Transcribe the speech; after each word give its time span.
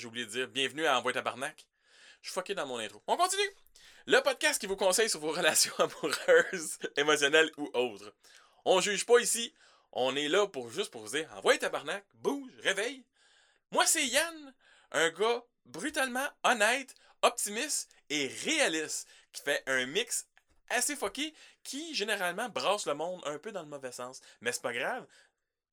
j'ai 0.00 0.06
oublié 0.06 0.24
de 0.24 0.30
dire 0.30 0.48
bienvenue 0.48 0.86
à 0.86 0.98
Envoyer 0.98 1.12
Tabarnak. 1.12 1.66
Je 2.22 2.30
suis 2.30 2.34
fucké 2.34 2.54
dans 2.54 2.66
mon 2.66 2.78
intro. 2.78 3.02
On 3.06 3.18
continue! 3.18 3.54
Le 4.06 4.18
podcast 4.20 4.58
qui 4.58 4.66
vous 4.66 4.76
conseille 4.76 5.10
sur 5.10 5.20
vos 5.20 5.30
relations 5.36 5.74
amoureuses, 5.78 6.78
émotionnelles 6.96 7.50
ou 7.58 7.68
autres. 7.74 8.14
On 8.64 8.80
juge 8.80 9.04
pas 9.04 9.18
ici. 9.18 9.52
On 9.92 10.16
est 10.16 10.28
là 10.28 10.46
pour 10.46 10.70
juste 10.70 10.90
pour 10.90 11.02
vous 11.02 11.16
dire 11.16 11.30
Envoyez 11.36 11.58
Tabarnak, 11.58 12.06
bouge, 12.14 12.50
réveille. 12.62 13.04
Moi, 13.72 13.84
c'est 13.84 14.06
Yann, 14.06 14.54
un 14.92 15.10
gars 15.10 15.44
brutalement 15.66 16.28
honnête, 16.44 16.94
optimiste 17.20 17.90
et 18.08 18.26
réaliste 18.26 19.06
qui 19.34 19.42
fait 19.42 19.62
un 19.66 19.84
mix 19.84 20.26
assez 20.70 20.96
fucké 20.96 21.34
qui 21.62 21.94
généralement 21.94 22.48
brasse 22.48 22.86
le 22.86 22.94
monde 22.94 23.20
un 23.26 23.38
peu 23.38 23.52
dans 23.52 23.62
le 23.62 23.68
mauvais 23.68 23.92
sens. 23.92 24.22
Mais 24.40 24.52
c'est 24.52 24.62
pas 24.62 24.72
grave. 24.72 25.06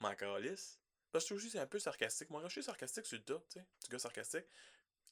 M'en 0.02 0.16
calisse. 0.16 0.80
Parce 1.12 1.26
que 1.28 1.34
aussi 1.34 1.50
c'est 1.50 1.60
un 1.60 1.68
peu 1.68 1.80
sarcastique. 1.80 2.30
Moi, 2.30 2.42
je 2.46 2.50
suis 2.50 2.64
sarcastique 2.64 3.06
sur 3.06 3.18
le 3.18 3.24
tas, 3.24 3.42
tu 3.52 3.60
sais. 3.60 3.66
Petit 3.80 3.90
gars 3.92 4.00
sarcastique. 4.00 4.46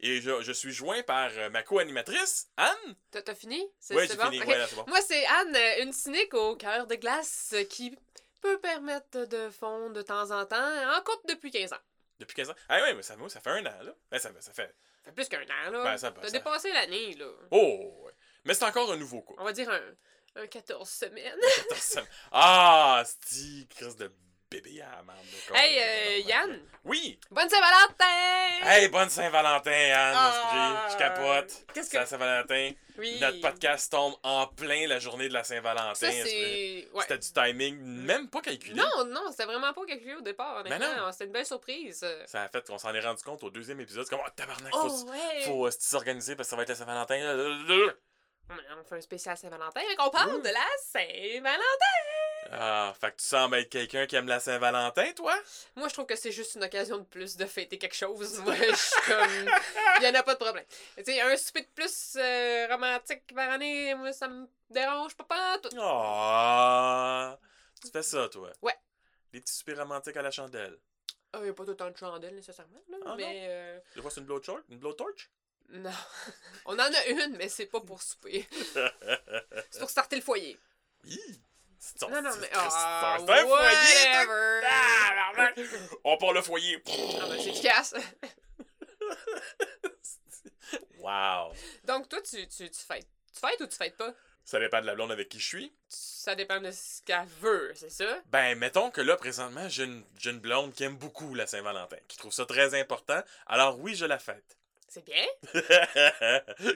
Et 0.01 0.19
je, 0.21 0.41
je 0.41 0.51
suis 0.51 0.73
joint 0.73 1.01
par 1.03 1.31
euh, 1.37 1.49
ma 1.49 1.63
co-animatrice, 1.63 2.49
Anne. 2.57 2.95
T'as 3.11 3.21
t'as 3.21 3.33
fini? 3.35 3.65
C'est 3.79 3.95
Oui, 3.95 4.03
c'est 4.07 4.13
j'ai 4.15 4.17
bon? 4.23 4.29
fini. 4.29 4.43
Ouais, 4.45 4.65
c'est 4.67 4.75
bon. 4.75 4.83
Moi, 4.87 5.01
c'est 5.01 5.25
Anne, 5.25 5.55
euh, 5.55 5.83
une 5.83 5.93
cynique 5.93 6.33
au 6.33 6.57
cœur 6.57 6.85
de 6.85 6.95
glace 6.95 7.51
euh, 7.53 7.63
qui 7.63 7.97
peut 8.41 8.59
permettre 8.59 9.25
de 9.25 9.49
fondre 9.49 9.93
de 9.93 10.01
temps 10.01 10.31
en 10.31 10.45
temps, 10.45 10.95
en 10.97 11.01
couple 11.01 11.27
depuis 11.29 11.49
15 11.49 11.71
ans. 11.73 11.79
Depuis 12.19 12.35
15 12.35 12.49
ans? 12.49 12.55
Ah 12.67 12.81
ouais, 12.81 12.93
mais 12.93 13.03
ça, 13.03 13.15
moi, 13.15 13.29
ça 13.29 13.39
fait 13.39 13.49
un 13.51 13.65
an, 13.65 13.83
là. 13.83 13.95
Ben, 14.11 14.19
ça, 14.19 14.31
ça 14.41 14.51
fait. 14.53 14.75
Ça 15.03 15.11
fait 15.11 15.11
plus 15.13 15.29
qu'un 15.29 15.41
an, 15.43 15.71
là. 15.71 15.83
Ben, 15.83 15.97
ça- 15.97 16.11
T'as 16.11 16.23
ça- 16.23 16.31
dépassé 16.31 16.71
l'année, 16.73 17.13
là. 17.15 17.29
Oh, 17.51 18.01
ouais. 18.03 18.11
Mais 18.43 18.53
c'est 18.53 18.65
encore 18.65 18.91
un 18.91 18.97
nouveau 18.97 19.21
couple. 19.21 19.39
On 19.41 19.45
va 19.45 19.53
dire 19.53 19.69
un, 19.69 19.81
un 20.41 20.47
14 20.47 20.89
semaines. 20.89 21.39
14 21.69 21.81
semaines. 21.81 22.07
Ah, 22.33 23.03
c'est 23.25 23.67
Chris 23.69 23.95
de 23.95 24.11
bébé 24.61 24.81
à 24.81 24.95
la 24.97 25.03
merde. 25.03 25.17
de 25.49 25.55
hey, 25.55 25.79
euh, 25.79 26.19
Yann, 26.27 26.59
Oui! 26.85 27.19
bonne 27.31 27.49
Saint-Valentin! 27.49 28.61
Hey, 28.67 28.87
bonne 28.89 29.09
Saint-Valentin, 29.09 29.71
Anne. 29.71 30.15
Ah. 30.17 30.87
Je 30.91 30.97
capote. 30.97 31.51
Qu'est-ce 31.73 31.89
C'est 31.89 31.97
la 31.97 32.03
que. 32.03 32.09
Saint-Valentin. 32.09 32.71
Oui. 32.97 33.19
Notre 33.19 33.41
podcast 33.41 33.91
tombe 33.91 34.15
en 34.23 34.47
plein 34.47 34.87
la 34.87 34.99
journée 34.99 35.27
de 35.27 35.33
la 35.33 35.43
Saint-Valentin. 35.43 36.07
Ouais. 36.07 36.85
C'était 37.01 37.17
du 37.17 37.31
timing 37.33 37.77
même 37.81 38.29
pas 38.29 38.39
calculé. 38.41 38.75
Non, 38.75 39.05
non, 39.05 39.29
c'était 39.31 39.45
vraiment 39.45 39.73
pas 39.73 39.85
calculé 39.85 40.15
au 40.15 40.21
départ. 40.21 40.63
Ben. 40.63 40.79
C'était 41.11 41.25
une 41.25 41.31
belle 41.33 41.45
surprise. 41.45 42.05
Ça 42.25 42.43
a 42.43 42.47
fait 42.47 42.65
qu'on 42.65 42.77
s'en 42.77 42.93
est 42.93 43.01
rendu 43.01 43.21
compte 43.23 43.43
au 43.43 43.49
deuxième 43.49 43.81
épisode. 43.81 44.05
C'est 44.05 44.15
comme, 44.15 44.23
oh, 44.25 44.29
tabarnak, 44.35 44.71
Oh, 44.73 44.89
faut, 44.89 45.09
ouais! 45.11 45.41
faut 45.43 45.67
euh, 45.67 45.71
s'organiser 45.77 46.35
parce 46.35 46.47
que 46.47 46.51
ça 46.51 46.55
va 46.55 46.63
être 46.63 46.69
la 46.69 46.75
Saint-Valentin. 46.75 47.93
On 48.49 48.83
fait 48.87 48.95
un 48.95 49.01
spécial 49.01 49.35
Saint-Valentin, 49.35 49.81
mais 49.89 49.95
qu'on 49.95 50.09
parle 50.11 50.35
Oui. 50.35 50.41
de 50.41 50.49
la 50.49 50.65
Saint-Valentin! 50.93 52.14
Ah, 52.51 52.93
fait 52.99 53.11
que 53.11 53.17
tu 53.17 53.25
sembles 53.25 53.55
être 53.57 53.69
quelqu'un 53.69 54.05
qui 54.05 54.15
aime 54.15 54.27
la 54.27 54.39
Saint-Valentin, 54.39 55.11
toi? 55.13 55.35
Moi, 55.75 55.87
je 55.87 55.93
trouve 55.93 56.05
que 56.05 56.15
c'est 56.15 56.31
juste 56.31 56.55
une 56.55 56.63
occasion 56.63 56.97
de 56.99 57.03
plus 57.03 57.35
de 57.37 57.45
fêter 57.45 57.77
quelque 57.77 57.95
chose. 57.95 58.39
Moi, 58.43 58.55
je 58.55 58.75
suis 58.75 59.01
comme. 59.07 59.49
Il 59.99 60.03
y 60.03 60.07
en 60.07 60.13
a 60.13 60.23
pas 60.23 60.35
de 60.35 60.39
problème. 60.39 60.65
Tu 60.97 61.03
sais, 61.05 61.21
un 61.21 61.35
souper 61.37 61.61
de 61.61 61.67
plus 61.73 62.15
euh, 62.17 62.67
romantique 62.69 63.33
par 63.33 63.49
année, 63.51 63.95
moi, 63.95 64.13
ça 64.13 64.27
me 64.27 64.47
dérange 64.69 65.15
pas, 65.15 65.23
pas 65.23 65.57
tout. 65.59 65.69
Ah, 65.79 67.37
tu 67.83 67.89
fais 67.91 68.03
ça, 68.03 68.29
toi? 68.29 68.51
Ouais. 68.61 68.75
Des 69.33 69.41
petits 69.41 69.53
soupers 69.53 69.77
romantiques 69.77 70.17
à 70.17 70.21
la 70.21 70.31
chandelle. 70.31 70.77
Il 71.35 71.41
n'y 71.41 71.49
a 71.49 71.53
pas 71.53 71.65
temps 71.65 71.89
de 71.91 71.97
chandelle 71.97 72.35
nécessairement, 72.35 72.81
là, 72.89 72.97
Ah, 73.05 73.15
mais. 73.17 73.45
euh, 73.49 73.79
Des 73.95 74.01
fois, 74.01 74.09
c'est 74.11 74.21
une 74.21 74.25
blowtorch? 74.27 74.63
Une 74.69 74.77
blowtorch? 74.79 75.29
non. 75.69 75.89
On 76.65 76.73
en 76.75 76.79
a 76.93 77.05
une, 77.07 77.35
mais 77.37 77.49
c'est 77.49 77.65
pas 77.65 77.81
pour 77.81 78.01
souper. 78.01 78.47
C'est 79.71 79.79
pour 79.79 79.89
starter 79.89 80.15
le 80.15 80.21
foyer. 80.21 80.57
Hi! 81.05 81.41
Non, 82.01 82.21
non, 82.21 82.31
mais. 82.39 82.49
Ah, 82.53 83.17
c'est 83.19 83.31
un 83.31 83.45
foyer! 83.45 83.51
whatever. 83.51 84.61
Ah! 84.67 85.53
On 86.03 86.17
part 86.17 86.33
le 86.33 86.41
foyer. 86.41 86.81
Ah, 86.87 87.25
ben, 87.27 87.39
c'est 87.39 87.49
efficace. 87.49 87.93
Wow! 90.99 91.53
Donc, 91.83 92.09
toi, 92.09 92.19
tu, 92.21 92.47
tu, 92.47 92.67
tu 92.67 92.79
fêtes. 92.79 93.07
Tu 93.31 93.39
fêtes 93.39 93.61
ou 93.61 93.67
tu 93.67 93.77
fêtes 93.77 93.95
pas? 93.95 94.11
Ça 94.43 94.59
dépend 94.59 94.81
de 94.81 94.85
la 94.85 94.95
blonde 94.95 95.11
avec 95.11 95.29
qui 95.29 95.39
je 95.39 95.45
suis. 95.45 95.73
Ça 95.87 96.35
dépend 96.35 96.59
de 96.59 96.71
ce 96.71 97.01
qu'elle 97.03 97.25
veut, 97.41 97.71
c'est 97.75 97.89
ça? 97.89 98.21
Ben, 98.27 98.57
mettons 98.57 98.91
que 98.91 99.01
là, 99.01 99.15
présentement, 99.15 99.67
j'ai 99.69 99.83
une, 99.83 100.03
j'ai 100.19 100.31
une 100.31 100.39
blonde 100.39 100.73
qui 100.73 100.83
aime 100.83 100.97
beaucoup 100.97 101.33
la 101.33 101.47
Saint-Valentin, 101.47 101.97
qui 102.07 102.17
trouve 102.17 102.33
ça 102.33 102.45
très 102.45 102.79
important. 102.79 103.21
Alors 103.47 103.79
oui, 103.79 103.95
je 103.95 104.05
la 104.05 104.19
fête. 104.19 104.57
C'est 104.87 105.03
bien? 105.03 105.25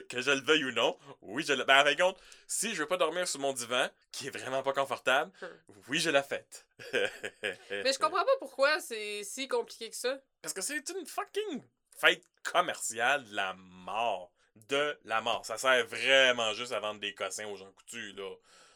que 0.08 0.20
je 0.20 0.30
le 0.30 0.40
veuille 0.40 0.64
ou 0.64 0.72
non, 0.72 0.98
oui, 1.22 1.44
je 1.46 1.52
le... 1.52 1.64
Ben, 1.64 1.80
en 1.80 1.84
fin 1.84 1.94
de 1.94 2.00
compte, 2.00 2.18
si 2.46 2.74
je 2.74 2.82
veux 2.82 2.88
pas 2.88 2.96
dormir 2.96 3.26
sur 3.26 3.40
mon 3.40 3.52
divan, 3.52 3.88
qui 4.12 4.26
est 4.26 4.30
vraiment 4.30 4.62
pas 4.62 4.72
confortable, 4.72 5.30
Hmm. 5.40 5.72
oui, 5.88 5.98
je 6.00 6.10
la 6.10 6.22
fête. 6.22 6.66
Mais 6.92 7.92
je 7.92 7.98
comprends 7.98 8.24
pas 8.24 8.36
pourquoi 8.40 8.80
c'est 8.80 9.22
si 9.24 9.48
compliqué 9.48 9.90
que 9.90 9.96
ça. 9.96 10.18
Parce 10.42 10.52
que 10.52 10.60
c'est 10.60 10.88
une 10.90 11.06
fucking 11.06 11.62
fête 11.98 12.24
commerciale 12.42 13.24
de 13.24 13.34
la 13.34 13.54
mort. 13.54 14.32
De 14.68 14.98
la 15.04 15.20
mort. 15.20 15.46
Ça 15.46 15.56
sert 15.56 15.86
vraiment 15.86 16.52
juste 16.52 16.72
à 16.72 16.80
vendre 16.80 17.00
des 17.00 17.14
cossins 17.14 17.46
aux 17.46 17.56
gens 17.56 17.70
coutus, 17.72 18.14
là. 18.16 18.28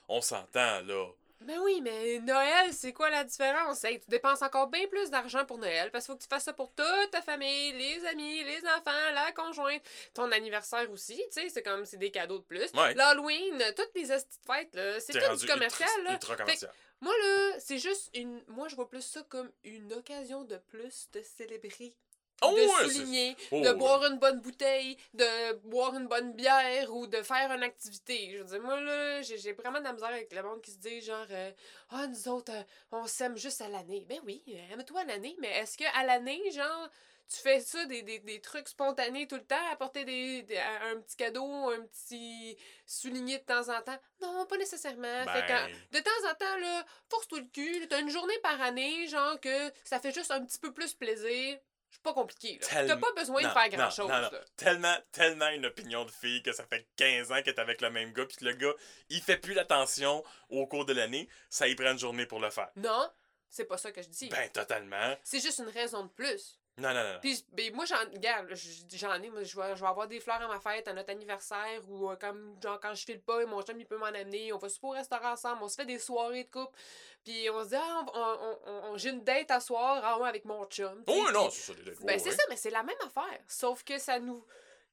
On 0.09 0.21
s'entend, 0.21 0.81
là. 0.83 1.07
Ben 1.45 1.59
oui, 1.63 1.81
mais 1.83 2.21
Noël, 2.21 2.73
c'est 2.73 2.95
quoi 2.95 3.11
la 3.11 3.23
différence? 3.23 3.85
Hey, 3.85 4.01
tu 4.01 4.09
dépenses 4.09 4.41
encore 4.41 4.69
bien 4.69 4.87
plus 4.87 5.11
d'argent 5.11 5.45
pour 5.45 5.59
Noël 5.59 5.91
parce 5.91 6.07
qu'il 6.07 6.13
faut 6.13 6.19
que 6.19 6.23
tu 6.23 6.29
fasses 6.29 6.45
ça 6.45 6.55
pour 6.55 6.73
toute 6.73 7.11
ta 7.11 7.21
famille, 7.21 7.73
les 7.73 8.07
amis, 8.07 8.43
les 8.45 8.67
enfants, 8.67 9.13
la 9.13 9.31
conjointe, 9.33 9.83
ton 10.15 10.33
anniversaire 10.33 10.91
aussi, 10.91 11.17
tu 11.17 11.43
sais, 11.43 11.49
c'est 11.51 11.63
comme 11.63 11.85
c'est 11.85 11.99
des 11.99 12.11
cadeaux 12.11 12.39
de 12.39 12.45
plus. 12.45 12.73
Ouais. 12.73 12.95
L'Halloween, 12.95 13.63
toutes 13.77 13.91
les 13.95 14.07
fêtes, 14.07 14.75
là, 14.75 15.01
c'est 15.01 15.13
tout 15.13 15.37
du 15.37 15.47
commercial, 15.47 15.89
ultra, 15.89 16.05
là. 16.05 16.13
ultra 16.15 16.37
commercial. 16.37 16.73
Moi, 17.03 17.13
là, 17.23 17.59
c'est 17.59 17.79
juste 17.79 18.09
une. 18.15 18.43
Moi, 18.49 18.69
je 18.69 18.77
vois 18.77 18.89
plus 18.89 19.03
ça 19.03 19.23
comme 19.29 19.51
une 19.65 19.93
occasion 19.93 20.45
de 20.45 20.57
plus 20.57 21.11
de 21.13 21.21
célébrer. 21.21 21.95
Oh, 22.43 22.51
de 22.53 22.61
ouais, 22.61 22.89
souligner, 22.89 23.37
Oh, 23.53 23.61
de 23.61 23.69
ouais. 23.69 23.75
boire 23.75 24.05
une 24.05 24.19
bonne 24.19 24.41
bouteille, 24.41 24.97
de 25.15 25.53
boire 25.69 25.95
une 25.95 26.07
bonne 26.09 26.33
bière 26.33 26.95
ou 26.95 27.07
de 27.07 27.23
faire 27.23 27.51
une 27.53 27.63
activité. 27.63 28.31
Je 28.33 28.39
veux 28.39 28.45
dire, 28.45 28.61
moi, 28.63 28.81
là, 28.81 29.23
j'ai 29.23 29.53
vraiment 29.53 29.79
de 29.79 29.85
la 29.85 29.93
misère 29.93 30.09
avec 30.09 30.33
le 30.33 30.43
monde 30.43 30.61
qui 30.61 30.73
se 30.73 30.79
dit, 30.79 31.01
genre, 31.01 31.27
euh, 31.31 31.53
ah, 31.91 32.07
nous 32.07 32.29
autres, 32.29 32.53
euh, 32.53 32.63
on 32.93 33.07
s'aime 33.07 33.37
juste 33.37 33.61
à 33.63 33.69
l'année. 33.69 34.05
Ben 34.09 34.19
oui, 34.25 34.43
aime-toi 34.73 35.01
à 35.01 35.05
l'année, 35.05 35.37
mais 35.41 35.49
est-ce 35.59 35.79
que 35.79 35.85
à 35.99 36.05
l'année, 36.05 36.51
genre, 36.51 36.89
tu 37.33 37.41
fais 37.41 37.61
ça, 37.61 37.87
des, 37.87 38.03
des, 38.03 38.19
des 38.19 38.41
trucs 38.43 38.69
spontanés 38.69 39.27
tout 39.27 39.37
le 39.37 39.45
temps, 39.47 39.67
apporter 39.73 40.05
des, 40.05 40.43
des- 40.43 40.59
un 40.59 41.01
petit 41.01 41.17
cadeau, 41.17 41.71
un 41.71 41.81
petit 41.87 42.59
souligné 42.85 43.39
de 43.39 43.45
temps 43.45 43.69
en 43.75 43.81
temps? 43.81 43.99
Non, 44.21 44.45
pas 44.45 44.59
nécessairement. 44.59 45.25
Fait 45.33 45.47
Ben, 45.49 45.71
que, 45.91 45.97
de 45.99 46.03
temps 46.03 46.31
en 46.31 46.35
temps, 46.35 46.59
là, 46.61 46.85
force-toi 47.09 47.39
le 47.41 47.47
cul. 47.47 47.87
T'as 47.89 48.01
une 48.01 48.11
journée 48.11 48.39
par 48.43 48.61
année, 48.61 49.07
genre, 49.09 49.41
que 49.41 49.73
ça 49.85 49.99
fait 50.01 50.13
juste 50.13 50.31
un 50.33 50.45
petit 50.45 50.59
peu 50.59 50.73
plus 50.75 50.93
plaisir. 50.93 51.59
C'est 51.95 52.03
pas 52.03 52.13
compliqué. 52.13 52.59
T'as 52.61 52.97
pas 52.97 53.13
besoin 53.17 53.43
de 53.43 53.49
faire 53.49 53.69
grand-chose, 53.69 54.09
non, 54.09 54.21
non. 54.21 54.31
là. 54.31 54.41
tellement, 54.57 54.97
tellement 55.13 55.49
une 55.51 55.67
opinion 55.67 56.05
de 56.05 56.11
fille 56.11 56.43
que 56.43 56.53
ça 56.53 56.65
fait 56.65 56.87
15 56.97 57.31
ans 57.31 57.37
qu'elle 57.37 57.55
est 57.55 57.61
avec 57.61 57.81
le 57.81 57.91
même 57.91 58.13
gars, 58.13 58.27
puis 58.27 58.45
le 58.45 58.53
gars, 58.53 58.73
il 59.09 59.23
fait 59.23 59.37
plus 59.37 59.55
l'attention 59.55 60.25
au 60.51 60.67
cours 60.67 60.85
de 60.85 60.93
l'année, 60.93 61.29
ça 61.49 61.69
y 61.69 61.75
prend 61.75 61.93
une 61.93 61.99
journée 61.99 62.27
pour 62.27 62.41
le 62.41 62.51
faire. 62.51 62.71
Non, 62.77 63.11
c'est 63.49 63.65
pas 63.65 63.79
ça 63.79 63.93
que 63.93 64.03
je 64.03 64.09
dis. 64.09 64.29
Ben, 64.29 64.51
totalement. 64.51 65.17
C'est 65.23 65.41
juste 65.41 65.61
une 65.61 65.69
raison 65.69 66.05
de 66.05 66.11
plus. 66.11 66.59
Non, 66.77 66.93
non, 66.93 67.05
non. 67.05 67.19
Puis, 67.21 67.45
ben, 67.53 67.73
moi, 67.73 67.85
j'en, 67.85 67.99
regarde, 68.13 68.53
j'en 68.95 69.15
ai, 69.23 69.31
moi, 69.31 69.45
je 69.45 69.57
vais, 69.57 69.77
je 69.77 69.81
vais 69.81 69.87
avoir 69.87 70.09
des 70.09 70.19
fleurs 70.19 70.43
à 70.43 70.49
ma 70.49 70.59
fête, 70.59 70.89
à 70.89 70.93
notre 70.93 71.11
anniversaire, 71.11 71.81
ou 71.89 72.11
euh, 72.11 72.17
comme, 72.17 72.57
genre, 72.61 72.81
quand 72.81 72.93
je 72.95 73.05
file 73.05 73.21
pas, 73.21 73.47
mon 73.47 73.63
chum, 73.63 73.79
il 73.79 73.87
peut 73.87 73.97
m'en 73.97 74.07
amener, 74.07 74.53
on 74.53 74.59
va 74.59 74.69
super 74.69 74.89
au 74.91 74.93
restaurant 74.93 75.33
ensemble, 75.33 75.63
on 75.63 75.69
se 75.69 75.77
fait 75.77 75.87
des 75.87 76.01
soirées 76.01 76.43
de 76.45 76.51
couple, 76.51 76.77
puis 77.23 77.49
on 77.51 77.63
se 77.63 77.69
dit, 77.69 77.77
ah, 77.77 78.05
on, 78.13 78.21
on- 78.67 78.93
on- 78.93 78.97
j'ai 78.97 79.11
une 79.11 79.23
date 79.23 79.53
à 79.53 79.61
soir, 79.61 80.01
ah 80.05 80.19
ouais, 80.19 80.29
avec 80.29 80.45
mon 80.45 80.65
chum. 80.67 81.05
Oh, 81.07 81.27
non, 81.33 81.49
c'est 81.51 81.73
ça, 81.73 81.75
des 81.75 81.83
dates. 81.85 82.01
Ben, 82.01 82.07
Ouais, 82.15 82.19
c'est 82.19 82.33
ça, 82.33 82.43
mais 82.49 82.57
c'est 82.57 82.71
la 82.71 82.83
même 82.83 82.97
affaire, 83.07 83.39
sauf 83.47 83.85
que 83.85 83.97
ça 83.99 84.19
nous... 84.19 84.45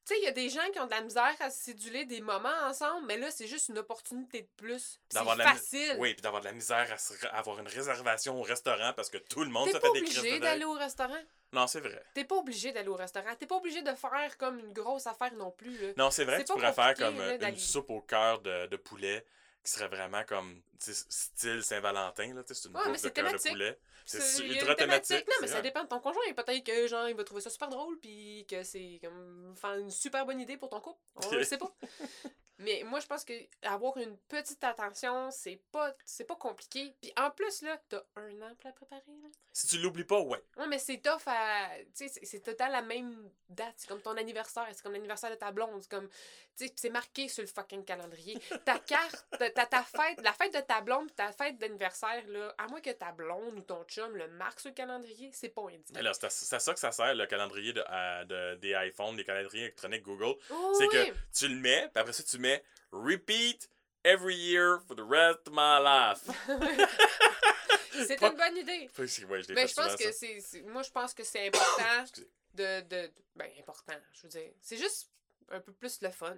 Tu 0.04 0.14
sais, 0.14 0.20
il 0.20 0.24
y 0.24 0.28
a 0.28 0.32
des 0.32 0.48
gens 0.48 0.68
qui 0.72 0.80
ont 0.80 0.86
de 0.86 0.90
la 0.90 1.00
misère 1.00 1.34
à 1.38 1.48
séduler 1.48 2.04
des 2.04 2.20
moments 2.20 2.48
ensemble, 2.64 3.06
mais 3.06 3.16
là, 3.18 3.30
c'est 3.30 3.46
juste 3.46 3.68
une 3.68 3.78
opportunité 3.78 4.42
de 4.42 4.48
plus. 4.56 4.98
C'est 5.08 5.24
la 5.24 5.44
facile. 5.44 5.94
Oui, 5.98 6.12
puis 6.14 6.22
d'avoir 6.22 6.40
de 6.42 6.46
la 6.46 6.52
misère 6.52 6.90
à 6.92 6.98
se- 6.98 7.24
à 7.26 7.38
avoir 7.38 7.60
une 7.60 7.68
réservation 7.68 8.36
au 8.38 8.42
restaurant 8.42 8.92
parce 8.96 9.08
que 9.10 9.18
tout 9.18 9.44
le 9.44 9.50
monde 9.50 9.66
T'es 9.66 9.74
se 9.74 9.78
pas 9.78 9.86
fait 9.88 10.00
des 10.00 10.02
crises 10.02 10.18
obligé 10.18 10.38
de 10.38 10.42
d'aller 10.42 10.60
date. 10.60 10.68
au 10.68 10.72
restaurant. 10.72 11.22
Non, 11.52 11.66
c'est 11.68 11.80
vrai. 11.80 12.02
T'es 12.14 12.24
pas 12.24 12.34
obligé 12.36 12.72
d'aller 12.72 12.88
au 12.88 12.96
restaurant. 12.96 13.28
T'es 13.38 13.46
pas 13.46 13.56
obligé 13.56 13.82
de 13.82 13.94
faire 13.94 14.36
comme 14.38 14.58
une 14.58 14.72
grosse 14.72 15.06
affaire 15.06 15.32
non 15.34 15.52
plus. 15.52 15.76
Là. 15.78 15.92
Non, 15.96 16.10
c'est 16.10 16.24
vrai 16.24 16.38
que 16.38 16.42
tu 16.42 16.48
pas 16.48 16.54
pourrais 16.54 16.72
faire 16.72 16.94
comme 16.94 17.18
là, 17.18 17.24
euh, 17.24 17.32
une 17.34 17.38
d'aller- 17.38 17.58
soupe 17.58 17.90
au 17.90 18.00
cœur 18.00 18.40
de, 18.40 18.66
de 18.66 18.76
poulet 18.76 19.24
qui 19.64 19.70
serait 19.70 19.88
vraiment 19.88 20.24
comme 20.24 20.62
style 20.78 21.62
Saint-Valentin. 21.62 22.34
là, 22.34 22.42
C'est 22.46 22.64
une 22.68 22.76
Ouais, 22.76 22.84
bouffe 22.88 23.02
de 23.02 23.08
cœur 23.10 23.32
de 23.32 23.38
poulet. 23.38 23.78
C'est 24.04 24.18
ultra 24.44 24.74
thématique. 24.74 25.08
thématique. 25.08 25.28
Non, 25.28 25.34
mais 25.40 25.46
ça 25.46 25.60
dépend 25.62 25.84
de 25.84 25.88
ton 25.88 26.00
conjoint. 26.00 26.22
Peut-être 26.34 26.64
que 26.64 26.86
genre 26.88 27.08
il 27.08 27.14
va 27.16 27.22
trouver 27.24 27.40
ça 27.40 27.50
super 27.50 27.68
drôle 27.68 27.98
puis 28.00 28.44
que 28.48 28.62
c'est 28.64 28.98
comme 29.02 29.54
faire 29.56 29.74
une 29.74 29.90
super 29.90 30.26
bonne 30.26 30.40
idée 30.40 30.56
pour 30.56 30.68
ton 30.70 30.80
couple. 30.80 31.00
On 31.16 31.30
le 31.30 31.44
sait 31.44 31.58
pas. 31.58 31.72
Mais 32.58 32.84
moi 32.84 33.00
je 33.00 33.06
pense 33.08 33.24
que 33.24 33.32
avoir 33.62 33.96
une 33.96 34.16
petite 34.28 34.62
attention, 34.62 35.30
c'est 35.32 35.60
pas 35.72 35.92
c'est 36.04 36.22
pas 36.24 36.36
compliqué. 36.36 36.94
Puis 37.00 37.12
en 37.16 37.30
plus 37.30 37.62
là, 37.62 37.80
t'as 37.88 38.02
un 38.14 38.40
an 38.42 38.54
pour 38.54 38.66
la 38.66 38.72
préparer 38.72 39.02
là. 39.20 39.28
Si 39.52 39.66
tu 39.66 39.78
l'oublies 39.78 40.04
pas, 40.04 40.20
ouais. 40.20 40.40
Ouais, 40.56 40.68
mais 40.68 40.78
c'est 40.78 40.98
tough 40.98 41.22
à. 41.26 41.68
Tu 41.86 42.06
sais, 42.06 42.08
c'est- 42.08 42.24
c'est 42.24 42.40
total 42.40 42.70
la 42.70 42.82
même 42.82 43.30
date. 43.48 43.74
C'est 43.78 43.88
comme 43.88 44.00
ton 44.00 44.16
anniversaire. 44.16 44.66
C'est 44.72 44.82
comme 44.82 44.92
l'anniversaire 44.92 45.30
de 45.30 45.34
ta 45.34 45.50
blonde. 45.50 45.82
C'est 45.82 45.90
comme. 45.90 46.08
Tu 46.56 46.66
sais, 46.68 46.72
c'est 46.76 46.90
marqué 46.90 47.26
sur 47.28 47.42
le 47.42 47.48
fucking 47.48 47.84
calendrier. 47.84 48.38
Ta 48.64 48.78
carte, 48.86 49.26
ta, 49.54 49.66
ta, 49.66 49.82
fête, 49.82 50.20
la 50.22 50.32
fête 50.32 50.54
de 50.54 50.60
ta 50.60 50.80
blonde 50.80 51.14
ta 51.14 51.32
fête 51.32 51.58
d'anniversaire, 51.58 52.22
là, 52.28 52.54
à 52.58 52.66
moins 52.68 52.80
que 52.80 52.90
ta 52.90 53.12
blonde 53.12 53.56
ou 53.58 53.60
ton 53.62 53.84
chum 53.84 54.16
le 54.16 54.28
marque 54.28 54.60
sur 54.60 54.70
le 54.70 54.74
calendrier, 54.74 55.30
c'est 55.32 55.48
pas 55.50 55.62
indien. 55.62 55.82
Mais 55.94 56.02
là, 56.02 56.12
c'est 56.14 56.26
à, 56.26 56.30
c'est 56.30 56.56
à 56.56 56.58
ça 56.60 56.72
que 56.74 56.80
ça 56.80 56.92
sert, 56.92 57.14
le 57.14 57.26
calendrier 57.26 57.72
de, 57.72 57.82
à- 57.86 58.24
de- 58.24 58.54
des 58.56 58.74
iPhones, 58.86 59.16
des 59.16 59.24
calendriers 59.24 59.64
électroniques 59.64 60.02
Google. 60.02 60.34
Oh, 60.50 60.74
c'est 60.78 60.86
oui. 60.88 61.10
que 61.10 61.16
tu 61.38 61.48
le 61.48 61.56
mets, 61.56 61.88
puis 61.92 62.00
après 62.00 62.12
ça, 62.12 62.22
tu 62.22 62.38
mets 62.38 62.62
repeat 62.90 63.68
every 64.04 64.34
year 64.36 64.80
for 64.86 64.96
the 64.96 65.04
rest 65.08 65.46
of 65.48 65.52
my 65.54 65.78
life. 65.82 66.22
c'est 68.06 68.18
Pas- 68.18 68.30
une 68.30 68.36
bonne 68.36 68.56
idée. 68.56 68.90
Ouais, 68.98 69.06
je 69.06 69.52
Mais 69.52 69.66
je 69.68 69.74
pense 69.74 69.96
que 69.96 70.04
ça. 70.04 70.12
c'est. 70.12 70.40
c'est- 70.40 70.62
Moi, 70.62 70.82
je 70.82 70.90
pense 70.90 71.14
que 71.14 71.22
c'est 71.24 71.46
important 71.46 71.82
Excusez. 72.02 72.28
de, 72.54 72.80
de. 72.82 73.10
Ben, 73.36 73.50
important, 73.60 73.94
je 74.12 74.22
veux 74.22 74.28
dire. 74.28 74.50
C'est 74.60 74.76
juste 74.76 75.10
un 75.50 75.60
peu 75.60 75.72
plus 75.72 76.00
le 76.02 76.10
fun. 76.10 76.36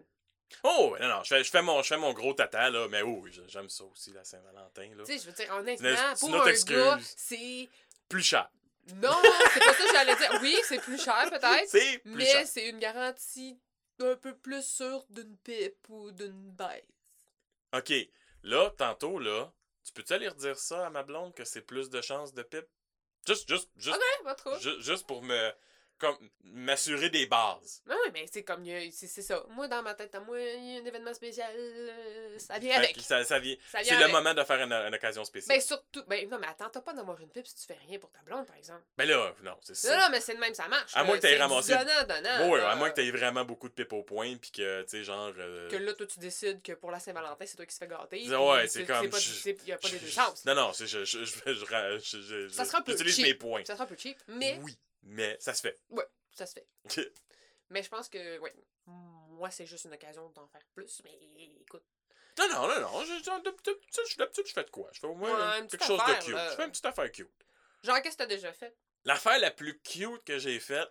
Oh, 0.62 0.96
non, 1.00 1.08
non, 1.08 1.23
je 1.23 1.29
fais, 1.29 1.44
je 1.44 1.50
fais, 1.50 1.62
mon, 1.62 1.82
je 1.82 1.88
fais 1.88 1.96
mon 1.96 2.12
gros 2.12 2.32
tata, 2.35 2.70
là, 2.70 2.87
mais 2.88 3.02
oui, 3.02 3.31
j'aime 3.49 3.69
ça 3.69 3.85
aussi, 3.85 4.12
la 4.12 4.25
Saint-Valentin, 4.25 4.88
là. 4.96 5.05
Tu 5.05 5.12
sais, 5.12 5.19
je 5.19 5.26
veux 5.26 5.32
dire, 5.32 5.55
honnêtement, 5.55 6.14
pour 6.20 6.35
un 6.43 6.46
excuse. 6.46 6.76
gars, 6.76 6.99
c'est. 7.17 7.69
Plus 8.08 8.23
cher. 8.23 8.50
Non, 8.96 9.11
c'est 9.52 9.61
pas 9.61 9.73
ça 9.75 9.85
que 9.85 9.93
j'allais 9.93 10.17
dire. 10.17 10.38
Oui, 10.43 10.56
c'est 10.64 10.81
plus 10.81 11.02
cher 11.02 11.26
peut-être, 11.31 11.67
C'est 11.69 11.99
plus 11.99 12.14
mais 12.14 12.44
c'est 12.46 12.69
une 12.69 12.79
garantie 12.79 13.58
un 14.00 14.14
peu 14.17 14.37
plus 14.37 14.62
sûre 14.64 15.05
d'une 15.08 15.37
pipe 15.38 15.88
ou 15.88 16.11
d'une 16.11 16.50
baisse. 16.52 16.85
OK, 17.75 17.93
là, 18.43 18.70
tantôt, 18.76 19.19
là, 19.19 19.50
tu 19.85 19.93
peux-tu 19.93 20.12
aller 20.12 20.29
redire 20.29 20.58
ça 20.58 20.87
à 20.87 20.90
ma 20.90 21.02
blonde 21.02 21.35
que 21.35 21.44
c'est 21.44 21.62
plus 21.62 21.88
de 21.90 22.00
chances 22.02 22.35
de 22.35 22.43
pipe? 22.43 22.67
Juste, 23.26 23.49
juste, 23.49 23.70
juste, 23.76 23.97
Ok, 23.97 24.25
pas 24.25 24.35
trop. 24.35 24.58
ju- 24.58 24.81
juste 24.82 25.06
pour 25.06 25.23
me, 25.23 25.52
comme, 25.99 26.17
m'assurer 26.44 27.08
des 27.11 27.26
bases. 27.26 27.82
Non, 27.87 27.96
oui, 28.05 28.11
mais 28.12 28.26
c'est 28.31 28.43
comme. 28.43 28.64
il 28.64 28.70
y 28.70 28.88
a- 28.88 28.91
C'est 28.93 29.23
ça. 29.23 29.43
Moi, 29.50 29.69
dans 29.69 29.82
ma 29.82 29.94
tête, 29.94 30.14
à 30.14 30.20
moi, 30.20 30.38
il 30.41 30.75
y 30.75 30.76
a 30.76 30.81
un 30.81 30.85
événement 30.85 31.14
spécial. 31.14 31.50
euh, 31.56 32.38
ça 32.38 32.58
vient 32.58 32.73
Fait 32.81 32.85
avec. 32.85 33.00
Ça, 33.00 33.25
ça 33.25 33.38
vient, 33.38 33.55
vient 33.73 33.82
c'est 33.85 33.99
le 33.99 34.08
moment 34.08 34.35
de 34.35 34.43
faire 34.44 34.61
une, 34.62 34.73
une 34.73 34.94
occasion 34.94 35.25
spéciale. 35.25 35.56
Ben, 35.56 35.62
surtout. 35.62 36.02
Ben, 36.06 36.29
non, 36.29 36.38
mais 36.38 36.46
attends, 36.49 36.69
t'as 36.70 36.81
pas 36.81 36.93
d'avoir 36.93 37.20
une 37.20 37.29
pipe 37.31 37.46
si 37.46 37.55
tu 37.55 37.67
fais 37.67 37.79
rien 37.88 37.99
pour 37.99 38.11
ta 38.11 38.20
blonde, 38.23 38.46
par 38.46 38.56
exemple. 38.56 38.82
Ben 38.96 39.08
là, 39.08 39.35
non, 39.43 39.56
c'est 39.62 39.75
ça. 39.76 39.94
Non, 39.96 40.02
non, 40.05 40.08
mais 40.11 40.20
c'est 40.20 40.35
de 40.35 40.41
même, 40.41 40.55
ça 40.55 40.69
marche. 40.69 40.93
À 40.94 41.05
moins 41.05 41.17
que 41.17 41.23
t'aies 41.23 41.38
ramassé- 41.38 41.73
Donnant, 41.76 42.02
donnant. 42.06 42.50
Ouais, 42.50 42.58
là. 42.61 42.70
à 42.70 42.76
moins 42.76 42.90
que 42.90 42.97
t'aies 42.97 43.11
vraiment 43.11 43.44
beaucoup 43.44 43.69
de 43.69 43.75
pipe 43.75 43.93
au 43.93 44.02
point, 44.02 44.37
puis 44.37 44.50
que, 44.50 44.82
tu 44.82 44.88
sais, 44.88 45.05
genre... 45.05 45.32
euh, 45.38 45.70
Que 45.70 45.76
là, 45.76 45.93
toi, 45.94 46.06
tu 46.06 46.19
décides 46.19 46.62
que 46.62 46.73
pour 46.73 46.90
la 46.90 46.99
Saint-Valentin, 47.00 47.44
c'est 47.47 47.56
toi 47.56 47.67
qui 47.67 47.75
se 47.75 47.79
fais 47.79 47.88
gâter. 47.88 48.29
Ouais, 48.37 48.69
c'est 48.69 48.85
comme, 48.85 49.05
Il 49.06 49.69
y 49.69 49.73
a 49.73 49.79
pas 49.79 49.88
les 49.88 49.99
deux 49.99 50.08
sens. 50.08 50.44
Non, 50.44 50.55
non, 50.55 50.73
c'est, 50.73 50.87
je, 50.87 51.05
je, 51.05 51.25
je, 51.25 51.25
je, 51.25 51.52
je, 51.55 51.99
je- 52.19 52.20
je- 52.20 52.49
Ça 52.49 52.64
sera 52.64 52.79
un 52.79 52.82
peu 52.82 52.93
j'utilise 52.93 53.17
cheap. 53.17 53.25
mes 53.26 53.35
points. 53.35 53.64
Ça 53.64 53.75
sera 53.75 53.85
un 53.85 53.87
peu 53.87 53.97
cheap, 53.97 54.19
mais 54.29 54.58
Oui, 54.62 54.76
mais 55.04 55.36
ça 55.40 55.54
se 55.54 55.60
fait. 55.62 55.78
ça 56.32 56.46
se 56.46 56.54
fait. 56.54 57.12
Mais 57.70 57.82
je 57.82 57.88
pense 57.88 58.08
que, 58.08 58.38
ouais, 58.38 58.54
moi, 58.86 59.50
c'est 59.50 59.66
juste 59.66 59.84
une 59.86 59.94
occasion 59.94 60.28
d'en 60.30 60.46
faire 60.48 60.64
plus. 60.74 61.00
Mais 61.04 61.18
écoute, 61.60 61.84
Non, 62.38 62.48
non, 62.48 62.68
non, 62.68 62.80
non. 62.80 63.38
D'habitude, 63.40 63.76
je- 64.08 64.52
fais 64.52 64.64
de 64.64 64.70
quoi? 64.70 64.90
Je 64.92 65.00
fais 65.00 65.06
au 65.06 65.14
moins 65.14 65.30
Ouais, 65.32 65.62
euh, 65.62 65.66
quelque 65.66 65.84
chose 65.84 66.00
affaire, 66.00 66.18
de 66.18 66.24
cute. 66.24 66.36
Je 66.36 66.56
fais 66.56 66.64
une 66.64 66.70
petite 66.70 66.86
affaire 66.86 67.12
cute. 67.12 67.30
genre, 67.82 68.02
qu'est-ce 68.02 68.16
que 68.16 68.22
t'as 68.22 68.26
déjà 68.26 68.52
fait? 68.52 68.76
L'affaire 69.04 69.38
la 69.38 69.50
plus 69.50 69.78
cute 69.80 70.24
que 70.24 70.38
j'ai 70.38 70.58
faite, 70.60 70.88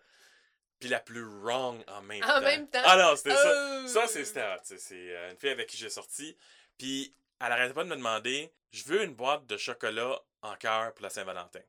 puis 0.80 0.89
la 0.89 1.00
plus 1.00 1.24
wrong 1.24 1.83
en 1.88 2.01
même 2.01 2.24
En 2.24 2.27
temps. 2.27 2.42
même 2.42 2.69
temps? 2.69 2.81
Ah 2.83 2.98
non, 2.98 3.15
c'était 3.15 3.36
ça. 3.36 3.50
Euh, 3.51 3.88
Ça, 3.88 4.07
c'est 4.07 4.25
sais, 4.63 4.77
C'est 4.77 5.15
euh, 5.15 5.31
une 5.31 5.38
fille 5.38 5.50
avec 5.50 5.68
qui 5.69 5.77
j'ai 5.77 5.89
sorti. 5.89 6.38
Puis 6.77 7.15
elle 7.39 7.51
arrêtait 7.51 7.74
pas 7.74 7.83
de 7.83 7.89
me 7.89 7.95
demander 7.95 8.54
je 8.71 8.83
veux 8.86 9.04
une 9.04 9.13
boîte 9.15 9.45
de 9.45 9.57
chocolat 9.57 10.19
en 10.42 10.56
cœur 10.56 10.94
pour 10.94 11.04
la 11.04 11.10
Saint-Valentin. 11.10 11.62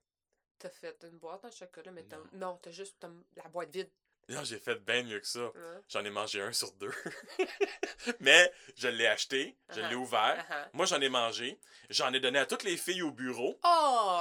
T'as 0.64 0.70
fait 0.70 1.04
une 1.04 1.18
boîte 1.18 1.44
en 1.44 1.50
chocolat, 1.50 1.92
mais 1.92 2.04
t'as... 2.04 2.16
Non, 2.32 2.58
t'as 2.62 2.70
juste 2.70 2.96
t'as 2.98 3.10
la 3.36 3.46
boîte 3.50 3.68
vide. 3.68 3.90
Non, 4.28 4.42
j'ai 4.44 4.58
fait 4.58 4.76
bien 4.84 5.02
mieux 5.02 5.20
que 5.20 5.26
ça. 5.26 5.52
J'en 5.88 6.04
ai 6.04 6.10
mangé 6.10 6.40
un 6.40 6.52
sur 6.52 6.72
deux. 6.72 6.92
Mais 8.20 8.52
je 8.76 8.88
l'ai 8.88 9.06
acheté, 9.06 9.56
je 9.74 9.80
l'ai 9.80 9.86
Uh-huh. 9.94 9.94
ouvert. 9.96 10.36
Ah, 10.38 10.46
ah. 10.50 10.68
Moi, 10.72 10.86
j'en 10.86 11.00
ai 11.00 11.08
mangé. 11.08 11.58
J'en 11.90 12.12
ai 12.12 12.20
donné 12.20 12.38
à 12.38 12.46
toutes 12.46 12.62
les 12.62 12.76
filles 12.76 13.02
au 13.02 13.10
bureau. 13.10 13.58
Oh! 13.62 14.20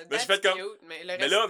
Mais 0.10 0.18
j'ai 0.18 0.26
that's 0.26 0.26
fait 0.26 0.42
comme- 0.42 0.58
cute, 0.58 0.78
Mais 0.82 1.00
le 1.04 1.18
Mais 1.18 1.28
là, 1.28 1.46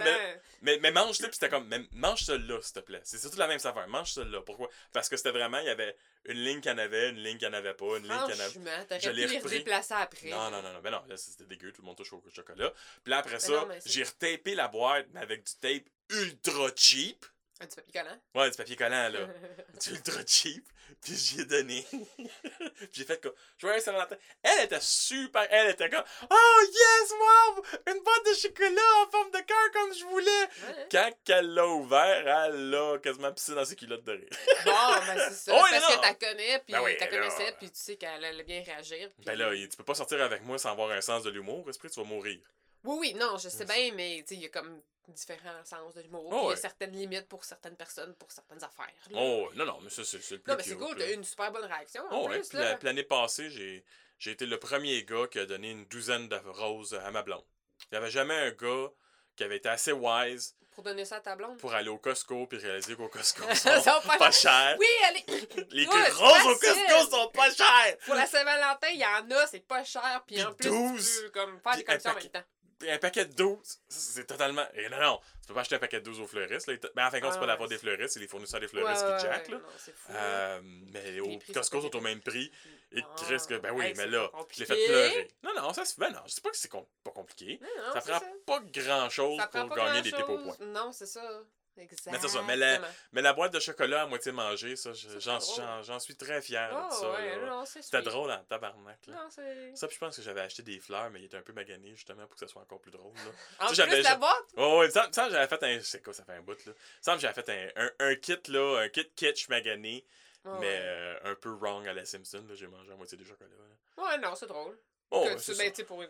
Mais, 0.61 0.79
mais 0.79 0.91
mange, 0.91 1.15
tu 1.17 1.23
sais, 1.23 1.27
puis 1.29 1.35
c'était 1.35 1.49
comme, 1.49 1.67
mais 1.67 1.79
mange 1.91 2.21
celle-là, 2.23 2.59
s'il 2.61 2.73
te 2.73 2.79
plaît. 2.79 3.01
C'est 3.03 3.17
surtout 3.19 3.37
la 3.37 3.47
même 3.47 3.59
saveur. 3.59 3.87
Mange 3.87 4.11
celle-là. 4.11 4.41
Pourquoi? 4.41 4.69
Parce 4.93 5.09
que 5.09 5.15
c'était 5.17 5.31
vraiment, 5.31 5.59
il 5.59 5.65
y 5.65 5.69
avait 5.69 5.95
une 6.25 6.43
ligne 6.43 6.59
qu'il 6.61 6.71
y 6.71 6.73
en 6.73 6.77
avait, 6.77 7.09
une 7.09 7.17
ligne 7.23 7.37
qu'il 7.37 7.47
n'y 7.47 7.53
en 7.55 7.57
avait 7.57 7.73
pas, 7.73 7.85
une 7.97 8.03
ligne 8.07 8.19
qu'il 8.25 8.35
y 8.35 8.41
en 8.41 8.45
avait. 8.45 8.99
Je 8.99 9.09
l'ai 9.11 9.25
repris. 9.25 9.39
redéplacer 9.43 9.93
après. 9.93 10.29
Non, 10.29 10.49
non, 10.51 10.61
non, 10.61 10.73
non. 10.73 10.79
Ben 10.81 10.91
non, 10.91 11.03
là, 11.07 11.17
c'était 11.17 11.45
dégueu. 11.45 11.71
Tout 11.71 11.81
le 11.81 11.85
monde 11.87 11.97
touche 11.97 12.11
au 12.13 12.23
chocolat. 12.33 12.71
Puis 13.03 13.11
là, 13.11 13.19
après 13.19 13.39
ça, 13.39 13.65
mais 13.67 13.79
j'ai 13.85 14.03
retapé 14.03 14.55
la 14.55 14.67
boîte, 14.67 15.07
mais 15.13 15.21
avec 15.21 15.43
du 15.45 15.53
tape 15.61 15.83
ultra 16.09 16.69
cheap. 16.75 17.25
Un 17.61 17.67
petit 17.67 17.75
papier 17.77 17.93
collant. 18.01 18.17
Ouais, 18.35 18.51
du 18.51 18.57
papier 18.57 18.75
collant, 18.75 19.09
là. 19.09 19.19
du 19.81 19.89
ultra 19.91 20.21
cheap. 20.27 20.67
Puis 21.01 21.15
j'y 21.15 21.41
ai 21.41 21.45
donné. 21.45 21.85
Puis 21.91 22.89
j'ai 22.91 23.05
fait 23.05 23.21
quoi? 23.21 23.31
Joyeux 23.57 23.79
Saint-Valentin. 23.79 24.17
Elle 24.43 24.65
était 24.65 24.79
super. 24.81 25.47
Elle 25.49 25.69
était 25.71 25.89
comme, 25.89 26.03
oh 26.29 26.61
yes, 26.67 27.11
wow! 27.11 27.63
Une 27.93 28.03
boîte 28.03 28.25
de 28.29 28.33
chocolat 28.35 28.81
en 29.05 29.09
forme 29.09 29.31
de 29.31 29.39
cœur 29.39 29.71
comme 29.73 29.93
je 29.93 30.03
voulais. 30.05 30.41
Ouais. 30.67 30.87
Quand 30.91 31.11
elle 31.29 31.53
l'a 31.53 31.65
ouvert, 31.67 32.27
elle 32.45 32.69
l'a 32.69 32.97
quasiment 32.99 33.31
pissé 33.31 33.55
dans 33.55 33.65
ses 33.65 33.75
culottes 33.75 34.03
de 34.03 34.11
rire. 34.11 34.29
Bon, 34.65 34.71
ben 35.07 35.19
c'est 35.29 35.33
ça. 35.35 35.51
Oh, 35.55 35.61
parce 35.69 35.89
non. 35.89 35.95
que 35.97 36.01
t'as 36.01 36.13
connais, 36.13 36.59
puis 36.59 36.73
Ben 36.73 36.81
oui, 36.83 36.95
t'as 36.99 37.07
connaissais, 37.07 37.53
puis 37.57 37.71
tu 37.71 37.79
sais 37.79 37.95
qu'elle 37.95 38.23
allait 38.25 38.43
bien 38.43 38.61
réagir. 38.63 39.09
puis- 39.15 39.25
Ben 39.25 39.37
là, 39.37 39.51
tu 39.55 39.77
peux 39.77 39.83
pas 39.85 39.95
sortir 39.95 40.21
avec 40.21 40.43
moi 40.43 40.57
sans 40.57 40.71
avoir 40.71 40.91
un 40.91 41.01
sens 41.01 41.23
de 41.23 41.29
l'humour, 41.29 41.69
esprit, 41.69 41.89
tu 41.89 41.99
vas 41.99 42.05
mourir. 42.05 42.39
Oui, 42.85 42.97
oui, 42.99 43.13
non, 43.15 43.37
je 43.37 43.49
sais 43.49 43.65
bien, 43.65 43.91
mais 43.93 44.19
il 44.29 44.39
y 44.39 44.45
a 44.45 44.49
comme 44.49 44.81
différents 45.09 45.63
sens 45.63 45.93
de 45.93 46.01
l'humour. 46.01 46.27
Oh, 46.31 46.35
Il 46.35 46.43
y 46.43 46.47
ouais. 46.47 46.53
a 46.53 46.57
certaines 46.57 46.91
limites 46.91 47.27
pour 47.27 47.43
certaines 47.43 47.75
personnes, 47.75 48.15
pour 48.15 48.31
certaines 48.31 48.63
affaires. 48.63 48.85
là. 49.11 49.19
Oh, 49.19 49.49
non, 49.55 49.65
non, 49.65 49.79
mais 49.81 49.89
ça, 49.89 50.03
c'est 50.03 50.17
le 50.31 50.39
plus 50.39 50.51
non, 50.51 50.57
mais 50.57 50.63
c'est 50.63 50.75
cool, 50.75 50.95
t'as 50.97 51.09
eu 51.09 51.13
une 51.13 51.23
super 51.23 51.51
bonne 51.51 51.65
réaction. 51.65 52.03
En 52.09 52.21
Oh, 52.23 52.29
ouais, 52.29 52.39
plus, 52.39 52.49
puis 52.49 52.59
l'année 52.81 53.03
passée, 53.03 53.49
j'ai, 53.49 53.85
j'ai 54.17 54.31
été 54.31 54.45
le 54.45 54.57
premier 54.59 55.03
gars 55.03 55.27
qui 55.29 55.39
a 55.39 55.45
donné 55.45 55.71
une 55.71 55.85
douzaine 55.85 56.27
de 56.27 56.35
roses 56.45 56.93
à 56.95 57.11
ma 57.11 57.21
blonde. 57.21 57.45
Il 57.91 57.93
n'y 57.93 57.97
avait 57.99 58.09
jamais 58.11 58.33
un 58.35 58.51
gars 58.51 58.89
qui 59.35 59.43
avait 59.43 59.57
été 59.57 59.69
assez 59.69 59.91
wise 59.91 60.55
Pour 60.71 60.83
donner 60.83 61.05
ça 61.05 61.17
à 61.17 61.19
ta 61.19 61.35
blonde? 61.35 61.57
pour 61.59 61.73
aller 61.75 61.89
au 61.89 61.97
Costco 61.99 62.47
puis 62.47 62.57
réaliser 62.57 62.95
qu'au 62.95 63.09
Costco, 63.09 63.43
sont 63.53 63.69
pas- 64.07 64.17
pas 64.17 64.31
chers. 64.31 64.75
Oui, 64.79 64.87
allez! 65.07 65.25
Les 65.71 65.85
Ouais, 65.85 66.09
roses 66.11 66.45
au. 66.47 66.57
Costco 66.57 67.11
sont 67.11 67.29
pas 67.29 67.51
chères! 67.53 67.97
Pour 68.05 68.15
la 68.15 68.25
Saint-Valentin, 68.25 68.87
il 68.91 68.99
y 68.99 69.05
en 69.05 69.29
a, 69.31 69.45
c'est 69.47 69.59
pas 69.67 69.83
cher, 69.83 70.23
puis 70.25 70.41
en 70.43 70.53
plus, 70.53 70.67
12. 70.69 71.15
tu 71.17 71.23
peux 71.25 71.29
comme, 71.31 71.59
faire 71.61 71.75
des 71.75 71.83
commissions 71.83 72.11
en 72.11 72.15
même 72.15 72.29
temps. 72.29 72.43
Un 72.89 72.97
paquet 72.97 73.25
de 73.25 73.33
12, 73.33 73.79
c'est 73.87 74.25
totalement. 74.27 74.65
Et 74.73 74.89
non, 74.89 74.99
non, 74.99 75.19
tu 75.41 75.47
peux 75.47 75.53
pas 75.53 75.61
acheter 75.61 75.75
un 75.75 75.79
paquet 75.79 75.99
de 76.01 76.05
12 76.05 76.19
au 76.19 76.27
fleuriste. 76.27 76.67
Là. 76.67 76.73
Il 76.73 76.79
te- 76.79 76.87
Ben, 76.93 77.07
en 77.07 77.09
fin 77.09 77.19
de 77.19 77.23
compte, 77.23 77.31
c'est 77.31 77.37
Ah, 77.37 77.41
pas 77.41 77.45
la 77.47 77.57
faute 77.57 77.69
des 77.69 77.75
c'est- 77.75 77.81
fleuristes, 77.81 78.13
c'est 78.15 78.19
les 78.19 78.27
fournisseurs 78.27 78.59
des 78.59 78.67
fleuristes 78.67 79.05
ouais, 79.05 79.15
qui 79.15 79.21
jack. 79.23 79.45
ouais, 79.47 79.53
Là. 79.53 79.59
non, 79.59 79.65
c'est 79.77 79.95
fou. 79.95 80.11
Euh, 80.13 80.61
mais 80.91 81.19
au 81.21 81.39
Costco 81.53 81.81
sont 81.81 81.95
au 81.95 82.01
même 82.01 82.21
prix. 82.21 82.51
Et 82.91 83.01
Ah, 83.01 83.15
Chris, 83.17 83.37
que, 83.47 83.55
ben 83.59 83.71
oui, 83.73 83.85
hey, 83.85 83.93
mais 83.95 84.03
c'est 84.03 84.09
là, 84.09 84.29
je 84.51 84.59
l'ai 84.59 84.65
fait 84.65 84.85
pleurer. 84.87 85.31
Non, 85.43 85.51
non, 85.55 85.73
ça 85.73 85.85
se 85.85 85.95
fait. 85.95 86.09
Non, 86.11 86.19
je 86.27 86.33
sais 86.33 86.41
pas 86.41 86.49
que 86.51 86.57
c'est 86.57 86.67
com- 86.67 86.85
pas 87.03 87.11
compliqué. 87.11 87.59
Non, 87.61 87.67
non, 87.87 87.93
ça 87.93 88.01
c'est 88.01 88.11
prend 88.11 88.19
ça. 88.19 88.25
pas 88.45 88.59
grand 88.65 89.09
chose 89.09 89.37
Ça 89.39 89.47
pour 89.47 89.75
gagner 89.75 90.01
des 90.01 90.11
tipes 90.11 90.19
au 90.27 90.35
grand-chose. 90.37 90.57
point. 90.57 90.65
Non, 90.67 90.91
c'est 90.91 91.05
ça. 91.07 91.41
Exactement. 91.77 92.17
c'est 92.21 92.27
ça, 92.29 92.41
mais 92.43 92.55
la- 92.55 92.79
Mais 93.11 93.21
la 93.21 93.33
boîte 93.33 93.53
de 93.53 93.59
chocolat 93.59 94.03
à 94.03 94.05
moitié 94.05 94.31
mangée, 94.31 94.75
ça, 94.75 94.93
je- 94.93 95.19
Ça, 95.19 95.39
j'en, 95.83 95.99
suis 95.99 96.15
très 96.15 96.41
fier 96.41 96.69
Oh, 96.73 96.87
de 96.89 96.93
ça. 96.93 97.11
ouais, 97.11 97.45
non, 97.45 97.65
c'est 97.65 97.81
C'était 97.81 98.01
drôle 98.01 98.31
en 98.31 98.43
tabarnak. 98.45 99.07
Là. 99.07 99.13
Non. 99.15 99.29
Ça, 99.29 99.87
puis 99.87 99.95
je 99.95 99.99
pense 99.99 100.15
que 100.15 100.21
j'avais 100.21 100.41
acheté 100.41 100.63
des 100.63 100.79
fleurs, 100.79 101.09
mais 101.11 101.19
il 101.21 101.25
était 101.25 101.37
un 101.37 101.41
peu 101.41 101.53
magané 101.53 101.95
justement 101.95 102.25
pour 102.27 102.35
que 102.35 102.39
ça 102.39 102.47
soit 102.47 102.61
encore 102.61 102.79
plus 102.79 102.91
drôle. 102.91 103.13
Là. 103.15 103.21
En 103.59 103.67
Tu 103.67 103.75
sais, 103.75 103.87
plus, 103.87 104.01
la 104.01 104.15
boîte? 104.15 104.45
Oh, 104.57 104.83
que 104.85 105.31
j'avais 105.31 105.47
fait 105.47 105.63
un. 105.63 105.79
C'est 105.81 106.01
quoi, 106.03 106.13
ça 106.13 106.23
fait 106.23 106.33
un 106.33 106.41
bout 106.41 106.57
là? 106.65 106.73
Que 106.73 107.19
j'avais 107.19 107.33
fait 107.33 107.49
un, 107.77 107.83
un, 107.83 107.91
un 107.99 108.15
kit 108.15 108.39
là, 108.47 108.79
un 108.83 108.89
kit 108.89 109.09
kitsch 109.15 109.49
magané, 109.49 110.05
mais 110.45 110.51
ouais. 110.59 110.79
euh, 110.81 111.19
un 111.31 111.35
peu 111.35 111.49
wrong 111.49 111.87
à 111.87 111.93
la 111.93 112.05
Simpson. 112.05 112.43
Là, 112.47 112.55
j'ai 112.55 112.67
mangé 112.67 112.91
à 112.91 112.95
moitié 112.95 113.17
des 113.17 113.25
chocolats. 113.25 113.49
là. 113.49 114.03
Ouais, 114.03 114.17
non, 114.19 114.35
c'est 114.35 114.47
drôle. 114.47 114.77
Oh, 115.11 115.23
que 115.23 115.29
ouais, 115.29 115.35
tu, 115.35 115.41
c'est 115.43 115.57
ben, 115.57 115.73
ça. 115.73 115.83
pour 115.83 116.03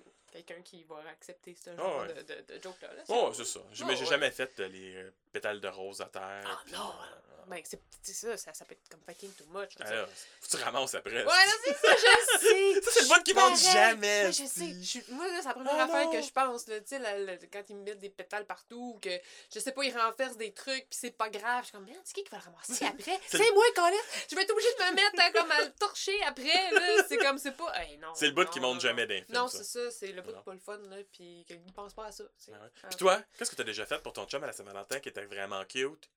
quelqu'un 0.44 0.62
qui 0.62 0.84
va 0.84 0.98
accepter 1.10 1.56
ce 1.56 1.70
Ah, 1.72 1.75
genre 1.77 2.01
ouais. 2.01 2.13
de, 2.13 2.22
de, 2.22 2.54
de 2.58 2.62
joke-là. 2.63 2.94
là, 2.94 3.04
Oh, 3.10 3.32
c'est 3.34 3.46
ça. 3.46 3.60
J'ai- 3.72 3.84
Oh, 3.84 3.88
mais 3.88 3.96
j'ai 3.96 4.04
ouais. 4.04 4.10
jamais 4.10 4.32
fait 4.32 4.60
les 4.60 4.96
euh, 4.96 5.12
pétales 5.32 5.62
de 5.62 5.68
rose 5.68 6.01
à 6.01 6.06
terre. 6.06 6.44
Ah, 6.46 6.63
non, 6.72 6.89
euh, 6.89 7.35
Ben, 7.47 7.61
c'est 7.63 8.13
ça, 8.13 8.37
ça, 8.37 8.53
ça 8.53 8.65
peut 8.65 8.73
être 8.73 8.89
comme 8.89 9.01
fucking 9.05 9.31
too 9.33 9.45
much. 9.49 9.69
faut 9.77 9.83
que 9.83 10.57
tu 10.57 10.63
ramasses 10.63 10.95
après. 10.95 11.17
Ouais, 11.17 11.23
non, 11.23 11.53
c'est 11.63 11.73
ça, 11.73 11.95
je 11.95 12.39
sais. 12.39 12.81
Ça, 12.81 12.91
c'est 12.91 13.01
le 13.01 13.07
bout 13.07 13.23
qui 13.23 13.33
monte 13.33 13.57
jamais. 13.57 14.25
Ouais, 14.25 14.31
je 14.31 14.45
sais. 14.45 14.73
Je 14.81 15.11
Moi, 15.13 15.25
c'est 15.39 15.47
la 15.47 15.53
première 15.53 15.73
Oh 15.77 15.81
affaire 15.81 16.05
non. 16.05 16.11
que 16.11 16.21
je 16.21 16.31
pense. 16.31 16.67
là, 16.67 16.79
Tu 16.81 16.87
sais, 16.87 16.99
la- 16.99 17.17
la- 17.19 17.37
quand 17.37 17.63
ils 17.69 17.75
me 17.75 17.83
mettent 17.83 17.99
des 17.99 18.09
pétales 18.09 18.45
partout, 18.45 18.93
ou 18.95 18.99
que 18.99 19.09
je 19.53 19.59
sais 19.59 19.71
pas, 19.71 19.83
ils 19.83 19.97
renversent 19.97 20.37
des 20.37 20.53
trucs, 20.53 20.89
puis 20.89 20.99
c'est 20.99 21.11
pas 21.17 21.29
grave. 21.29 21.61
Je 21.61 21.65
suis 21.69 21.71
comme, 21.73 21.85
merde, 21.85 22.01
c'est 22.03 22.13
qui 22.13 22.23
qui 22.23 22.29
va 22.31 22.37
le 22.37 22.43
ramasser 22.43 22.85
après? 22.85 23.19
C'est 23.27 23.51
moi, 23.53 23.65
Colin. 23.75 23.91
Je 24.29 24.35
vais 24.35 24.41
être 24.43 24.51
obligée 24.51 24.73
de 24.77 24.83
me 24.83 24.95
mettre 24.95 25.19
hein, 25.19 25.31
comme 25.33 25.51
à 25.51 25.61
le 25.63 25.71
torcher 25.73 26.21
après. 26.23 26.71
là. 26.71 27.03
C'est 27.07 27.17
comme, 27.17 27.37
c'est 27.37 27.55
pas. 27.57 27.71
Hey, 27.81 27.97
non. 27.97 28.13
C'est 28.15 28.27
le 28.27 28.33
bout 28.33 28.49
qui 28.49 28.59
monte 28.59 28.81
jamais 28.81 29.07
d'un. 29.07 29.21
Non, 29.29 29.47
c'est 29.47 29.63
ça, 29.63 29.91
c'est 29.91 30.11
le 30.11 30.21
bout 30.21 30.31
pas 30.43 30.53
le 30.53 30.59
fun, 30.59 30.77
là, 30.89 30.97
puis 31.11 31.43
qu'ils 31.47 31.63
ne 31.65 31.71
pensent 31.71 31.93
pas 31.93 32.05
à 32.05 32.11
ça. 32.11 32.23
Ah 32.47 32.51
ouais. 32.51 32.57
Ah. 32.83 32.87
Puis 32.87 32.97
toi, 32.97 33.21
qu'est-ce 33.37 33.51
que 33.51 33.55
t'as 33.55 33.63
déjà 33.63 33.85
fait 33.85 34.01
pour 34.01 34.13
ton 34.13 34.25
chum 34.25 34.43
à 34.43 34.47
la 34.47 34.53
Saint-Valentin 34.53 34.99
qui 34.99 35.09
était 35.09 35.25
vraiment 35.25 35.63
cute? 35.65 36.09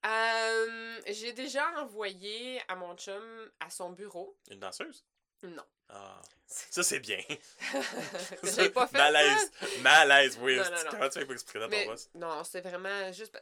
J'ai 1.18 1.32
déjà 1.32 1.66
envoyé 1.80 2.60
à 2.68 2.76
mon 2.76 2.96
chum 2.96 3.50
à 3.60 3.70
son 3.70 3.90
bureau. 3.90 4.36
Une 4.50 4.60
danseuse? 4.60 5.04
Non. 5.42 5.62
Ah, 5.88 6.20
ça 6.46 6.82
c'est 6.82 7.00
bien. 7.00 7.20
j'avais 8.42 8.70
pas 8.70 8.86
fait. 8.86 8.98
Malaise. 8.98 9.52
Malaise, 9.80 10.38
oui. 10.42 10.56
Non, 10.56 10.64
non, 10.64 10.70
non. 10.70 10.90
Comment 10.90 11.08
tu 11.08 11.18
fais 11.18 11.24
pour 11.24 11.34
expliquer 11.34 11.58
ça 11.60 11.64
à 11.64 11.68
ton 11.68 11.84
boss? 11.90 12.10
non, 12.14 12.44
c'était 12.44 12.68
vraiment 12.68 13.12
juste. 13.12 13.38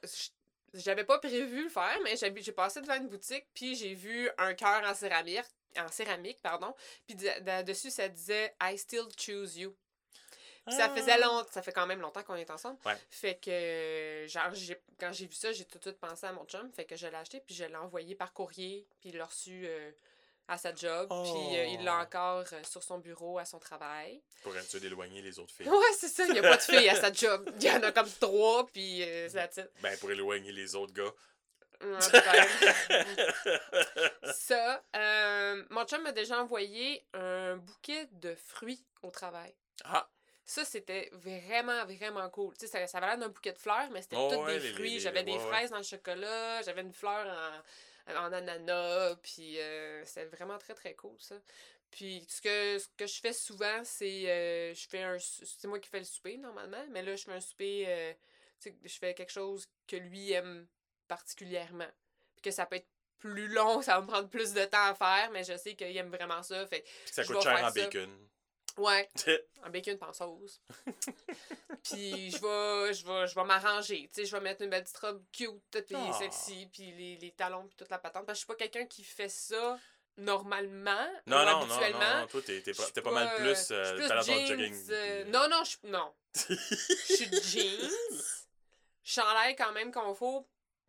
J'avais 0.74 1.04
pas 1.04 1.18
prévu 1.18 1.64
le 1.64 1.68
faire, 1.70 1.98
mais 2.04 2.16
j'ai 2.16 2.32
j'ai 2.42 2.52
passé 2.52 2.80
devant 2.82 2.96
une 2.96 3.08
boutique, 3.08 3.46
puis 3.54 3.74
j'ai 3.74 3.94
vu 3.94 4.28
un 4.36 4.52
cœur 4.54 4.82
en 4.84 4.94
céramique, 4.94 5.44
en 5.78 5.88
céramique, 5.88 6.40
pardon. 6.42 6.74
Puis 7.06 7.16
de- 7.16 7.40
de- 7.40 7.62
dessus, 7.62 7.90
ça 7.90 8.08
disait 8.08 8.54
I 8.60 8.76
still 8.76 9.06
choose 9.18 9.56
you. 9.56 9.74
Ça 10.68 10.88
faisait 10.90 11.18
longtemps, 11.18 11.48
ça 11.52 11.62
fait 11.62 11.72
quand 11.72 11.86
même 11.86 12.00
longtemps 12.00 12.22
qu'on 12.22 12.34
est 12.36 12.50
ensemble. 12.50 12.78
Ouais. 12.84 12.96
Fait 13.10 13.36
que, 13.36 14.24
genre, 14.28 14.52
j'ai- 14.54 14.80
quand 14.98 15.12
j'ai 15.12 15.26
vu 15.26 15.34
ça, 15.34 15.52
j'ai 15.52 15.64
tout 15.64 15.78
de 15.78 15.82
suite 15.84 15.98
pensé 16.00 16.26
à 16.26 16.32
mon 16.32 16.44
chum. 16.46 16.70
Fait 16.72 16.84
que 16.84 16.96
je 16.96 17.06
l'ai 17.06 17.16
acheté, 17.16 17.40
puis 17.40 17.54
je 17.54 17.64
l'ai 17.64 17.76
envoyé 17.76 18.14
par 18.14 18.32
courrier, 18.32 18.86
puis 19.00 19.10
il 19.10 19.16
l'a 19.16 19.26
reçu 19.26 19.64
euh, 19.66 19.90
à 20.48 20.58
sa 20.58 20.74
job. 20.74 21.08
Puis 21.08 21.58
euh, 21.58 21.64
il 21.66 21.84
l'a 21.84 21.98
Oh. 21.98 22.02
encore 22.02 22.44
euh, 22.52 22.62
sur 22.64 22.82
son 22.82 22.98
bureau 22.98 23.38
à 23.38 23.44
son 23.44 23.58
travail. 23.58 24.22
Pour 24.42 24.56
être 24.56 24.68
sûr 24.68 24.80
d'éloigner 24.80 25.22
les 25.22 25.38
autres 25.38 25.54
filles. 25.54 25.68
Ouais, 25.68 25.92
c'est 25.98 26.08
ça, 26.08 26.24
il 26.24 26.32
n'y 26.32 26.38
a 26.38 26.42
pas 26.42 26.56
de 26.56 26.62
fille 26.62 26.88
à 26.88 27.00
sa 27.00 27.12
job. 27.12 27.48
Il 27.56 27.62
y 27.64 27.70
en 27.70 27.82
a 27.82 27.92
comme 27.92 28.10
trois, 28.20 28.66
puis 28.66 28.98
c'est 29.02 29.34
la 29.34 29.48
titre. 29.48 29.70
Ben, 29.82 29.96
pour 29.98 30.10
éloigner 30.10 30.52
les 30.52 30.74
autres 30.74 30.92
gars. 30.92 31.12
ça, 34.32 34.82
euh, 34.96 35.64
mon 35.70 35.84
chum 35.84 36.02
m'a 36.02 36.12
déjà 36.12 36.40
envoyé 36.40 37.04
un 37.14 37.56
bouquet 37.56 38.08
de 38.12 38.34
fruits 38.34 38.84
au 39.02 39.10
travail. 39.10 39.54
ah, 39.84 40.08
Ça, 40.48 40.64
c'était 40.64 41.10
vraiment, 41.12 41.84
vraiment 41.84 42.30
cool. 42.30 42.54
Tu 42.56 42.66
sais, 42.66 42.72
ça, 42.72 42.86
ça 42.86 42.98
avait 42.98 43.08
l'air 43.08 43.18
d'un 43.18 43.28
bouquet 43.28 43.52
de 43.52 43.58
fleurs, 43.58 43.90
mais 43.90 44.00
c'était 44.00 44.16
Oh, 44.16 44.44
ouais, 44.44 44.60
des 44.60 44.72
fruits. 44.72 45.00
J'avais 45.00 45.24
des 45.24 45.32
ouais, 45.32 45.38
fraises 45.40 45.70
dans 45.70 45.78
le 45.78 45.82
chocolat, 45.82 46.62
j'avais 46.62 46.82
une 46.82 46.92
fleur 46.92 47.26
en, 48.06 48.14
en 48.14 48.32
ananas, 48.32 49.16
puis 49.16 49.58
euh, 49.58 50.04
c'était 50.04 50.26
vraiment 50.26 50.56
très, 50.58 50.74
très 50.74 50.94
cool, 50.94 51.16
ça. 51.18 51.34
Puis 51.90 52.24
ce 52.28 52.40
que, 52.40 52.78
ce 52.78 52.88
que 52.96 53.06
je 53.06 53.20
fais 53.20 53.32
souvent, 53.32 53.82
c'est 53.84 54.30
euh, 54.30 54.74
je 54.74 54.88
fais 54.88 55.02
un 55.02 55.18
c'est 55.18 55.66
moi 55.66 55.78
qui 55.78 55.88
fais 55.88 55.98
le 55.98 56.04
souper 56.04 56.36
normalement, 56.36 56.84
mais 56.90 57.02
là 57.02 57.14
je 57.16 57.24
fais 57.24 57.32
un 57.32 57.40
souper 57.40 57.84
euh, 57.86 58.12
tu 58.60 58.70
sais, 58.70 58.76
je 58.84 58.98
fais 58.98 59.14
quelque 59.14 59.32
chose 59.32 59.68
que 59.86 59.96
lui 59.96 60.32
aime 60.32 60.66
particulièrement. 61.08 61.88
Puis 62.34 62.42
que 62.42 62.50
ça 62.50 62.66
peut 62.66 62.76
être 62.76 62.88
plus 63.18 63.48
long, 63.48 63.82
ça 63.82 63.96
va 63.96 64.02
me 64.02 64.06
prendre 64.06 64.28
plus 64.28 64.52
de 64.52 64.64
temps 64.64 64.84
à 64.84 64.94
faire, 64.94 65.30
mais 65.32 65.44
je 65.44 65.56
sais 65.56 65.74
qu'il 65.74 65.96
aime 65.96 66.10
vraiment 66.10 66.42
ça. 66.42 66.66
Fait 66.66 66.84
ça 67.06 67.24
coûte 67.24 67.42
cher 67.42 67.64
en 67.64 67.70
ça. 67.70 67.82
bacon. 67.82 68.28
Ouais, 68.78 69.08
un 69.62 69.70
bacon 69.70 69.98
pas 69.98 70.08
en 70.08 70.12
sauce. 70.12 70.60
puis 71.82 72.30
je 72.30 72.38
vais 72.40 72.94
je 72.94 73.04
vais 73.06 73.26
je 73.26 73.34
vais 73.34 73.44
m'arranger, 73.44 74.08
tu 74.12 74.20
sais, 74.20 74.26
je 74.26 74.36
vais 74.36 74.42
mettre 74.42 74.62
une 74.62 74.70
belle 74.70 74.82
petite 74.84 74.98
robe 74.98 75.22
cute 75.32 75.84
puis 75.86 75.96
Ah. 75.96 76.12
sexy 76.18 76.68
puis 76.72 76.92
les, 76.92 77.16
les 77.18 77.32
talons 77.32 77.66
puis 77.66 77.76
toute 77.76 77.90
la 77.90 77.98
patente 77.98 78.26
parce 78.26 78.38
que 78.38 78.40
je 78.40 78.44
suis 78.44 78.46
pas 78.46 78.54
quelqu'un 78.68 78.86
qui 78.86 79.04
fait 79.04 79.28
ça 79.28 79.78
normalement 80.18 81.06
Non, 81.26 81.44
non, 81.44 81.44
non, 81.44 81.72
habituellement. 81.72 82.20
non, 82.20 82.26
toi, 82.26 82.40
t'es 82.44 82.60
t'es 82.62 82.72
pas, 82.72 82.82
suis 82.84 82.92
t'es 82.92 83.02
pas 83.02 83.10
mal 83.12 83.34
plus. 83.36 83.48
je 83.48 83.54
suis 83.54 83.74
Euh, 83.74 83.94
plus 83.96 84.08
le 84.08 84.22
jeans, 84.22 84.46
jogging. 84.46 84.86
euh, 84.90 85.24
non, 85.26 85.48
non, 85.48 85.62
je 85.64 85.76
non. 85.84 86.14
Je 86.48 87.14
suis 87.14 87.30
jeans, 87.42 87.90
chandail 89.04 89.56
quand 89.56 89.72
même 89.72 89.92
qu'on 89.92 90.14
faut, 90.14 90.48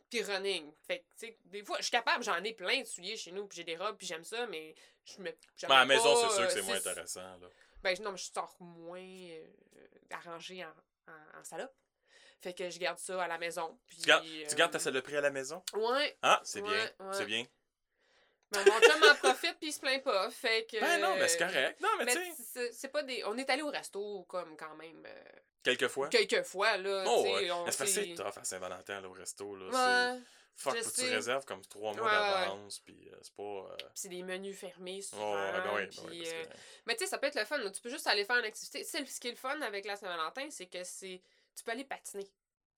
puis 0.09 0.21
running. 0.23 0.71
Fait 0.85 0.99
que, 0.99 1.03
tu 1.19 1.27
sais, 1.27 1.37
des 1.45 1.63
fois, 1.63 1.77
je 1.77 1.83
suis 1.83 1.91
capable, 1.91 2.23
j'en 2.23 2.41
ai 2.43 2.53
plein 2.53 2.81
de 2.81 2.85
souliers 2.85 3.17
chez 3.17 3.31
nous, 3.31 3.47
puis 3.47 3.57
j'ai 3.57 3.63
des 3.63 3.75
robes, 3.77 3.97
puis 3.97 4.07
j'aime 4.07 4.23
ça, 4.23 4.45
mais 4.47 4.75
je 5.05 5.21
me. 5.21 5.31
Ben, 5.63 5.71
à 5.71 5.79
la 5.79 5.85
maison, 5.85 6.13
pas, 6.13 6.29
c'est 6.29 6.35
sûr 6.35 6.45
que 6.47 6.53
c'est 6.53 6.59
euh, 6.59 6.63
moins 6.63 6.75
intéressant. 6.77 7.21
Là. 7.21 7.49
Ben, 7.95 8.03
non, 8.03 8.11
mais 8.11 8.17
je 8.17 8.29
sors 8.33 8.55
moins 8.59 8.99
euh, 9.01 9.45
arrangée 10.11 10.63
en, 10.65 10.69
en, 11.11 11.39
en 11.39 11.43
salope. 11.43 11.73
Fait 12.41 12.53
que 12.53 12.69
je 12.69 12.77
garde 12.79 12.99
ça 12.99 13.23
à 13.23 13.27
la 13.27 13.37
maison. 13.37 13.79
Puis, 13.87 13.97
Tu 13.97 14.07
gardes, 14.07 14.25
euh, 14.25 14.45
tu 14.47 14.55
gardes 14.55 14.71
ta 14.71 14.79
saloperie 14.79 15.17
à 15.17 15.21
la 15.21 15.31
maison? 15.31 15.63
Ouais. 15.73 16.17
Ah, 16.21 16.39
c'est 16.43 16.61
Ouais, 16.61 16.69
bien. 16.69 17.07
ouais. 17.07 17.13
C'est 17.13 17.25
bien. 17.25 17.43
Ben, 18.51 18.63
mon 18.65 18.79
chum 18.79 19.03
en 19.03 19.15
profite, 19.15 19.57
puis 19.59 19.69
il 19.69 19.73
se 19.73 19.79
plaint 19.79 20.01
pas. 20.03 20.29
Fait 20.29 20.65
que. 20.71 20.79
Ben 20.79 21.01
non, 21.01 21.15
mais 21.17 21.27
c'est 21.27 21.37
correct. 21.39 21.81
Non, 21.81 21.89
mais, 21.97 22.05
Mais 22.05 22.13
tu 22.15 22.43
sais, 22.43 22.71
c'est 22.71 22.87
pas 22.89 23.03
des. 23.03 23.23
On 23.25 23.37
est 23.37 23.49
allé 23.49 23.61
au 23.61 23.69
resto, 23.69 24.23
comme 24.23 24.55
quand 24.55 24.75
même. 24.75 25.03
euh, 25.05 25.23
quelquefois. 25.63 26.07
quelques 26.09 26.43
fois, 26.43 26.77
là. 26.77 27.03
Oh, 27.07 27.23
ouais. 27.23 27.51
on 27.51 27.65
Mais 27.65 27.71
c'est 27.71 27.85
c'est 27.87 28.13
tough 28.15 28.37
à 28.37 28.43
Saint-Valentin, 28.45 29.01
là, 29.01 29.09
au 29.09 29.13
resto. 29.13 29.53
Là. 29.55 29.65
Ouais. 30.15 30.21
Fuck, 30.59 30.75
faut 30.81 30.89
que 30.89 30.95
tu 31.07 31.13
réserves 31.13 31.45
comme 31.45 31.61
trois 31.65 31.93
mois 31.93 32.05
Ouais, 32.05 32.11
d'avance, 32.11 32.79
puis 32.79 33.09
euh, 33.13 33.17
c'est 33.21 33.33
pas... 33.35 33.43
euh, 33.43 33.77
c'est 33.93 34.09
des 34.09 34.23
menus 34.23 34.57
fermés 34.57 34.99
Oh, 35.03 35.15
souvent. 35.15 35.33
ben 35.33 35.63
oui, 35.75 35.85
ben 35.85 36.03
oui, 36.09 36.23
euh, 36.25 36.43
que- 36.45 36.49
Mais 36.87 36.95
tu 36.95 37.03
sais, 37.03 37.09
ça 37.11 37.19
peut 37.19 37.27
être 37.27 37.35
le 37.35 37.45
fun. 37.45 37.59
là. 37.59 37.69
Tu 37.69 37.79
peux 37.79 37.89
juste 37.91 38.07
aller 38.07 38.25
faire 38.25 38.37
une 38.37 38.45
activité. 38.45 38.79
Tu 38.83 38.89
sais, 38.89 39.05
ce 39.05 39.19
qui 39.19 39.27
est 39.27 39.31
le 39.31 39.37
fun 39.37 39.61
avec 39.61 39.85
la 39.85 39.95
Saint-Valentin, 39.95 40.47
c'est 40.49 40.65
que 40.65 40.83
c'est 40.83 41.21
tu 41.55 41.63
peux 41.63 41.71
aller 41.71 41.83
patiner. 41.83 42.25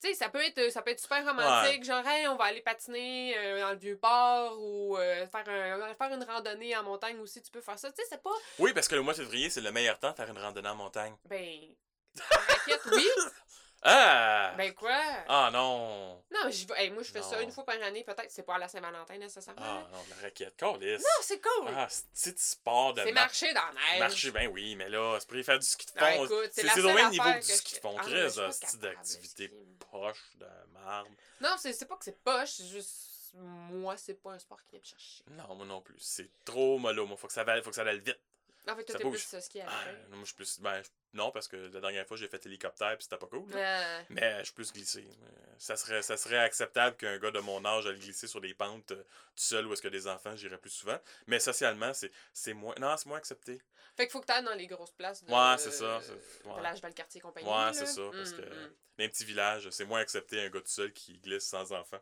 Tu 0.02 0.08
sais, 0.10 0.14
ça 0.14 0.30
peut 0.30 0.42
être 0.46 0.70
ça 0.72 0.82
peut 0.82 0.92
être 0.92 1.00
super 1.00 1.26
romantique, 1.26 1.84
genre 1.86 2.06
hey, 2.08 2.28
on 2.28 2.36
va 2.36 2.46
aller 2.46 2.62
patiner 2.62 3.34
dans 3.62 3.72
le 3.72 3.78
vieux 3.78 3.98
port 3.98 4.58
ou 4.62 4.96
faire 4.98 5.48
un 5.48 5.94
faire 5.96 6.14
une 6.14 6.24
randonnée 6.24 6.76
en 6.78 6.84
montagne 6.84 7.18
aussi, 7.20 7.42
tu 7.42 7.50
peux 7.52 7.60
faire 7.62 7.78
ça. 7.80 7.90
Tu 7.92 8.02
sais, 8.02 8.08
c'est 8.10 8.22
pas 8.24 8.30
Oui, 8.60 8.74
parce 8.74 8.88
que 8.90 8.96
le 8.96 9.02
mois 9.02 9.14
de 9.14 9.20
février, 9.20 9.50
c'est 9.50 9.62
le 9.62 9.72
meilleur 9.72 9.98
temps 10.00 10.12
de 10.12 10.16
faire 10.18 10.30
une 10.30 10.38
randonnée 10.38 10.70
en 10.70 10.76
montagne. 10.76 11.16
ben 11.26 11.76
en 12.20 12.40
raquette, 12.40 12.82
oui. 12.92 13.08
Ah! 13.82 14.54
Ben 14.58 14.74
quoi? 14.74 14.98
Ah 15.28 15.50
non! 15.54 16.22
Non, 16.32 16.50
vais. 16.66 16.84
Hey, 16.84 16.92
moi 16.92 17.02
je 17.04 17.12
fais 17.12 17.22
ça 17.22 17.42
une 17.42 17.52
fois 17.52 17.64
par 17.66 17.82
année 17.82 18.04
peut-être, 18.04 18.30
c'est 18.30 18.44
pas 18.44 18.56
à 18.56 18.60
la 18.60 18.68
Saint-Valentin 18.68 19.18
nécessairement. 19.18 19.62
Ah 19.64 19.88
non, 19.92 20.00
la 20.10 20.16
raquette. 20.22 20.56
Calice. 20.58 21.02
Non, 21.02 21.08
c'est 21.22 21.42
cool. 21.42 21.70
Ah, 21.76 21.88
c'est 22.14 22.34
petit 22.34 22.44
sport 22.48 22.94
de 22.94 23.02
c'est 23.04 23.12
mar- 23.14 23.24
marcher 23.26 23.54
dans 23.54 23.62
la 23.68 23.72
neige. 23.92 24.00
marcher. 24.00 24.32
Ben 24.32 24.48
oui, 24.48 24.76
mais 24.76 24.90
là, 24.90 25.18
c'est 25.20 25.28
pour 25.30 25.44
faire 25.44 25.60
du 25.60 25.66
ski 25.66 25.86
de 25.86 25.92
Ah, 25.96 26.12
fond. 26.14 26.28
c'est 26.52 26.80
au 26.82 26.94
même 26.94 27.10
niveau 27.10 27.32
du 27.32 27.42
ski 27.42 27.72
de 27.72 27.76
je- 27.78 27.82
fond. 27.82 27.96
Ah, 27.98 28.02
Chris, 28.04 28.12
je 28.36 28.42
pas 28.42 28.52
c'est 28.52 28.80
d'activité 28.80 29.52
poche 29.92 30.24
de 30.36 30.48
marde. 30.74 31.08
Non, 31.42 31.56
c'est 31.58 31.88
pas 31.88 31.96
que 31.96 32.04
c'est 32.06 32.22
poche, 32.22 32.50
c'est 32.50 32.68
juste. 32.68 33.06
Moi, 33.36 33.96
c'est 33.96 34.16
pas 34.16 34.32
un 34.32 34.40
sport 34.40 34.60
qui 34.64 34.72
vient 34.72 34.80
me 34.80 34.86
chercher. 34.86 35.24
Non, 35.30 35.56
moi 35.56 35.66
non 35.66 35.82
plus. 35.82 36.00
C'est 36.00 36.30
trop 36.44 36.80
mollo. 36.80 37.06
Moi, 37.06 37.16
faut 37.16 37.28
que 37.28 37.34
ça 37.34 37.42
aille, 37.44 37.62
faut 37.62 37.70
que 37.70 37.76
ça 37.76 37.84
aille 37.84 38.00
vite. 38.00 38.20
En 38.68 38.76
fait, 38.76 38.84
toi, 38.84 38.96
t'es 38.98 39.10
plus 39.10 39.40
ski 39.40 39.62
à 39.62 39.68
Ah, 39.70 39.86
la 39.86 39.92
non, 40.10 40.18
moi, 40.18 40.20
je 40.22 40.26
suis 40.26 40.36
plus. 40.36 40.60
Ben, 40.60 40.82
je- 40.82 40.90
non, 41.14 41.32
parce 41.32 41.48
que 41.48 41.56
la 41.56 41.80
dernière 41.82 42.06
fois, 42.06 42.18
j'ai 42.18 42.28
fait 42.28 42.46
hélicoptère 42.46 42.96
puis 42.96 43.04
c'était 43.04 43.18
pas 43.18 43.28
cool. 43.28 43.46
Euh, 43.56 44.02
Mais 44.10 44.40
je 44.40 44.46
suis 44.46 44.54
plus 44.54 44.72
glissé. 44.72 45.00
Euh, 45.24 45.28
Ça 45.58 45.76
serait, 45.76 46.02
ça 46.02 46.18
serait 46.18 46.38
acceptable 46.38 46.96
qu'un 46.98 47.18
gars 47.18 47.32
de 47.32 47.40
mon 47.40 47.64
âge 47.66 47.88
aille 47.88 47.98
glisser 48.00 48.28
sur 48.28 48.42
des 48.42 48.54
pentes 48.54 48.92
euh, 48.92 49.04
tout 49.04 49.44
seul 49.44 49.66
ou 49.68 49.74
est-ce 49.74 49.82
que 49.82 49.88
des 49.88 50.08
enfants, 50.08 50.36
j'irais 50.36 50.58
plus 50.60 50.70
souvent. 50.70 50.98
Mais 51.28 51.40
socialement, 51.40 51.92
c'est, 52.34 52.54
moins. 52.54 52.76
Non, 52.80 52.96
c'est 52.98 53.08
moins 53.08 53.18
accepté. 53.18 53.60
Fait 53.98 54.06
qu'il 54.06 54.12
faut 54.12 54.22
que 54.22 54.28
t'ailles 54.28 54.44
dans 54.44 54.54
les 54.54 54.68
grosses 54.68 54.92
places 54.92 55.24
de. 55.24 55.32
Ouais, 55.32 55.58
c'est 55.58 55.72
ça, 55.72 56.00
ouais. 56.46 56.62
l'âge 56.62 56.82
Valcartier 56.82 57.20
compagnie. 57.22 57.48
Ouais, 57.50 57.74
c'est 57.74 57.86
ça. 57.88 58.02
Parce 58.12 58.32
Mm, 58.32 58.38
que 58.38 58.42
mm. 58.42 58.72
dans 59.00 59.04
un 59.06 59.08
petit 59.10 59.26
village, 59.26 59.70
c'est 59.72 59.86
moins 59.86 60.00
accepté 60.00 60.40
un 60.46 60.50
gars 60.50 60.62
tout 60.62 60.68
seul 60.68 60.94
qui 60.94 61.18
glisse 61.20 61.44
sans 61.48 61.72
enfant. 61.74 62.00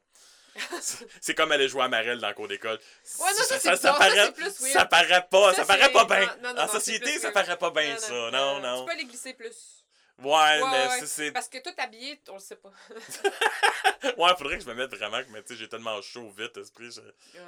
C'est- 1.22 1.36
comme 1.36 1.52
aller 1.52 1.68
jouer 1.68 1.84
à 1.84 1.88
Marel 1.88 2.20
dans 2.20 2.28
le 2.30 2.34
cours 2.34 2.48
d'école. 2.48 2.78
Ouais, 3.20 3.26
non, 3.26 3.44
ça, 3.46 3.60
ça. 3.60 3.76
Ça, 3.78 3.94
paraît, 3.94 4.34
ça 4.52 4.86
paraît 4.86 5.28
pas, 5.30 5.54
ça, 5.54 5.66
paraît 5.66 5.92
pas 5.92 6.06
bien. 6.06 6.30
en 6.58 6.68
société, 6.68 7.20
ça 7.20 7.32
paraît 7.32 7.58
pas 7.58 7.72
bien 7.72 7.98
ça. 7.98 8.14
non, 8.32 8.60
Non. 8.60 8.80
Tu 8.82 8.86
peux 8.86 8.92
aller 8.92 9.06
glisser 9.06 9.34
plus. 9.34 9.74
Ouais, 10.20 10.32
Ouais, 10.32 10.62
mais 10.72 10.88
ouais. 10.88 11.06
c'est-. 11.06 11.32
Parce 11.32 11.48
que 11.48 11.60
tout 11.60 11.74
habillé, 11.78 12.20
on 12.30 12.34
le 12.34 12.40
sait 12.40 12.56
pas. 12.56 12.72
Ouais, 14.18 14.30
faudrait 14.38 14.58
que 14.58 14.64
je 14.64 14.68
me 14.70 14.74
mette 14.74 14.90
vraiment, 14.96 15.20
mais 15.30 15.44
tu 15.44 15.54
sais, 15.54 15.60
j'ai 15.60 15.70
tellement 15.70 16.02
chaud 16.02 16.32
vite, 16.36 16.58
esprit. 16.58 16.90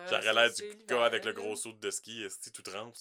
J'aurais 0.10 0.34
l'air 0.34 0.54
du 0.54 0.64
gars 0.88 1.06
avec 1.06 1.26
le 1.26 1.34
gros 1.34 1.56
saut 1.56 1.72
de 1.74 1.90
ski, 1.90 2.24
esti, 2.24 2.52
tout 2.52 2.62
trempe. 2.62 2.94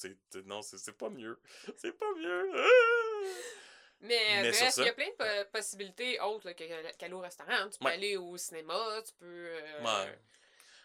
Non, 0.46 0.62
c'est 0.62 0.96
pas 0.96 1.08
mieux. 1.10 1.38
C'est 1.76 1.92
pas 1.92 2.06
mieux. 2.18 2.50
Mais, 4.00 4.42
Mais 4.42 4.52
sur 4.52 4.64
bref, 4.66 4.74
il 4.78 4.84
y 4.84 4.88
a 4.88 4.92
plein 4.92 5.08
de 5.08 5.14
po- 5.44 5.50
possibilités 5.52 6.20
autres 6.20 6.52
qu'aller 6.52 7.12
au 7.14 7.20
restaurant. 7.20 7.50
hein. 7.50 7.68
Tu 7.72 7.78
peux 7.78 7.86
Ouais. 7.86 7.94
aller 7.94 8.16
au 8.16 8.36
cinéma, 8.36 9.02
tu 9.04 9.12
peux. 9.14 9.26
euh, 9.26 9.82
Ouais. 9.82 10.18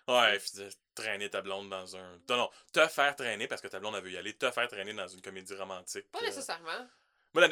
Ouais, 0.05 0.37
puis 0.39 0.51
traîner 0.95 1.29
ta 1.29 1.41
blonde 1.41 1.69
dans 1.69 1.95
un. 1.95 2.19
Non, 2.29 2.37
non, 2.37 2.49
te 2.73 2.85
faire 2.87 3.15
traîner 3.15 3.47
parce 3.47 3.61
que 3.61 3.67
ta 3.67 3.79
blonde, 3.79 3.95
elle 3.95 4.03
veut 4.03 4.11
y 4.11 4.17
aller, 4.17 4.33
te 4.33 4.49
faire 4.51 4.67
traîner 4.67 4.93
dans 4.93 5.07
une 5.07 5.21
comédie 5.21 5.55
romantique. 5.55 6.11
Pas 6.11 6.19
euh, 6.19 6.23
nécessairement. 6.25 6.87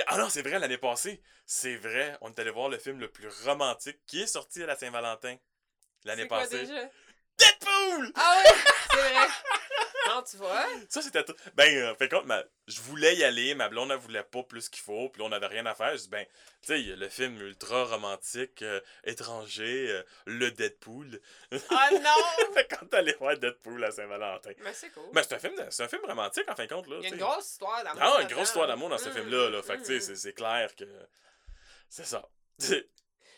Ah 0.08 0.18
non, 0.18 0.30
c'est 0.30 0.42
vrai, 0.44 0.60
l'année 0.60 0.78
passée, 0.78 1.24
c'est 1.46 1.76
vrai, 1.78 2.16
on 2.22 2.30
est 2.30 2.40
allé 2.40 2.52
voir 2.52 2.70
le 2.70 2.78
film 2.78 3.00
le 3.00 3.10
plus 3.10 3.30
romantique 3.46 4.00
qui 4.06 4.22
est 4.22 4.28
sorti 4.28 4.62
à 4.64 4.68
la 4.68 4.76
Saint-Valentin. 4.76 5.38
L'année 6.04 6.24
C'est 6.24 6.28
quoi 6.28 6.40
passée. 6.40 6.60
déjà? 6.60 6.90
Deadpool! 7.38 8.12
Ah 8.16 8.44
oui, 8.46 8.52
c'est 8.92 8.98
vrai. 8.98 9.28
Non, 10.08 10.24
tu 10.24 10.38
vois? 10.38 10.66
Ça, 10.90 11.02
c'était. 11.02 11.24
tout- 11.24 11.36
Ben, 11.56 11.76
euh, 11.78 11.96
fait 11.96 12.10
compte, 12.10 12.26
ma... 12.26 12.44
je 12.68 12.82
voulais 12.82 13.16
y 13.16 13.24
aller, 13.24 13.54
ma 13.56 13.70
blonde, 13.70 13.92
elle 13.92 13.98
voulait 14.00 14.24
pas 14.24 14.44
plus 14.44 14.68
qu'il 14.70 14.82
faut, 14.82 15.10
puis 15.10 15.22
là, 15.22 15.28
on 15.28 15.32
avait 15.32 15.48
rien 15.48 15.66
à 15.66 15.76
faire. 15.76 15.92
Je 15.96 16.04
dis, 16.04 16.10
ben, 16.10 16.26
tu 16.62 16.68
sais, 16.68 16.78
le 16.80 17.10
film 17.10 17.40
ultra 17.42 17.86
romantique, 17.86 18.62
euh, 18.62 18.82
étranger, 19.04 19.88
euh, 19.90 20.04
le 20.26 20.52
Deadpool. 20.52 21.20
Ah 21.70 21.90
non! 21.92 22.54
fait 22.54 22.68
quand 22.68 22.86
t'allais 22.88 23.14
voir 23.14 23.38
Deadpool 23.38 23.84
à 23.84 23.92
Saint-Valentin. 23.92 24.52
Mais 24.60 24.74
c'est 24.74 24.90
cool. 24.90 25.12
Ben, 25.14 25.24
c'est 25.24 25.36
un 25.36 25.40
film, 25.40 25.56
de- 25.56 25.70
c'est 25.70 25.84
un 25.84 25.88
film 25.88 26.06
romantique, 26.06 26.50
en 26.50 26.56
fin 26.56 26.66
de 26.66 26.74
compte, 26.74 26.88
là. 26.88 26.96
Il 27.00 27.04
y 27.04 27.12
a 27.12 27.16
une 27.16 27.18
grosse 27.22 27.52
histoire 27.52 27.84
d'amour. 27.84 28.02
Ah, 28.04 28.22
une 28.22 28.28
grosse 28.28 28.48
histoire 28.48 28.68
d'amour 28.68 28.90
dans 28.90 28.98
ce 28.98 29.10
Mm, 29.10 29.14
film-là, 29.14 29.50
là. 29.50 29.62
Fait 29.64 29.78
que, 29.78 29.82
tu 29.82 29.86
sais, 29.86 29.98
mm. 29.98 30.02
c'est- 30.02 30.16
c'est 30.16 30.34
clair 30.34 30.76
que. 30.76 30.86
C'est 31.90 32.06
ça. 32.06 32.28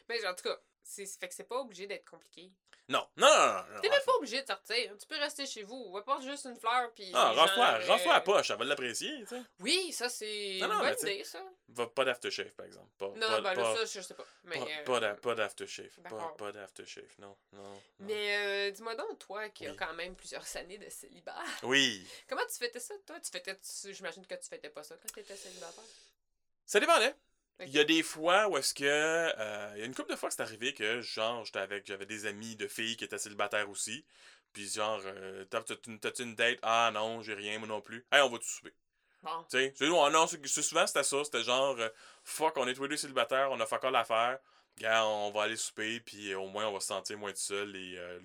Mais 0.10 0.26
en 0.28 0.34
tout 0.36 0.44
cas, 0.44 0.58
c'est 0.84 1.06
fait 1.06 1.28
que 1.28 1.34
c'est 1.34 1.48
pas 1.48 1.60
obligé 1.60 1.88
d'être 1.88 2.10
compliqué. 2.10 2.52
Non, 2.94 3.08
non, 3.18 3.28
non, 3.28 3.64
non. 3.74 3.82
T'es 3.82 3.90
même 3.90 4.02
pas 4.06 4.14
obligé 4.16 4.42
de 4.42 4.48
sortir. 4.48 4.92
Tu 5.00 5.08
peux 5.08 5.18
rester 5.18 5.46
chez 5.46 5.64
vous. 5.64 5.96
Apporte 5.98 6.24
juste 6.24 6.46
une 6.46 6.56
fleur 6.56 6.92
puis. 6.94 7.10
Ah, 7.14 7.32
range-toi 7.32 7.64
euh, 7.66 8.10
à 8.10 8.14
la 8.14 8.22
poche, 8.22 8.48
ça 8.48 8.56
va 8.56 8.66
l'apprécier, 8.66 9.12
tu 9.22 9.28
sais. 9.28 9.42
Oui, 9.60 9.92
ça 9.92 10.10
c'est 10.10 10.60
Non, 10.62 10.72
une 10.72 10.80
bonne 10.80 10.96
idée, 11.02 11.24
ça. 11.24 11.44
Va 11.70 11.88
pas 11.88 12.06
d'aftershave, 12.06 12.52
par 12.52 12.66
exemple. 12.66 12.90
Pas, 12.98 13.08
Non, 13.08 13.20
pas, 13.28 13.42
ben 13.42 13.54
pas, 13.56 13.62
là, 13.62 13.76
ça, 13.78 13.86
je 13.86 14.02
sais 14.06 14.14
pas. 14.14 14.26
Mais, 14.44 14.60
pas, 14.60 14.66
euh, 14.66 14.84
pas 14.84 15.00
d'a- 15.00 15.14
pas 15.16 15.36
d'aftershave. 15.36 16.00
Pas, 16.10 16.36
pas 16.38 16.52
d'aftershave, 16.52 17.16
non, 17.20 17.36
non. 17.54 17.64
non. 17.64 17.82
mais 18.00 18.38
euh, 18.38 18.72
dis-moi 18.72 18.96
donc, 18.96 19.18
toi 19.20 19.50
qui 19.50 19.66
as 19.66 19.72
Oui. 19.72 19.78
quand 19.78 19.94
même 19.94 20.16
plusieurs 20.16 20.44
années 20.58 20.78
de 20.78 20.90
célibat, 20.90 21.36
Oui. 21.64 22.06
comment 22.30 22.46
tu 22.46 22.58
fêtais 22.58 22.80
ça, 22.80 22.94
toi? 23.06 23.20
Tu 23.20 23.32
fêtais, 23.32 23.58
j'imagine 23.92 24.26
que 24.26 24.36
tu 24.36 24.48
fêtais 24.48 24.70
pas 24.70 24.84
ça 24.84 24.96
quand 25.02 25.12
t'étais 25.12 25.36
célibataire. 25.36 25.84
Ça 26.66 26.80
dépendait. 26.80 27.16
Il 27.60 27.70
y 27.70 27.80
a 27.80 27.84
des 27.84 28.04
fois 28.04 28.48
où 28.48 28.58
est-ce 28.58 28.74
que. 28.74 28.84
euh, 28.86 29.72
il 29.76 29.80
y 29.80 29.84
a 29.84 29.86
une 29.86 29.96
couple 29.96 30.12
de 30.12 30.16
fois 30.16 30.30
que 30.30 30.36
c'est 30.36 30.42
arrivé 30.42 30.74
que, 30.74 31.02
genre, 31.02 31.46
j'étais 31.46 31.60
avec. 31.60 31.86
J'avais 31.88 32.06
des 32.06 32.26
amis 32.26 32.56
de 32.56 32.68
filles 32.68 32.98
qui 32.98 33.06
étaient 33.06 33.18
célibataires 33.18 33.70
aussi. 33.70 34.06
Puis, 34.54 34.68
genre, 34.70 35.02
euh, 35.06 35.46
t'as- 35.46 35.64
t'as- 35.64 35.76
t'as-tu 36.02 36.24
une 36.24 36.36
date? 36.36 36.60
Ah 36.62 36.92
non, 36.94 37.22
j'ai 37.22 37.34
rien, 37.34 37.58
moi 37.60 37.68
non 37.68 37.82
plus. 37.82 38.06
Hey, 38.12 38.22
on 38.22 38.30
va 38.30 38.38
tout 38.38 38.44
souper. 38.46 38.74
Bon. 39.24 39.44
Tu 39.50 39.58
sais, 39.58 39.74
c'est- 39.76 39.88
non, 39.88 40.28
souvent 40.28 40.86
c'était 40.88 41.04
ça. 41.04 41.24
C'était 41.24 41.44
genre, 41.44 41.78
euh, 41.80 41.90
fuck, 42.24 42.58
on 42.58 42.68
est 42.68 42.74
tous 42.74 42.84
les 42.84 42.90
deux 42.90 42.98
célibataires, 42.98 43.50
on 43.52 43.60
a 43.60 43.66
fuck 43.66 43.84
all 43.86 43.96
à 43.96 44.04
faire. 44.04 44.40
Gars, 44.78 45.06
on 45.06 45.32
va 45.32 45.44
aller 45.44 45.56
souper, 45.56 46.00
puis 46.02 46.34
au 46.36 46.48
moins 46.48 46.68
on 46.68 46.74
va 46.74 46.80
se 46.80 46.88
sentir 46.88 47.18
moins 47.18 47.32
tout 47.32 47.38
seul, 47.38 47.72
les 47.72 47.96
euh, 47.98 48.20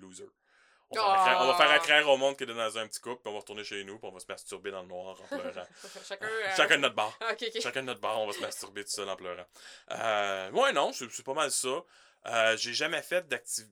On 0.91 0.95
va, 0.95 1.43
on 1.43 1.47
va 1.47 1.53
faire 1.55 1.69
Ah. 1.69 1.75
accraire 1.75 2.09
au 2.09 2.17
monde 2.17 2.35
qu'on 2.37 2.45
est 2.45 2.53
dans 2.53 2.77
un 2.79 2.87
petit 2.87 2.99
couple, 2.99 3.21
puis 3.21 3.29
on 3.29 3.33
va 3.33 3.39
retourner 3.39 3.63
chez 3.63 3.83
nous, 3.83 3.99
puis 3.99 4.07
on 4.07 4.11
va 4.11 4.19
se 4.19 4.25
masturber 4.27 4.71
dans 4.71 4.81
le 4.81 4.87
noir 4.87 5.15
en 5.21 5.37
pleurant. 5.37 5.67
Chacun. 6.07 6.25
euh, 6.25 6.55
Chacun 6.57 6.75
de 6.77 6.81
notre 6.81 6.95
bar. 6.95 7.15
Ah. 7.21 7.33
Chacun 7.61 7.81
de 7.81 7.87
notre 7.87 8.01
bar, 8.01 8.19
on 8.19 8.25
va 8.27 8.33
se 8.33 8.39
masturber 8.39 8.83
tout 8.83 8.89
seul 8.91 9.07
en 9.09 9.15
pleurant. 9.15 9.45
Euh, 9.91 10.51
ouais, 10.51 10.73
non, 10.73 10.91
c'est 10.93 11.23
pas 11.23 11.33
mal 11.33 11.51
ça. 11.51 11.83
Euh, 12.25 12.57
j'ai 12.57 12.73
jamais 12.73 13.01
fait 13.03 13.27
d'activité. 13.27 13.71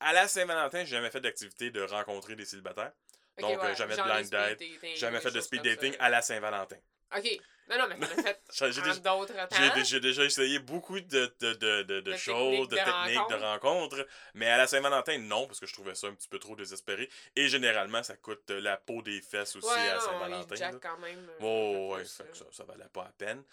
À 0.00 0.14
la 0.14 0.26
Saint-Valentin, 0.28 0.80
j'ai 0.80 0.96
jamais 0.96 1.10
fait 1.10 1.20
d'activité 1.20 1.70
de 1.70 1.82
rencontrer 1.82 2.34
des 2.36 2.46
célibataires. 2.46 2.92
Donc, 3.38 3.58
euh, 3.58 3.62
ouais, 3.62 3.76
jamais 3.76 3.96
de 3.96 4.02
blind 4.02 4.28
date, 4.30 4.58
dating, 4.58 4.96
Jamais 4.96 5.20
fait 5.20 5.30
de 5.30 5.40
speed 5.40 5.62
dating 5.62 5.94
à 6.00 6.08
la 6.08 6.22
Saint-Valentin. 6.22 6.76
Ok. 7.16 7.40
Non, 7.68 7.78
non, 7.78 7.86
mais 7.88 7.96
t'en 8.04 8.18
as 8.18 8.22
fait 8.24 8.40
J'ai 8.52 8.64
en 8.64 8.68
déjà- 8.68 8.94
d'autres 8.96 9.32
J'ai 9.52 9.68
temps. 9.68 9.74
dé- 9.76 9.84
j'ai 9.84 10.00
déjà 10.00 10.24
essayé 10.24 10.58
beaucoup 10.58 10.98
de, 11.00 11.32
de, 11.40 11.52
de, 11.54 12.00
de, 12.00 12.16
choses, 12.16 12.68
de 12.68 12.74
techniques, 12.74 13.28
de 13.30 13.34
rencontres, 13.36 14.04
mais 14.34 14.48
à 14.48 14.56
la 14.58 14.66
Saint-Valentin, 14.66 15.18
non, 15.18 15.46
parce 15.46 15.60
que 15.60 15.66
je 15.66 15.72
trouvais 15.72 15.94
ça 15.94 16.08
un 16.08 16.14
petit 16.14 16.28
peu 16.28 16.40
trop 16.40 16.56
désespéré. 16.56 17.08
Et 17.36 17.46
généralement, 17.48 18.02
ça 18.02 18.16
coûte 18.16 18.50
euh, 18.50 18.60
la 18.60 18.76
peau 18.76 19.02
des 19.02 19.20
fesses 19.20 19.54
aussi 19.54 19.68
Ouais, 19.68 19.88
à 19.88 19.94
non, 19.94 20.00
Saint-Valentin. 20.00 20.54
jack 20.56 20.80
quand 20.82 20.98
même. 20.98 21.30
Oh, 21.38 21.92
ouais, 21.94 22.00
euh. 22.00 22.04
ça, 22.04 22.24
ça 22.50 22.64
valait 22.64 22.88
pas 22.92 23.04
la 23.04 23.12
peine. 23.12 23.44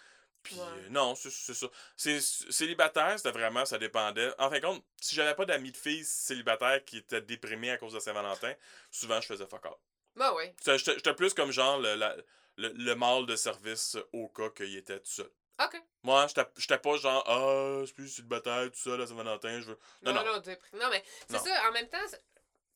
Puis, 0.42 0.56
Ouais. 0.56 0.62
euh, 0.62 0.88
non, 0.90 1.14
c'est 1.14 1.30
c'est 1.30 1.54
ça. 1.54 1.66
C'est 1.96 2.20
célibataire, 2.20 3.14
c'était 3.18 3.30
vraiment, 3.32 3.64
ça 3.66 3.78
dépendait. 3.78 4.32
En 4.38 4.50
fin 4.50 4.58
de 4.58 4.64
compte, 4.66 4.84
si 5.00 5.14
j'avais 5.14 5.34
pas 5.34 5.44
d'amis 5.44 5.70
de 5.70 5.76
filles 5.76 6.04
célibataires 6.04 6.84
qui 6.84 6.98
étaient 6.98 7.20
déprimés 7.20 7.70
à 7.70 7.76
cause 7.76 7.92
de 7.92 8.00
Saint-Valentin, 8.00 8.52
souvent 8.90 9.20
je 9.20 9.26
faisais 9.28 9.46
fuck 9.46 9.64
all. 9.66 9.72
Bah 10.18 10.34
ouais. 10.34 10.54
Ça, 10.60 10.76
J'étais 10.76 11.14
plus 11.14 11.32
comme 11.34 11.50
genre 11.52 11.78
le, 11.78 11.94
la- 11.94 12.16
le, 12.56 12.68
le 12.70 12.94
mâle 12.94 13.24
de 13.26 13.36
service 13.36 13.96
au 14.12 14.28
cas 14.28 14.50
qu'il 14.50 14.76
était 14.76 14.98
tout 15.00 15.10
seul. 15.10 15.30
Ok. 15.64 15.80
Moi, 16.02 16.26
j'étais 16.56 16.78
pas 16.78 16.96
genre, 16.96 17.22
ah, 17.26 17.82
c'est 17.86 17.92
plus 17.94 18.08
célibataire, 18.08 18.70
tout 18.70 18.78
seul 18.78 19.00
à 19.00 19.06
Saint-Valentin, 19.06 19.60
je 19.60 19.66
veux. 19.70 19.78
Non, 20.02 20.12
Non, 20.12 20.24
non. 20.24 20.32
non, 20.74 20.88
mais 20.90 21.04
c'est 21.28 21.38
ça, 21.38 21.68
en 21.68 21.72
même 21.72 21.88
temps, 21.88 21.98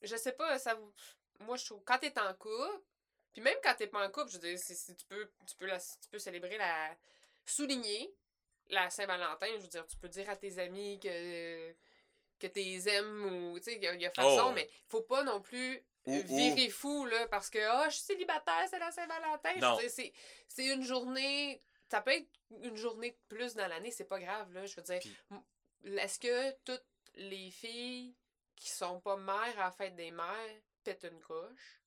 je 0.03 0.17
sais 0.17 0.33
pas, 0.33 0.59
ça 0.59 0.75
vous- 0.75 0.93
Moi, 1.41 1.57
je 1.57 1.65
trouve, 1.67 1.83
quand 1.85 1.99
t'es 1.99 2.13
en 2.21 2.35
couple, 2.35 2.81
puis 3.33 3.43
même 3.43 3.57
quand 3.63 3.75
t'es 3.77 3.87
pas 3.89 4.05
en 4.07 4.11
couple, 4.11 4.31
je 4.31 4.35
veux 4.39 4.49
dire, 4.49 4.59
c'est- 4.59 4.75
c'est- 4.75 4.95
tu, 4.97 5.05
peux, 5.07 5.29
tu, 5.49 5.55
peux 5.57 5.67
la- 5.67 5.79
tu 5.81 6.09
peux 6.11 6.19
célébrer 6.19 6.57
la. 6.59 6.97
souligner 7.45 8.15
la 8.71 8.89
Saint-Valentin, 8.91 9.47
je 9.57 9.63
veux 9.63 9.69
dire, 9.69 9.87
tu 9.87 9.97
peux 9.97 10.09
dire 10.09 10.29
à 10.31 10.37
tes 10.37 10.59
amis 10.59 10.99
que. 11.01 11.73
que 12.39 12.47
t'es 12.49 12.89
aimes 12.89 13.25
ou. 13.53 13.59
Tu 13.59 13.65
sais, 13.67 13.75
il 13.77 13.83
y, 13.83 13.87
a- 13.87 13.95
il 13.95 14.01
y 14.01 14.07
a 14.07 14.11
façon, 14.11 14.47
Oh. 14.49 14.53
mais 14.53 14.69
faut 14.89 15.03
pas 15.03 15.23
non 15.23 15.41
plus. 15.41 15.85
Virer 16.07 16.69
fou, 16.71 17.05
là, 17.07 17.27
parce 17.29 17.49
que, 17.51 17.59
ah, 17.59 17.89
je 17.89 17.95
suis 17.97 18.05
célibataire, 18.05 18.67
c'est 18.69 18.79
la 18.79 18.91
Saint-Valentin. 18.91 19.79
C'est- 19.89 20.13
c'est 20.49 20.67
une 20.67 20.83
journée. 20.83 21.61
Ça 21.91 22.01
peut 22.01 22.13
être 22.13 22.29
une 22.63 22.77
journée 22.77 23.11
de 23.11 23.19
plus 23.37 23.55
dans 23.55 23.69
l'année, 23.69 23.91
c'est 23.91 24.05
pas 24.07 24.19
grave, 24.19 24.53
là. 24.53 24.65
Je 24.67 24.75
veux 24.77 24.83
dire, 24.83 25.01
est-ce 25.99 26.19
que 26.19 26.53
toutes 26.65 26.85
les 27.15 27.51
filles 27.51 28.17
qui 28.57 28.71
sont 28.71 29.01
pas 29.01 29.17
mères 29.17 29.59
à 29.59 29.65
la 29.65 29.71
fête 29.73 29.95
des 29.95 30.11
mères 30.11 30.61
pètent 30.83 31.05
une 31.05 31.21
coche? 31.21 31.81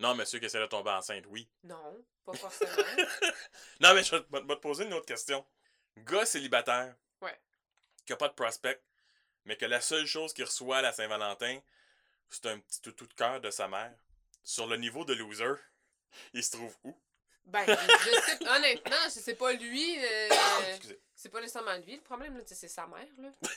Non, 0.00 0.14
mais 0.14 0.24
ceux 0.24 0.38
qui 0.38 0.46
essaient 0.46 0.60
de 0.60 0.66
tomber 0.66 0.90
enceinte, 0.90 1.24
oui. 1.28 1.48
Non, 1.62 2.04
pas 2.24 2.32
forcément. 2.34 2.70
Non, 3.80 3.94
mais 3.94 4.02
je 4.02 4.16
vais 4.16 4.22
te- 4.22 4.32
vais 4.46 4.54
te 4.56 4.60
poser 4.60 4.84
une 4.84 4.94
autre 4.94 5.06
question. 5.06 5.46
Gars 5.98 6.26
célibataire. 6.26 6.94
Ouais. 7.20 7.38
Qui 8.04 8.12
a 8.12 8.16
pas 8.16 8.28
de 8.28 8.34
prospect, 8.34 8.82
mais 9.44 9.56
que 9.56 9.64
la 9.66 9.80
seule 9.80 10.06
chose 10.06 10.32
qu'il 10.32 10.44
reçoit 10.44 10.78
à 10.78 10.82
la 10.82 10.92
Saint-Valentin, 10.92 11.60
c'est 12.36 12.46
un 12.46 12.58
petit 12.58 12.80
toutou 12.80 13.06
de 13.06 13.14
cœur 13.14 13.40
de 13.40 13.50
sa 13.50 13.68
mère. 13.68 13.92
Sur 14.44 14.66
le 14.66 14.76
niveau 14.76 15.04
de 15.04 15.14
loser, 15.14 15.54
il 16.34 16.42
se 16.42 16.52
trouve 16.52 16.74
où? 16.84 16.96
ben, 17.44 17.64
je 17.66 17.74
sais, 18.20 18.48
honnêtement, 18.48 19.08
sais 19.10 19.34
pas 19.34 19.52
lui. 19.52 19.98
euh, 20.04 20.28
Excusez. 20.70 21.00
c'est 21.14 21.28
pas 21.28 21.40
nécessairement 21.40 21.76
lui 21.78 21.96
le 21.96 22.02
problème, 22.02 22.36
là, 22.36 22.44
tu 22.44 22.54
c'est 22.54 22.68
sa 22.68 22.86
mère, 22.86 23.06
là. 23.18 23.28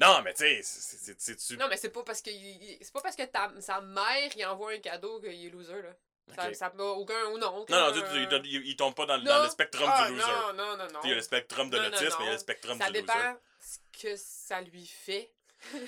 Non, 0.00 0.20
mais 0.22 0.34
tu 0.34 0.40
sais, 0.44 0.60
c'est- 0.62 0.96
c'est- 0.98 1.20
c'est-tu... 1.20 1.56
Non, 1.56 1.68
mais 1.68 1.76
c'est 1.76 1.90
pas 1.90 2.02
parce 2.02 2.20
que 2.22 2.30
il- 2.30 2.78
c'est 2.80 2.92
pas 2.92 3.00
parce 3.00 3.14
que 3.14 3.22
ta, 3.24 3.52
sa 3.60 3.80
mère 3.80 4.30
il 4.36 4.44
envoie 4.46 4.72
un 4.72 4.78
cadeau 4.78 5.20
qu'il 5.20 5.46
est 5.46 5.50
loser, 5.50 5.80
là. 5.82 5.94
Ça, 6.34 6.52
ça 6.54 6.72
n'a 6.74 6.84
aucun 6.84 7.26
ou 7.26 7.38
non. 7.38 7.64
Non, 7.68 7.80
non, 7.80 7.92
tu- 7.92 8.00
tu- 8.00 8.22
il, 8.22 8.32
euh, 8.34 8.40
il- 8.44 8.66
il 8.68 8.76
tombe 8.76 8.94
pas 8.94 9.06
dans, 9.06 9.16
le- 9.16 9.22
non. 9.22 9.30
dans 9.36 9.42
le 9.44 9.50
spectrum 9.50 9.88
Ah, 9.92 10.06
du 10.08 10.14
loser. 10.16 10.26
Non, 10.26 10.52
non, 10.54 10.76
non, 10.76 10.88
non. 10.92 11.00
Tu 11.00 11.06
Il 11.06 11.10
y 11.10 11.12
a 11.12 11.16
le 11.16 11.22
spectrum 11.22 11.68
de 11.70 11.78
l'autisme, 11.78 12.16
mais 12.18 12.24
il 12.24 12.26
y 12.26 12.30
a 12.30 12.32
le 12.32 12.38
spectrum 12.38 12.78
Ça 12.78 12.86
du 12.86 12.92
loser. 12.92 13.02
dépend 13.02 13.36
ce 13.60 13.78
que 14.00 14.16
ça 14.16 14.60
lui 14.60 14.86
fait. 14.86 15.32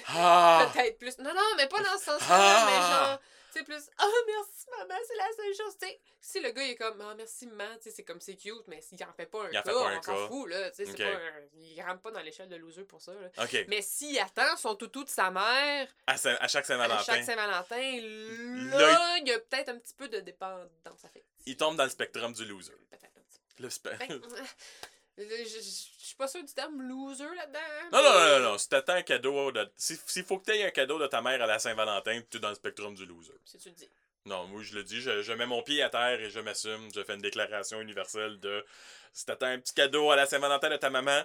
Ah! 0.08 0.70
Peut-être 0.74 0.98
plus. 0.98 1.18
Non, 1.18 1.34
non, 1.34 1.42
mais 1.56 1.66
pas 1.68 1.82
dans 1.82 1.98
ce 1.98 2.04
sens-là, 2.04 2.26
Ah! 2.28 2.66
mais 2.66 2.76
genre, 2.76 3.20
tu 3.52 3.58
sais, 3.60 3.64
plus, 3.64 3.90
oh 4.02 4.24
merci 4.26 4.66
maman, 4.78 5.00
c'est 5.06 5.16
la 5.16 5.28
seule 5.36 5.54
chose. 5.54 5.76
Si 6.20 6.40
le 6.40 6.50
gars 6.50 6.62
il 6.64 6.70
est 6.70 6.74
comme, 6.76 7.00
oh 7.00 7.14
merci 7.16 7.46
maman, 7.46 7.76
c'est 7.80 8.02
comme 8.02 8.20
c'est 8.20 8.34
cute, 8.36 8.66
mais 8.66 8.80
s'il 8.80 9.02
en 9.04 9.12
fait 9.12 9.26
pas 9.26 9.44
un 9.44 9.50
Il 9.52 9.58
en 9.58 9.62
cas, 9.62 9.70
fait 9.70 9.76
pas 9.78 9.88
un 9.90 9.98
on 9.98 10.02
s'en 10.02 10.28
fout, 10.28 10.48
là. 10.50 10.70
C'est 10.72 10.96
pas 10.96 11.04
un- 11.04 11.40
Il 11.54 11.80
rentre 11.82 12.00
pas 12.00 12.10
dans 12.10 12.20
l'échelle 12.20 12.48
de 12.48 12.56
loser 12.56 12.82
pour 12.84 13.00
ça, 13.00 13.12
là. 13.14 13.28
Ok, 13.44 13.64
Mais 13.68 13.80
s'il 13.82 14.18
attend 14.18 14.56
son 14.56 14.74
toutou 14.74 15.04
de 15.04 15.08
sa 15.10 15.30
mère 15.30 15.86
à, 16.06 16.16
chaque 16.16 16.40
à 16.40 16.48
Saint-Valentin, 16.64 17.02
chaque 17.04 17.22
Saint-Valentin, 17.24 18.00
Là, 18.00 18.78
là, 18.78 19.16
il 19.18 19.28
y 19.28 19.32
a 19.32 19.38
peut-être 19.38 19.68
un 19.68 19.78
petit 19.78 19.94
peu 19.94 20.08
de 20.08 20.18
dépendance 20.20 21.04
affective. 21.04 21.42
il 21.46 21.56
tombe 21.56 21.76
dans 21.76 21.84
le 21.84 21.90
spectrum 21.90 22.32
du 22.32 22.44
loser. 22.46 22.72
Peut-être 22.90 23.04
un 23.04 23.20
petit 23.22 23.40
peu. 23.56 23.62
Le 23.62 23.68
spe- 23.68 23.98
Ben, 23.98 24.20
je, 25.18 25.24
je- 25.24 25.60
je 25.60 26.06
suis 26.06 26.16
pas 26.16 26.28
sûre 26.28 26.44
du 26.44 26.52
terme 26.52 26.82
loser 26.82 27.24
là-dedans. 27.36 27.60
Non, 27.92 28.02
non, 28.02 28.12
non, 28.12 28.38
non, 28.38 28.50
non. 28.52 28.58
Si 28.58 28.68
t'attends 28.68 28.94
un 28.94 29.02
cadeau, 29.02 29.52
de... 29.52 29.70
si- 29.76 29.98
s'il 30.06 30.24
faut 30.24 30.38
que 30.38 30.44
t'aies 30.46 30.64
un 30.64 30.70
cadeau 30.70 30.98
de 30.98 31.06
ta 31.06 31.20
mère 31.22 31.40
à 31.42 31.46
la 31.46 31.58
Saint-Valentin, 31.58 32.20
tu 32.30 32.36
es 32.36 32.40
dans 32.40 32.48
le 32.50 32.54
spectrum 32.54 32.94
du 32.94 33.06
loser. 33.06 33.34
Si 33.44 33.58
tu 33.58 33.68
le 33.68 33.74
dis. 33.74 33.88
Non, 34.26 34.46
moi 34.46 34.62
je 34.62 34.74
le 34.74 34.82
dis, 34.84 35.00
je, 35.02 35.20
je 35.22 35.32
mets 35.34 35.44
mon 35.46 35.62
pied 35.62 35.82
à 35.82 35.90
terre 35.90 36.18
et 36.20 36.30
je 36.30 36.40
m'assume. 36.40 36.88
Je 36.94 37.04
fais 37.04 37.14
une 37.14 37.20
déclaration 37.20 37.80
universelle 37.80 38.40
de 38.40 38.64
si 39.12 39.26
t'attends 39.26 39.46
un 39.46 39.58
petit 39.58 39.74
cadeau 39.74 40.10
à 40.10 40.16
la 40.16 40.26
Saint-Valentin 40.26 40.70
de 40.70 40.76
ta 40.78 40.88
maman, 40.88 41.22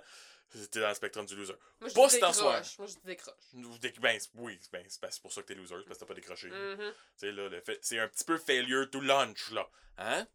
t'es 0.72 0.80
dans 0.82 0.90
le 0.90 0.94
spectrum 0.96 1.26
du 1.26 1.36
loser. 1.36 1.54
Moi, 1.80 1.90
je 1.90 1.94
Pas 1.96 2.08
décroche. 2.10 2.78
Moi, 2.78 2.88
je 2.88 3.80
décroche. 3.80 4.00
Ben, 4.02 4.20
oui, 4.36 4.60
ben, 4.74 4.86
c'est 4.90 5.22
pour 5.22 5.32
ça 5.32 5.42
que 5.42 5.48
t'es 5.48 5.56
loser, 5.56 5.76
c'est 5.78 5.86
parce 5.86 5.98
que 5.98 6.04
t'as 6.04 6.08
pas 6.08 6.14
décroché. 6.14 6.50
Mhm. 6.50 6.94
Tu 7.20 7.32
là, 7.32 7.50
fait- 7.62 7.80
c'est 7.82 8.00
un 8.00 8.08
petit 8.10 8.26
peu 8.26 8.38
failure 8.38 8.90
to 8.92 9.00
lunch, 9.00 9.52
là. 9.52 9.70
Hein? 9.98 10.28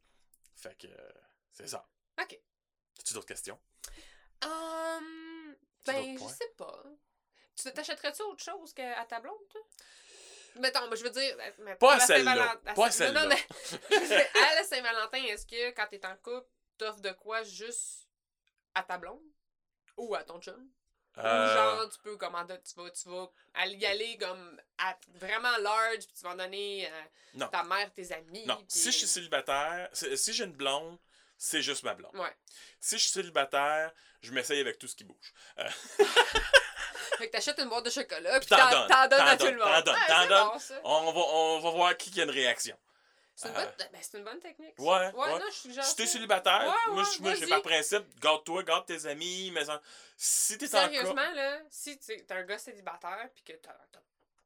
Fait 0.56 0.76
que, 0.78 0.86
euh, 0.86 1.10
c'est 1.52 1.68
ça. 1.68 1.86
Ok. 2.20 2.38
As-tu 3.04 3.12
d'autres 3.14 3.26
questions? 3.26 3.58
Hum, 4.42 5.54
ben, 5.86 6.18
je 6.18 6.24
sais 6.28 6.52
pas. 6.56 6.82
Tu 7.54 7.70
t'achèterais-tu 7.70 8.22
autre 8.22 8.42
chose 8.42 8.72
qu'à 8.72 9.04
ta 9.04 9.20
blonde, 9.20 9.36
toi? 9.50 9.60
Mettons, 10.56 10.88
ben, 10.88 10.96
je 10.96 11.04
veux 11.04 11.10
dire. 11.10 11.36
euh, 11.60 11.74
Pas 11.76 11.96
à 11.96 12.00
celle-là. 12.00 12.56
Pas 12.74 12.86
à 12.86 12.90
Saint- 12.90 13.12
non, 13.12 13.20
celle-là. 13.20 13.36
non, 13.90 14.08
mais 14.08 14.30
à 14.42 14.54
la 14.54 14.64
Saint-Valentin, 14.64 15.22
est-ce 15.24 15.46
que 15.46 15.70
quand 15.72 15.86
t'es 15.90 16.04
en 16.06 16.16
couple, 16.16 16.48
t'offres 16.78 17.00
de 17.00 17.10
quoi 17.12 17.42
juste 17.42 18.08
à 18.74 18.82
ta 18.82 18.96
blonde? 18.96 19.20
Ou 19.98 20.14
à 20.14 20.24
ton 20.24 20.40
chum? 20.40 20.66
Ou 21.16 21.20
Euh, 21.20 21.54
genre, 21.54 21.88
tu 21.90 21.98
peux 22.00 22.16
commander, 22.16 22.56
tu 22.62 22.74
vas, 22.80 22.90
tu 22.90 23.08
vas 23.08 23.30
y 23.66 23.84
aller 23.86 24.16
comme 24.16 24.60
à 24.78 24.96
vraiment 25.14 25.56
large, 25.58 26.06
puis 26.06 26.14
tu 26.16 26.22
vas 26.24 26.30
en 26.30 26.36
donner 26.36 26.86
à 26.86 27.08
Non. 27.34 27.48
ta 27.48 27.62
mère, 27.64 27.92
tes 27.92 28.10
amis. 28.12 28.46
Non, 28.46 28.64
si 28.66 28.90
je 28.90 28.96
suis 28.98 29.06
célibataire, 29.06 29.90
si 29.92 30.32
j'ai 30.32 30.44
une 30.44 30.52
blonde, 30.56 30.98
c'est 31.44 31.62
juste 31.62 31.82
ma 31.82 31.94
blonde. 31.94 32.14
Ouais. 32.16 32.34
Si 32.80 32.96
je 32.96 33.02
suis 33.02 33.10
célibataire, 33.12 33.92
je 34.22 34.32
m'essaye 34.32 34.60
avec 34.60 34.78
tout 34.78 34.86
ce 34.88 34.96
qui 34.96 35.04
bouge. 35.04 35.32
Euh, 35.58 35.68
Fait 37.18 37.28
que 37.28 37.32
t'achètes 37.32 37.58
une 37.60 37.68
boîte 37.68 37.84
de 37.84 37.90
chocolat, 37.90 38.40
puis 38.40 38.48
t'en 38.48 38.56
t'en 38.56 38.70
donnes, 38.70 38.88
t'en 38.88 39.08
donnes 39.08 39.18
t'en 39.18 39.26
à 39.26 39.36
tout 39.36 39.44
donnes, 39.44 39.54
le 39.54 39.60
t'en 39.60 39.70
monde. 39.74 39.84
donnes, 39.84 39.96
t'en 40.08 40.26
donnes. 40.26 40.48
bon, 40.52 40.58
ça. 40.58 40.80
on, 40.84 41.12
va, 41.12 41.20
on 41.20 41.60
va 41.60 41.70
voir 41.70 41.96
qui 41.96 42.10
qui 42.10 42.20
a 42.20 42.24
une 42.24 42.30
réaction. 42.30 42.76
C'est 43.36 43.48
une, 43.48 43.56
Euh, 43.56 43.64
bonne... 43.64 43.88
ben, 43.92 44.00
une 44.18 44.24
bonne 44.24 44.40
technique. 44.40 44.74
Ouais, 44.78 44.86
ouais. 44.86 45.12
ouais. 45.12 45.38
non, 45.38 45.44
je. 45.50 45.80
Si 45.80 45.96
t'es 45.96 46.06
célibataire, 46.06 46.62
Ouais, 46.66 46.92
moi, 46.94 47.04
moi 47.20 47.34
j'ai 47.34 47.46
par 47.46 47.62
principe, 47.62 48.04
garde-toi, 48.20 48.62
garde 48.62 48.86
tes 48.86 49.06
amis, 49.06 49.50
mais 49.52 49.68
en- 49.70 49.80
si 50.16 50.56
t'es 50.58 50.66
en 50.74 50.80
Sérieusement, 50.82 51.30
là, 51.34 51.58
si 51.70 51.98
t'es 51.98 52.24
un 52.30 52.42
gars 52.44 52.58
célibataire, 52.58 53.28
puis 53.34 53.42
que 53.44 53.52
t'as 53.60 53.72
t'as 53.92 54.00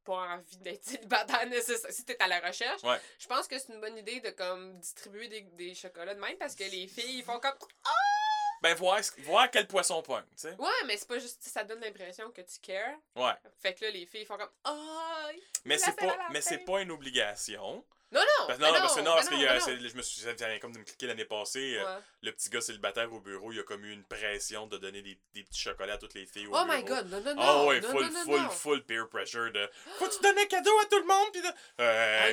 pas 0.08 0.36
envie 0.36 0.56
d'être 0.58 0.84
célibataire 0.84 1.46
nécessaire, 1.50 1.90
si 1.92 2.04
t'es 2.04 2.16
à 2.18 2.28
la 2.28 2.40
recherche, 2.40 2.82
Ouais. 2.82 2.98
je 3.18 3.26
pense 3.26 3.46
que 3.46 3.58
c'est 3.58 3.72
une 3.72 3.80
bonne 3.80 3.98
idée 3.98 4.20
de 4.20 4.30
comme 4.30 4.78
distribuer 4.80 5.28
des, 5.28 5.42
des 5.42 5.74
chocolats 5.74 6.14
de 6.14 6.20
même 6.20 6.36
parce 6.38 6.54
que 6.54 6.64
les 6.64 6.86
filles 6.88 7.18
ils 7.18 7.22
font 7.24 7.38
comme 7.40 7.52
Ben, 8.62 8.74
voir, 8.74 9.00
voir 9.18 9.50
quel 9.50 9.66
poisson 9.66 10.02
pogne, 10.02 10.24
tu 10.36 10.42
sais. 10.48 10.54
ouais 10.58 10.70
mais 10.86 10.96
c'est 10.96 11.08
pas 11.08 11.18
juste 11.18 11.42
ça 11.42 11.64
donne 11.64 11.80
l'impression 11.80 12.30
que 12.30 12.40
tu 12.42 12.58
cares 12.60 12.96
Ouais. 13.16 13.32
fait 13.60 13.74
que 13.74 13.84
là 13.84 13.90
les 13.90 14.06
filles 14.06 14.24
font 14.24 14.36
comme 14.36 14.50
ah 14.64 15.28
Mais 15.64 15.78
c'est 15.78 15.94
pas, 15.96 16.16
mais 16.30 16.40
c'est 16.40 16.58
pas 16.58 16.80
une 16.80 16.90
obligation. 16.90 17.84
non 18.10 18.20
non 18.20 18.46
Parce, 18.46 18.58
non, 18.58 18.68
non, 18.72 18.80
parce 18.80 18.94
que 18.94 19.00
non, 19.00 19.14
parce 19.14 19.30
mais 19.30 19.36
que 19.36 19.52
mais 19.52 19.60
c'est- 19.60 19.88
je 19.90 19.96
me 19.96 20.00
suis, 20.02 20.20
ça 20.22 20.32
vient 20.32 20.58
comme 20.58 20.72
de 20.72 20.78
me 20.78 20.84
cliquer 20.84 21.06
l'année 21.06 21.26
passée. 21.26 21.76
euh, 21.78 21.84
Ouais. 21.96 22.02
le 22.22 22.32
petit 22.32 22.48
gars 22.48 22.60
célibataire 22.62 23.12
au 23.12 23.20
bureau, 23.20 23.52
il 23.52 23.60
a 23.60 23.62
comme 23.64 23.84
eu 23.84 23.92
une 23.92 24.02
pression 24.04 24.66
de 24.66 24.78
donner 24.78 25.02
des, 25.02 25.18
des 25.34 25.44
petits 25.44 25.60
chocolats 25.60 25.94
à 25.94 25.98
toutes 25.98 26.14
les 26.14 26.24
filles 26.26 26.46
au 26.46 26.52
oh 26.54 26.64
bureau. 26.64 26.78
my 26.78 26.82
god 26.84 27.10
non 27.10 27.20
non 27.20 27.34
non 27.34 27.42
Ah 27.42 27.64
ouais, 27.66 27.80
non, 27.82 27.90
full, 27.90 28.02
non, 28.06 28.10
non, 28.10 28.24
full, 28.24 28.40
non. 28.40 28.50
full 28.50 28.84
peer 28.86 29.08
pressure 29.10 29.52
de 29.52 29.70
Faut 29.98 30.08
tu 30.08 30.20
donnes 30.22 30.38
un 30.38 30.46
cadeau 30.46 30.76
à 30.80 30.84
tout 30.86 30.98
le 30.98 31.04
monde 31.06 31.32
pis 31.32 31.42
de... 31.42 31.48
Euh, 31.80 32.32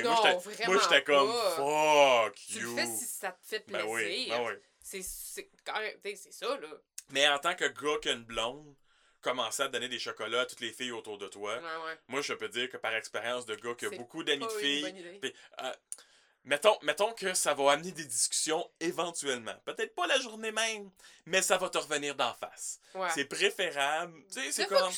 moi 0.66 0.80
j'étais- 0.82 1.02
comme 1.04 1.30
fuck 1.56 2.34
tu 2.34 2.58
you. 2.58 2.70
le 2.74 2.80
fais 2.82 2.86
si 2.86 3.04
ça 3.04 3.32
te 3.32 3.46
fait 3.46 3.64
ben 3.68 3.78
plaisir 3.80 3.90
oui, 3.90 4.26
ben 4.30 4.42
oui. 4.46 4.52
C'est 4.86 5.02
c'est 5.02 6.32
ça, 6.32 6.58
là. 6.60 6.68
Mais 7.10 7.28
en 7.28 7.38
tant 7.38 7.54
que 7.54 7.64
gars 7.64 7.98
qui 8.00 8.08
a 8.08 8.12
une 8.12 8.24
blonde, 8.24 8.74
commencer 9.20 9.62
à 9.62 9.68
donner 9.68 9.88
des 9.88 9.98
chocolats 9.98 10.42
à 10.42 10.46
toutes 10.46 10.60
les 10.60 10.72
filles 10.72 10.92
autour 10.92 11.18
de 11.18 11.26
toi, 11.28 11.56
Ouais, 11.56 11.62
ouais. 11.62 11.98
moi, 12.08 12.20
je 12.20 12.32
peux 12.34 12.48
dire 12.48 12.68
que 12.70 12.76
par 12.76 12.94
expérience 12.94 13.46
de 13.46 13.54
gars 13.56 13.74
qui 13.74 13.86
a 13.86 13.90
beaucoup 13.90 14.22
d'amis 14.22 14.44
de 14.46 14.50
filles. 14.50 15.18
Puis, 15.20 15.32
euh, 15.62 15.72
mettons, 16.44 16.78
mettons 16.82 17.12
que 17.12 17.34
ça 17.34 17.54
va 17.54 17.72
amener 17.72 17.90
des 17.92 18.04
discussions 18.04 18.68
éventuellement. 18.80 19.54
Peut-être 19.64 19.94
pas 19.94 20.06
la 20.06 20.18
journée 20.20 20.52
même, 20.52 20.90
mais 21.26 21.42
ça 21.42 21.58
va 21.58 21.68
te 21.68 21.78
revenir 21.78 22.14
d'en 22.14 22.34
face. 22.34 22.80
Ouais. 22.94 23.08
C'est 23.14 23.24
préférable. 23.24 24.22
Tu 24.32 24.40
sais, 24.40 24.52
c'est 24.52 24.66
comme. 24.66 24.92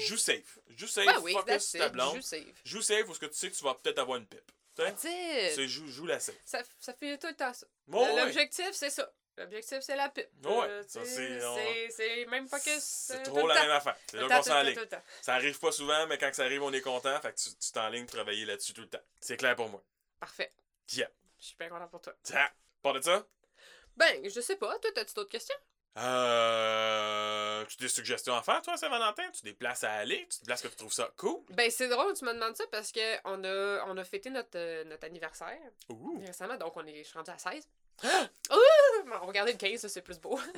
Joue 0.00 0.16
safe. 0.16 0.58
Joue 0.76 0.86
safe. 0.88 1.06
Ben 1.06 1.18
oui, 1.22 1.32
focus 1.32 1.68
sur 1.70 1.78
ta 1.80 1.88
blonde. 1.88 2.16
joue 2.16 2.22
safe. 2.22 2.44
Joue 2.64 2.82
safe 2.82 3.06
parce 3.06 3.18
que 3.18 3.26
tu 3.26 3.34
sais 3.34 3.50
que 3.50 3.56
tu 3.56 3.64
vas 3.64 3.74
peut-être 3.74 3.98
avoir 4.00 4.18
une 4.18 4.26
pipe. 4.26 4.52
C'est 4.96 5.68
joue, 5.68 5.86
joue 5.88 6.06
la 6.06 6.20
safe. 6.20 6.36
Ça, 6.44 6.62
ça 6.78 6.94
fait 6.94 7.18
tout 7.18 7.26
le 7.26 7.34
temps 7.34 7.52
ça. 7.52 7.66
Ouais. 7.88 8.16
L'objectif, 8.16 8.70
c'est 8.72 8.90
ça. 8.90 9.10
L'objectif, 9.38 9.78
c'est 9.80 9.96
la 9.96 10.08
pipe. 10.08 10.28
Ouais, 10.44 10.50
Euh, 10.68 10.82
ça, 10.86 11.04
c'est- 11.04 11.44
on- 11.44 11.56
c'est 11.56 11.88
c'est 11.90 12.24
même 12.26 12.48
pas 12.48 12.58
que 12.60 12.70
C'est 12.80 13.22
trop 13.22 13.46
la 13.46 13.54
même 13.54 13.70
affaire. 13.70 13.96
C'est 14.10 14.16
là 14.18 14.28
qu'on 14.28 14.42
s'enligne. 14.42 14.78
Ça 15.22 15.34
arrive 15.34 15.58
pas 15.58 15.72
souvent, 15.72 16.06
mais 16.08 16.18
quand 16.18 16.34
ça 16.34 16.44
arrive, 16.44 16.62
on 16.62 16.72
est 16.72 16.80
content. 16.80 17.18
Fait 17.20 17.32
que 17.32 17.38
tu 17.38 17.50
tu 17.54 17.72
t'enlignes 17.72 18.06
travailler 18.06 18.44
là-dessus 18.44 18.72
tout 18.74 18.82
le 18.82 18.88
temps. 18.88 19.02
C'est 19.20 19.36
clair 19.36 19.54
pour 19.56 19.68
moi. 19.68 19.82
Parfait. 20.20 20.52
Yeah. 20.92 21.08
Je 21.38 21.46
suis 21.46 21.56
bien 21.56 21.68
content 21.68 21.88
pour 21.88 22.00
toi. 22.00 22.14
Tiens, 22.22 22.48
Pas 22.82 22.92
de 22.92 23.00
ça? 23.02 23.26
Ben, 23.96 24.28
je 24.28 24.40
sais 24.40 24.56
pas. 24.56 24.78
Toi, 24.78 24.90
t'as-tu 24.94 25.14
d'autres 25.14 25.30
questions? 25.30 25.56
Euh. 25.98 27.64
Tu 27.66 27.74
as 27.74 27.80
des 27.80 27.88
suggestions 27.88 28.34
à 28.34 28.42
faire, 28.42 28.62
toi, 28.62 28.76
Saint-Valentin? 28.76 29.28
Tu 29.32 29.42
des 29.42 29.52
places 29.52 29.84
à 29.84 29.92
aller? 29.92 30.26
Tu 30.30 30.38
des 30.40 30.46
places 30.46 30.62
que 30.62 30.68
tu 30.68 30.76
trouves 30.76 30.92
ça 30.92 31.10
cool? 31.16 31.40
Ben, 31.50 31.70
c'est 31.70 31.88
drôle, 31.88 32.14
tu 32.14 32.24
me 32.24 32.32
demandes 32.32 32.56
ça 32.56 32.64
parce 32.70 32.92
que 32.92 33.16
on 33.24 33.42
a, 33.44 33.84
on 33.86 33.96
a 33.96 34.04
fêté 34.04 34.30
notre, 34.30 34.56
euh, 34.56 34.84
notre 34.84 35.04
anniversaire 35.06 35.58
Ouh! 35.88 36.20
récemment, 36.24 36.56
donc 36.56 36.76
on 36.76 36.86
est, 36.86 36.98
je 37.02 37.08
suis 37.08 37.18
rendue 37.18 37.30
à 37.30 37.38
16. 37.38 37.66
Ouh! 38.04 38.56
Regarder 39.22 39.52
le 39.52 39.58
15, 39.58 39.80
ça, 39.80 39.88
c'est 39.88 40.02
plus 40.02 40.18
beau. 40.18 40.38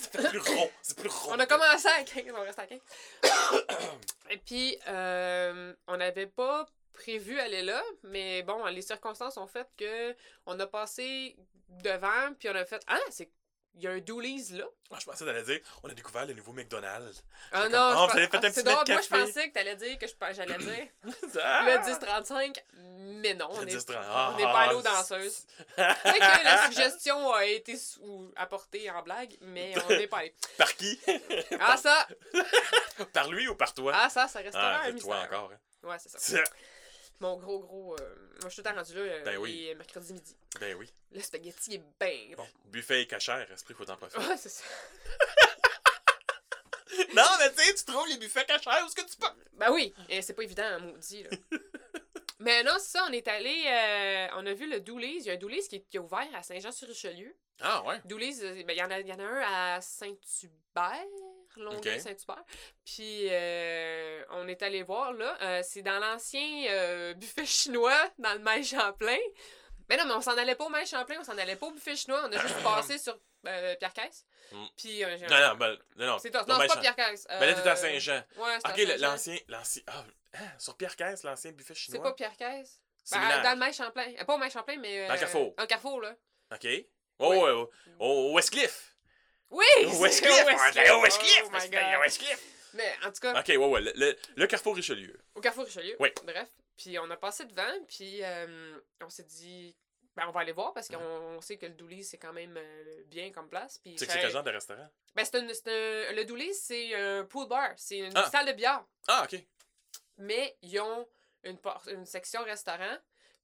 C'est 0.00 0.28
plus 0.28 0.38
rond. 0.38 0.70
C'est 0.82 0.96
plus 0.98 1.08
rond. 1.08 1.32
On 1.34 1.38
a 1.38 1.46
commencé 1.46 1.88
à 1.88 2.02
15, 2.02 2.24
on 2.36 2.42
reste 2.42 2.58
à 2.58 2.66
15. 2.66 2.78
Et 4.30 4.36
puis, 4.38 4.78
euh, 4.88 5.72
on 5.86 5.96
n'avait 5.96 6.26
pas 6.26 6.66
prévu 6.92 7.38
aller 7.40 7.62
là, 7.62 7.82
mais 8.04 8.42
bon, 8.42 8.64
les 8.66 8.82
circonstances 8.82 9.36
ont 9.36 9.46
fait 9.46 9.66
que 9.76 10.14
on 10.46 10.58
a 10.60 10.66
passé 10.66 11.36
devant, 11.68 12.32
puis 12.38 12.48
on 12.48 12.54
a 12.54 12.64
fait 12.64 12.82
Ah, 12.86 12.98
c'est. 13.10 13.30
Il 13.76 13.82
y 13.82 13.88
a 13.88 13.90
un 13.90 13.98
Doolies 13.98 14.52
là. 14.52 14.66
Ah, 14.92 14.98
je 15.00 15.04
pensais 15.04 15.24
que 15.24 15.30
t'allais 15.30 15.42
dire, 15.42 15.58
on 15.82 15.88
a 15.88 15.94
découvert 15.94 16.24
le 16.26 16.34
nouveau 16.34 16.52
McDonald's. 16.52 17.24
Ah 17.50 17.62
comme, 17.62 17.72
non, 17.72 17.78
Ah, 17.78 17.90
je 17.90 17.98
vous 17.98 18.06
pens- 18.06 18.16
avez 18.18 18.28
fait 18.28 18.36
un 18.36 18.38
ah, 18.38 18.40
petit 18.42 18.52
c'est 18.54 18.62
drôle. 18.62 18.84
Moi, 18.86 19.00
je 19.00 19.08
pensais 19.08 19.48
que 19.48 19.52
t'allais 19.54 19.74
dire 19.74 19.98
que 19.98 20.06
je 20.06 20.12
j'allais 20.32 20.58
dire 20.58 20.88
Ah! 21.42 21.64
le 21.64 21.92
10-35, 21.92 22.56
mais 23.24 23.34
non, 23.34 23.48
on 23.50 23.60
Le 23.62 23.68
est, 23.68 23.76
10-30. 23.76 24.32
on 24.32 24.36
n'est 24.36 24.42
pas 24.44 24.60
allé 24.60 24.74
aux 24.74 24.78
Ah, 24.86 24.92
danseuses. 24.98 25.46
Peut-être 25.76 26.38
que 26.38 26.44
la 26.44 26.64
suggestion 26.66 27.32
a 27.32 27.44
été 27.46 27.76
apportée 28.36 28.88
en 28.90 29.02
blague, 29.02 29.36
mais 29.40 29.74
on 29.84 29.88
n'est 29.88 30.06
pas 30.06 30.18
allé. 30.18 30.34
Par 30.58 30.74
qui? 30.76 31.00
Ah 31.58 31.76
ça! 31.76 32.06
Par 33.12 33.28
lui 33.30 33.48
ou 33.48 33.54
par 33.56 33.74
toi? 33.74 33.92
Ah 33.94 34.08
ça, 34.10 34.28
ça 34.28 34.38
restera 34.40 34.80
Ah, 34.82 34.86
un 34.86 34.92
mystère. 34.92 35.28
toi 35.28 35.38
encore. 35.38 35.52
hein. 35.52 35.88
Ouais, 35.88 35.96
c'est 35.98 36.16
ça. 36.18 36.38
Mon 37.20 37.36
gros, 37.38 37.60
gros. 37.60 37.96
euh, 37.98 38.14
moi, 38.40 38.44
je 38.44 38.48
suis 38.50 38.62
tout 38.62 38.68
le 38.68 38.74
temps 38.74 38.80
rendu 38.80 38.94
là 38.94 39.00
euh, 39.00 39.24
Ben 39.24 39.36
oui. 39.38 39.52
les 39.68 39.74
mercredis 39.74 40.12
midi. 40.12 40.36
Ben 40.60 40.74
oui. 40.76 40.92
Le 41.12 41.20
spaghetti 41.20 41.74
est 41.76 41.82
bien 42.00 42.36
Bon, 42.36 42.46
buffet 42.66 43.02
et 43.02 43.06
cachère, 43.06 43.50
esprit, 43.52 43.74
faut 43.74 43.84
t'en 43.84 43.96
profiter. 43.96 44.20
Ouais, 44.26 44.36
c'est 44.36 44.48
ça. 44.48 44.64
non, 47.14 47.22
mais 47.38 47.52
tu 47.52 47.62
sais, 47.62 47.74
tu 47.74 47.84
trouves 47.84 48.08
les 48.08 48.16
buffets 48.18 48.44
cachères 48.44 48.80
où 48.82 48.86
est-ce 48.86 48.94
que 48.96 49.08
tu 49.10 49.16
peux? 49.16 49.26
Ben 49.54 49.70
oui, 49.70 49.94
et 50.08 50.22
c'est 50.22 50.34
pas 50.34 50.42
évident, 50.42 50.80
maudit, 50.80 51.22
là. 51.24 51.30
Mais 52.44 52.62
non, 52.62 52.72
c'est 52.78 52.98
ça, 52.98 53.04
on 53.08 53.12
est 53.12 53.26
allé. 53.28 53.64
euh, 53.66 54.28
on 54.36 54.46
a 54.46 54.52
vu 54.54 54.68
le 54.68 54.80
Doolies. 54.80 55.16
Il 55.20 55.24
y 55.26 55.30
a 55.30 55.34
un 55.34 55.36
Doolies 55.36 55.66
qui, 55.68 55.76
est- 55.76 55.88
qui 55.88 55.96
est 55.96 56.00
ouvert 56.00 56.26
à 56.34 56.42
Saint-Jean-sur-Richelieu. 56.42 57.34
Ah, 57.60 57.82
ouais. 57.84 58.00
Doolies, 58.04 58.38
euh, 58.42 58.62
ben, 58.64 58.74
il 58.74 58.78
y, 58.78 58.82
en 58.82 58.90
a- 58.90 59.00
y 59.00 59.12
en 59.12 59.18
a 59.18 59.22
un 59.22 59.42
à 59.76 59.80
Saint-Hubert, 59.80 61.04
Longueuil, 61.56 61.94
Ok. 61.96 62.00
Saint-Hubert. 62.00 62.44
Puis 62.84 63.28
euh, 63.30 64.24
on 64.30 64.48
est 64.48 64.62
allé 64.62 64.82
voir, 64.82 65.12
là. 65.12 65.36
euh, 65.42 65.60
c'est 65.62 65.82
dans 65.82 65.98
l'ancien 66.00 66.66
euh, 66.70 67.14
buffet 67.14 67.46
chinois, 67.46 68.10
dans 68.18 68.32
le 68.34 68.40
Maïs 68.40 68.68
Champlain. 68.70 69.16
Mais 69.88 69.96
non, 69.96 70.04
mais 70.06 70.14
on 70.14 70.20
s'en 70.20 70.36
allait 70.36 70.54
pas 70.56 70.64
au 70.64 70.70
Maïs 70.70 70.90
Champlain, 70.90 71.16
on 71.20 71.24
s'en 71.24 71.36
allait 71.38 71.56
pas 71.56 71.66
au 71.66 71.70
buffet 71.72 71.94
chinois. 71.96 72.22
On 72.28 72.32
a 72.32 72.40
juste 72.40 72.62
passé 72.62 72.98
sur 72.98 73.16
euh, 73.46 73.76
Pierre-Caisse. 73.76 74.24
Mm. 74.52 74.64
Puis 74.76 75.04
euh, 75.04 75.18
Non, 75.28 75.40
non, 75.40 75.54
ben, 75.56 75.78
non, 75.96 76.06
non. 76.06 76.18
C'est 76.18 76.30
toi. 76.30 76.44
non, 76.46 76.54
Non, 76.54 76.60
c'est 76.60 76.60
ben, 76.60 76.68
pas 76.68 76.74
Jean- 76.74 76.80
Pierre-Caisse. 76.80 77.26
Ben 77.28 77.40
là, 77.46 77.54
t'es 77.54 77.68
à 77.68 77.72
euh, 77.72 77.76
Saint-Jean. 77.76 78.22
Ouais, 78.36 78.58
c'est 78.60 78.66
à 78.66 78.70
Ok, 78.94 79.00
l'ancien. 79.00 79.38
l'ancien 79.48 79.82
ah, 79.88 80.04
hein, 80.34 80.38
sur 80.58 80.76
Pierre-Caisse, 80.76 81.22
l'ancien 81.24 81.52
buffet 81.52 81.74
C'est 81.74 81.80
chinois? 81.80 82.02
pas 82.02 82.12
Pierre-Caisse. 82.12 82.80
C'est 83.02 83.18
Ben, 83.18 83.42
dans 83.42 83.50
le 83.52 83.56
Maïs 83.56 83.76
Champlain. 83.76 84.12
Euh, 84.18 84.24
pas 84.24 84.34
au 84.34 84.38
Maïs 84.38 84.52
Champlain, 84.52 84.76
mais. 84.78 85.06
Dans 85.06 85.12
le 85.14 85.18
euh, 85.18 85.20
Carrefour. 85.20 85.54
Un 85.58 85.66
carrefour, 85.66 86.00
là. 86.00 86.14
Ok. 86.52 86.66
Oh, 87.18 87.28
ouais. 87.34 87.68
Au 87.98 88.32
Westcliff. 88.34 88.96
Oui! 89.50 89.64
Au 89.84 89.90
c'est 89.90 89.98
Westcliff. 89.98 90.44
Westcliff. 90.46 90.90
Oh. 90.92 91.00
Westcliff. 92.00 92.40
Mais 92.74 92.92
en 93.04 93.12
tout 93.12 93.20
cas, 93.20 93.38
Ok, 93.38 93.46
ouais, 93.48 93.56
ouais. 93.56 93.80
Le, 93.82 93.92
le- 93.94 94.16
le 94.36 94.46
Carrefour 94.48 94.74
Richelieu. 94.74 95.16
au 95.34 95.40
Carrefour 95.40 95.64
Richelieu. 95.64 95.96
Oui. 96.00 96.08
Bref. 96.24 96.48
Puis 96.76 96.98
on 96.98 97.08
a 97.10 97.16
passé 97.16 97.44
devant, 97.44 97.72
puis 97.88 98.18
euh, 98.24 98.76
on 99.00 99.08
s'est 99.08 99.22
dit, 99.22 99.76
ben 100.16 100.26
on 100.28 100.30
va 100.30 100.40
aller 100.40 100.52
voir 100.52 100.72
parce 100.72 100.88
qu'on 100.88 100.96
on 100.98 101.40
sait 101.40 101.56
que 101.56 101.66
le 101.66 101.72
Doolies, 101.74 102.04
c'est 102.04 102.18
quand 102.18 102.32
même 102.32 102.56
euh, 102.56 103.02
bien 103.06 103.30
comme 103.32 103.48
place. 103.48 103.78
Puis 103.78 103.98
sais 103.98 104.06
que 104.06 104.12
ça- 104.12 104.18
c'est 104.18 104.22
quel 104.24 104.32
genre 104.32 104.42
de 104.44 104.50
restaurant? 104.50 104.88
Ben 105.14 105.24
c'est 105.24 105.36
un, 105.36 105.48
c'est 105.52 105.68
un- 105.68 106.12
Le 106.12 106.24
Doolies, 106.24 106.54
c'est 106.54 106.94
un 106.94 107.24
pool 107.24 107.48
bar. 107.48 107.72
C'est 107.76 107.98
une 107.98 108.12
Ah. 108.16 108.28
salle 108.30 108.46
de 108.46 108.52
billard. 108.52 108.86
Ah, 109.08 109.24
ok. 109.30 109.40
Mais 110.18 110.56
ils 110.62 110.78
ont 110.80 111.08
une, 111.42 111.58
por- 111.58 111.82
une 111.88 112.06
section 112.06 112.42
restaurant. 112.44 112.96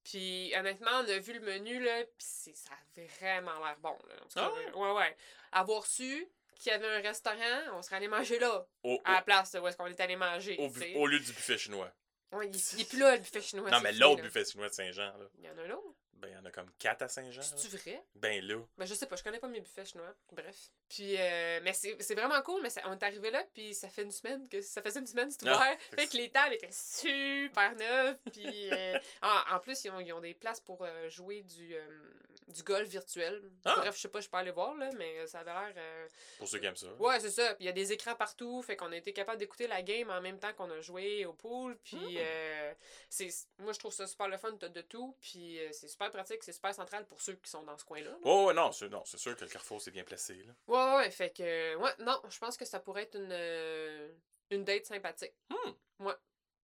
Puis 0.05 0.53
honnêtement, 0.57 0.91
on 1.05 1.09
a 1.09 1.19
vu 1.19 1.35
le 1.35 1.41
menu, 1.41 1.83
là, 1.83 2.05
puis 2.05 2.13
c'est- 2.27 2.55
ça 2.57 2.71
a 2.73 3.01
vraiment 3.21 3.59
l'air 3.65 3.77
bon. 3.81 3.99
Là. 4.09 4.15
En 4.23 4.29
tout 4.29 4.35
cas, 4.35 4.51
Ah 4.51 4.53
ouais? 4.53 4.73
ouais, 4.73 4.93
ouais. 4.93 5.17
Avoir 5.53 5.85
su 5.87 6.27
qu'il 6.57 6.73
y 6.73 6.75
avait 6.75 6.87
un 6.89 7.01
restaurant, 7.03 7.61
on 7.75 7.83
serait 7.83 7.97
allé 7.97 8.09
manger 8.09 8.39
là, 8.39 8.67
Au, 8.83 8.99
à 9.05 9.15
la 9.15 9.23
place 9.23 9.57
où 9.61 9.67
est-ce 9.67 9.77
qu'on 9.77 9.87
est 9.87 10.01
allé 10.01 10.17
manger. 10.17 10.57
au, 10.59 10.69
tu 10.69 10.75
bu- 10.75 10.81
sais. 10.81 10.95
au 10.95 11.07
lieu 11.07 11.19
du 11.19 11.27
buffet 11.33 11.59
chinois. 11.59 11.93
Ouais, 12.33 12.47
il, 12.49 12.55
il 12.57 12.81
est 12.83 12.89
plus 12.89 12.99
là, 12.99 13.13
le 13.13 13.19
buffet 13.19 13.43
chinois. 13.43 13.69
non, 13.71 13.77
c'est 13.79 13.83
mais 13.83 13.89
fini, 13.91 14.01
l'autre 14.01 14.17
là. 14.19 14.23
buffet 14.29 14.45
chinois 14.45 14.69
de 14.69 14.75
Saint-Jean, 14.75 15.19
là. 15.19 15.27
Il 15.39 15.45
y 15.45 15.49
en 15.51 15.59
a 15.59 15.63
un 15.63 15.71
autre. 15.71 15.97
Ben, 16.21 16.29
il 16.29 16.35
y 16.35 16.37
en 16.37 16.45
a 16.45 16.51
comme 16.51 16.71
quatre 16.79 17.03
à 17.03 17.09
Saint-Jean. 17.09 17.41
C'est-tu 17.43 17.75
vrai? 17.77 18.03
Ben 18.15 18.45
là. 18.47 18.59
Ben, 18.77 18.85
je 18.85 18.93
sais 18.95 19.07
pas, 19.07 19.17
je 19.17 19.23
connais 19.23 19.39
pas 19.39 19.49
mes 19.49 19.61
buffets 19.61 19.87
chinois. 19.87 20.15
Bref. 20.33 20.71
Puis, 20.89 21.17
euh, 21.19 21.61
mais 21.63 21.73
c'est 21.73 21.97
c'est 22.03 22.15
vraiment 22.15 22.41
cool, 22.43 22.61
mais 22.63 22.69
ça- 22.71 22.83
on 22.87 22.93
est 22.93 23.03
arrivé 23.03 23.31
là, 23.31 23.43
puis 23.55 23.75
ça 23.75 23.89
fait 23.89 24.03
une 24.03 24.13
semaine 24.13 24.47
que 24.49 24.61
ça 24.61 24.83
faisait 24.83 25.01
une 25.01 25.07
semaine 25.07 25.29
que 25.29 25.33
c'était 25.33 25.49
Ah, 25.49 25.57
ouvert. 25.57 25.79
fait 25.95 26.07
que 26.09 26.17
les 26.19 26.31
tables 26.31 26.55
étaient 26.55 26.69
super 26.73 27.75
neuves. 27.75 28.19
Puis, 28.33 28.45
euh, 28.73 28.99
en, 29.23 29.57
en 29.57 29.61
plus, 29.61 29.83
ils 29.85 29.91
ont, 29.91 30.01
ils 30.01 30.13
ont 30.13 30.21
des 30.21 30.35
places 30.35 30.61
pour 30.61 30.83
euh, 30.85 31.09
jouer 31.09 31.43
du, 31.43 31.75
euh, 31.75 32.13
du 32.53 32.63
golf 32.63 32.89
virtuel. 32.89 33.51
Ah. 33.65 33.75
Bref, 33.79 33.97
je 33.97 34.01
sais 34.01 34.09
pas, 34.09 34.21
je 34.21 34.29
peux 34.29 34.37
aller 34.37 34.51
voir, 34.51 34.75
là, 34.77 34.91
mais 34.97 35.27
ça 35.27 35.41
avait 35.41 35.53
l'air. 35.53 35.73
euh, 35.77 36.09
Pour 36.39 36.49
ceux 36.49 36.59
qui 36.59 36.67
aiment 36.67 36.77
ça. 36.77 36.93
Ouais, 36.99 37.19
c'est 37.21 37.31
ça. 37.31 37.55
Puis 37.55 37.65
il 37.65 37.67
y 37.67 37.69
a 37.69 37.73
des 37.73 37.93
écrans 37.93 38.15
partout, 38.15 38.63
fait 38.63 38.77
qu'on 38.77 38.91
a 38.93 38.97
été 38.97 39.13
capable 39.13 39.39
d'écouter 39.39 39.67
la 39.67 39.83
game 39.83 40.11
en 40.11 40.21
même 40.21 40.39
temps 40.39 40.53
qu'on 40.55 40.71
a 40.71 40.81
joué 40.81 41.25
au 41.27 41.33
pool. 41.33 41.77
Puis 41.85 41.97
Hmm. 41.97 42.17
euh, 42.19 42.75
c'est 43.09 43.29
moi 43.59 43.73
je 43.73 43.79
trouve 43.79 43.93
ça 43.93 44.07
super 44.07 44.29
le 44.29 44.37
fun, 44.39 44.57
t'as 44.59 44.69
de 44.69 44.81
tout. 44.83 45.17
Puis 45.21 45.59
euh, 45.61 45.69
c'est 45.73 45.89
super 45.89 46.11
pratique, 46.11 46.43
c'est 46.43 46.53
super 46.53 46.75
central 46.75 47.07
pour 47.07 47.21
ceux 47.21 47.35
qui 47.35 47.51
sont 47.51 47.63
dans 47.63 47.77
ce 47.79 47.85
coin-là. 47.85 48.11
là. 48.11 48.17
Oh, 48.23 48.47
ouais, 48.47 48.55
non, 48.55 48.73
c'est 48.73 48.89
non, 48.89 49.03
c'est 49.05 49.19
sûr 49.19 49.37
que 49.37 49.45
le 49.45 49.51
Carrefour, 49.51 49.81
c'est 49.81 49.91
bien 49.91 50.05
placé, 50.05 50.35
là. 50.45 50.53
Ouais, 50.67 50.97
ouais, 50.97 51.11
fait 51.11 51.31
que 51.31 51.77
ouais, 51.77 51.93
non, 52.01 52.21
je 52.29 52.39
pense 52.39 52.57
que 52.57 52.65
ça 52.65 52.81
pourrait 52.81 53.03
être 53.03 53.17
une 53.17 54.11
une 54.51 54.65
date 54.65 54.87
sympathique. 54.87 55.35
Hmm. 55.49 56.05
Ouais. 56.07 56.15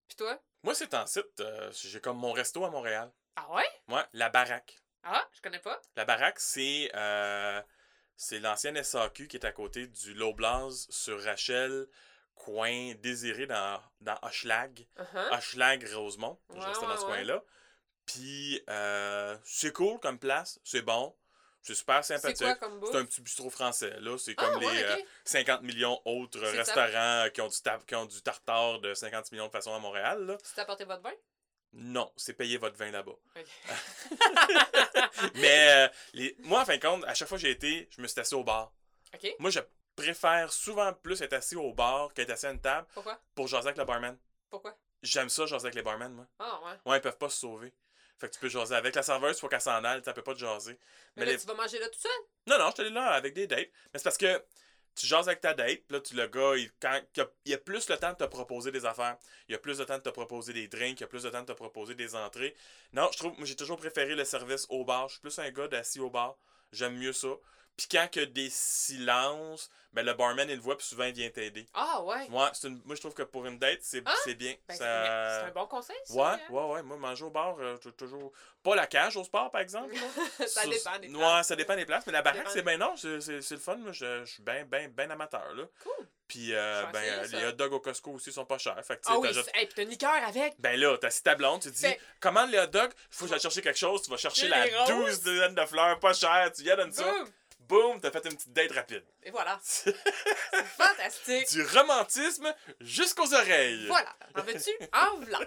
Puis 0.08 0.16
toi? 0.16 0.40
Moi, 0.62 0.74
c'est 0.74 0.92
en 0.94 1.06
site. 1.06 1.42
j'ai 1.72 2.00
comme 2.00 2.18
mon 2.18 2.32
resto 2.32 2.64
à 2.64 2.70
Montréal. 2.70 3.12
Ah 3.36 3.52
ouais? 3.54 3.68
Moi, 3.86 4.04
la 4.12 4.28
baraque. 4.30 4.76
Ah, 5.04 5.26
je 5.32 5.40
connais 5.40 5.58
pas. 5.60 5.80
La 5.96 6.04
baraque, 6.04 6.40
c'est 6.40 6.90
euh, 6.94 7.60
c'est 8.16 8.38
l'ancienne 8.40 8.82
SAQ 8.82 9.28
qui 9.28 9.36
est 9.36 9.44
à 9.46 9.52
côté 9.52 9.86
du 9.86 10.14
Loblaz 10.14 10.86
sur 10.90 11.22
Rachel, 11.22 11.86
coin 12.34 12.94
désiré 12.98 13.46
dans, 13.46 13.80
dans 14.00 14.18
Hochelag. 14.22 14.86
Uh-huh. 14.98 15.36
Hochelag, 15.38 15.86
Rosemont. 15.94 16.38
Je 16.50 16.54
Ouais, 16.58 16.64
restais 16.64 16.86
dans 16.86 16.90
ouais, 16.92 16.96
ce 16.96 17.02
ouais. 17.02 17.08
coin-là. 17.08 17.42
Puis, 18.06 18.62
euh, 18.70 19.36
c'est 19.44 19.72
cool 19.72 19.98
comme 20.00 20.18
place. 20.18 20.60
C'est 20.64 20.82
bon. 20.82 21.14
C'est 21.62 21.74
super 21.74 22.04
c'est 22.04 22.16
sympathique. 22.18 22.46
quoi 22.46 22.54
comme 22.54 22.78
bouffe 22.78 22.90
C'est 22.92 22.98
un 22.98 23.04
petit 23.04 23.20
bistrot 23.20 23.50
français. 23.50 23.98
Là, 23.98 24.16
c'est 24.18 24.34
Ah, 24.38 24.44
comme 24.44 24.60
les 24.60 24.66
ouais, 24.68 24.84
euh, 24.84 24.96
ok. 24.96 25.04
50 25.24 25.62
millions 25.62 26.00
autres 26.04 26.38
restaurants 26.40 27.28
qui 27.34 27.40
ont, 27.40 27.48
du 27.48 27.56
qui 27.88 27.94
ont 27.96 28.06
du 28.06 28.22
tartare 28.22 28.78
de 28.80 28.94
50 28.94 29.32
millions 29.32 29.46
de 29.48 29.52
façons 29.52 29.74
à 29.74 29.80
Montréal. 29.80 30.24
Là. 30.26 30.36
Tu 30.36 30.52
t'as 30.54 30.62
apporté 30.62 30.84
votre 30.84 31.02
vin? 31.02 31.12
Non, 31.78 32.10
c'est 32.16 32.32
payer 32.32 32.56
votre 32.56 32.76
vin 32.76 32.90
là-bas. 32.90 33.12
Mais 35.34 35.68
euh, 35.70 35.88
les... 36.14 36.36
moi, 36.40 36.62
en 36.62 36.64
fin 36.64 36.76
de 36.76 36.82
compte, 36.82 37.04
à 37.04 37.14
chaque 37.14 37.28
fois 37.28 37.36
que 37.38 37.42
j'ai 37.42 37.50
été, 37.50 37.88
je 37.90 38.00
me 38.00 38.06
suis 38.06 38.20
assis 38.20 38.34
au 38.34 38.44
bar. 38.44 38.72
Moi, 39.38 39.50
je 39.50 39.60
préfère 39.94 40.52
souvent 40.52 40.92
plus 40.92 41.20
être 41.22 41.32
assis 41.34 41.56
au 41.56 41.72
bar 41.72 42.12
qu'être 42.14 42.30
assis 42.30 42.46
à 42.46 42.50
une 42.50 42.60
table 42.60 42.86
Pourquoi? 42.94 43.18
pour 43.34 43.46
jaser 43.48 43.68
avec 43.68 43.78
le 43.78 43.84
barman. 43.84 44.16
Pourquoi? 44.50 44.76
J'aime 45.02 45.28
ça, 45.28 45.46
jaser 45.46 45.66
avec 45.66 45.74
les 45.74 45.82
barman, 45.82 46.12
moi. 46.12 46.26
Ah 46.38 46.60
ouais. 46.64 46.90
Ouais, 46.90 46.98
ils 46.98 47.02
peuvent 47.02 47.18
pas 47.18 47.28
se 47.30 47.38
sauver. 47.40 47.72
Fait 48.18 48.28
que 48.28 48.34
tu 48.34 48.40
peux 48.40 48.48
jaser 48.48 48.74
avec 48.74 48.94
la 48.94 49.02
serveuse, 49.02 49.38
faut 49.38 49.48
qu'elle 49.48 49.60
s'en 49.60 49.84
aille, 49.84 50.02
ça 50.04 50.12
peut 50.14 50.22
pas 50.22 50.32
te 50.34 50.38
jaser. 50.38 50.72
Mais, 50.72 50.78
Mais 51.16 51.24
là, 51.26 51.32
les- 51.32 51.38
tu 51.38 51.46
vas 51.46 51.54
manger 51.54 51.78
là 51.78 51.88
tout 51.88 51.98
seul? 51.98 52.10
Non, 52.46 52.58
non, 52.58 52.68
je 52.68 52.72
suis 52.74 52.80
allé 52.82 52.90
là 52.90 53.06
avec 53.08 53.34
des 53.34 53.46
dates. 53.46 53.68
Mais 53.92 53.98
c'est 53.98 54.04
parce 54.04 54.18
que 54.18 54.42
tu 54.96 55.06
jases 55.06 55.28
avec 55.28 55.40
ta 55.40 55.54
date, 55.54 55.82
là, 55.90 56.00
tu, 56.00 56.14
le 56.14 56.26
gars, 56.26 56.56
il, 56.56 56.70
quand, 56.80 57.00
il, 57.44 57.52
a, 57.52 57.58
plus 57.58 57.88
le 57.88 57.96
temps 57.96 58.12
de 58.12 58.16
te 58.16 58.24
proposer 58.24 58.72
des 58.72 58.84
affaires. 58.86 59.18
Il 59.48 59.54
a 59.54 59.58
plus 59.58 59.78
le 59.78 59.84
temps 59.84 59.98
de 59.98 60.02
te 60.02 60.08
proposer 60.08 60.52
des 60.52 60.68
drinks, 60.68 61.00
il 61.00 61.04
a 61.04 61.06
plus 61.06 61.24
le 61.24 61.30
temps 61.30 61.42
de 61.42 61.46
te 61.46 61.52
proposer 61.52 61.94
des 61.94 62.14
entrées. 62.14 62.56
Non, 62.92 63.08
je 63.12 63.18
trouve, 63.18 63.34
j'ai 63.44 63.56
toujours 63.56 63.76
préféré 63.76 64.14
le 64.14 64.24
service 64.24 64.66
au 64.70 64.84
bar. 64.84 65.08
Je 65.08 65.14
suis 65.14 65.20
plus 65.20 65.38
un 65.38 65.50
gars 65.50 65.68
d'assis 65.68 66.00
au 66.00 66.10
bar. 66.10 66.36
J'aime 66.72 66.96
mieux 66.96 67.12
ça. 67.12 67.28
Puis 67.76 67.86
quand 67.90 68.08
il 68.14 68.18
y 68.20 68.22
a 68.22 68.26
des 68.26 68.48
silences, 68.50 69.70
ben 69.92 70.04
le 70.04 70.12
barman, 70.14 70.48
il 70.48 70.56
le 70.56 70.60
voit, 70.60 70.76
puis 70.76 70.86
souvent, 70.86 71.04
il 71.04 71.12
vient 71.14 71.30
t'aider. 71.30 71.66
Ah, 71.74 72.02
ouais. 72.02 72.28
Moi, 72.28 72.50
c'est 72.54 72.68
une- 72.68 72.80
moi, 72.84 72.94
je 72.96 73.00
trouve 73.00 73.14
que 73.14 73.22
pour 73.22 73.46
une 73.46 73.58
date, 73.58 73.78
c'est 73.82 74.02
Ah, 74.04 74.14
c'est 74.24 74.34
bien. 74.34 74.54
Ben, 74.68 74.74
c'est- 74.74 74.78
Ça- 74.78 75.40
C'est 75.40 75.46
un 75.48 75.52
bon 75.52 75.66
conseil, 75.66 75.96
ça. 76.04 76.14
Ouais, 76.14 76.22
hein? 76.26 76.40
ouais, 76.50 76.64
ouais. 76.64 76.82
Moi, 76.82 76.96
manger 76.98 77.24
au 77.24 77.30
bar, 77.30 77.56
euh, 77.58 77.76
tou- 77.78 77.92
toujours. 77.92 78.32
Pas 78.62 78.74
la 78.76 78.86
cage 78.86 79.16
au 79.16 79.24
sport, 79.24 79.50
par 79.50 79.60
exemple. 79.62 79.94
ça 80.48 80.62
Sur- 80.62 80.70
dépend 80.70 80.98
des 80.98 81.08
Ouais, 81.08 81.18
places. 81.18 81.46
ça 81.48 81.56
dépend 81.56 81.76
des 81.76 81.86
places. 81.86 82.06
Mais 82.06 82.12
la 82.12 82.22
baraque, 82.22 82.48
c'est 82.50 82.62
bien 82.62 82.76
non, 82.76 82.94
c'est 82.96 83.20
c'est- 83.20 83.40
c'est 83.42 83.54
le 83.54 83.60
fun. 83.60 83.76
Moi, 83.76 83.92
je, 83.92 84.24
je 84.24 84.30
suis 84.32 84.42
bien 84.42 85.10
amateur. 85.10 85.54
Là. 85.54 85.64
Cool. 85.82 86.06
Puis, 86.28 86.52
euh, 86.54 86.82
ben, 86.92 87.00
essayer 87.22 87.36
euh, 87.36 87.40
les 87.42 87.46
hot 87.48 87.52
dogs 87.52 87.72
au 87.74 87.80
Costco 87.80 88.10
aussi 88.12 88.32
sont 88.32 88.44
pas 88.44 88.58
chers. 88.58 88.84
Fait 88.84 88.96
que, 88.96 89.02
Ah 89.06 89.16
oui, 89.18 89.28
hey, 89.54 89.66
pis 89.66 89.74
t'as 89.76 89.82
une 89.82 89.90
liqueur 89.90 90.10
avec. 90.26 90.54
Ben 90.58 90.78
là, 90.78 90.98
t'as 90.98 91.10
si 91.10 91.22
ta 91.22 91.36
blonde, 91.36 91.62
tu 91.62 91.70
te 91.70 91.74
dis, 91.76 91.82
Fait- 91.82 92.00
commande 92.20 92.50
les 92.50 92.58
hot 92.58 92.66
dogs, 92.66 92.90
faut 93.10 93.26
que 93.26 93.30
j'aille 93.30 93.40
chercher 93.40 93.62
quelque 93.62 93.78
chose, 93.78 94.02
tu 94.02 94.10
vas 94.10 94.16
chercher 94.16 94.48
la. 94.48 94.66
12 94.88 95.22
dizaines 95.22 95.54
de 95.54 95.64
fleurs, 95.66 96.00
pas 96.00 96.12
cher, 96.12 96.50
tu 96.52 96.62
y 96.62 96.76
donnes 96.76 96.92
ça, 96.92 97.04
Boum! 97.04 97.30
Boum, 97.68 98.00
t'as 98.00 98.10
fait 98.10 98.24
une 98.26 98.36
petite 98.36 98.52
date 98.52 98.72
rapide. 98.72 99.04
Et 99.22 99.30
voilà. 99.30 99.58
C'est 99.62 99.94
fantastique. 100.76 101.50
Du 101.52 101.62
romantisme 101.64 102.52
jusqu'aux 102.80 103.32
oreilles. 103.34 103.86
Voilà. 103.86 104.14
En 104.34 104.42
veux-tu? 104.42 104.70
En 104.92 105.18
v'là. 105.18 105.40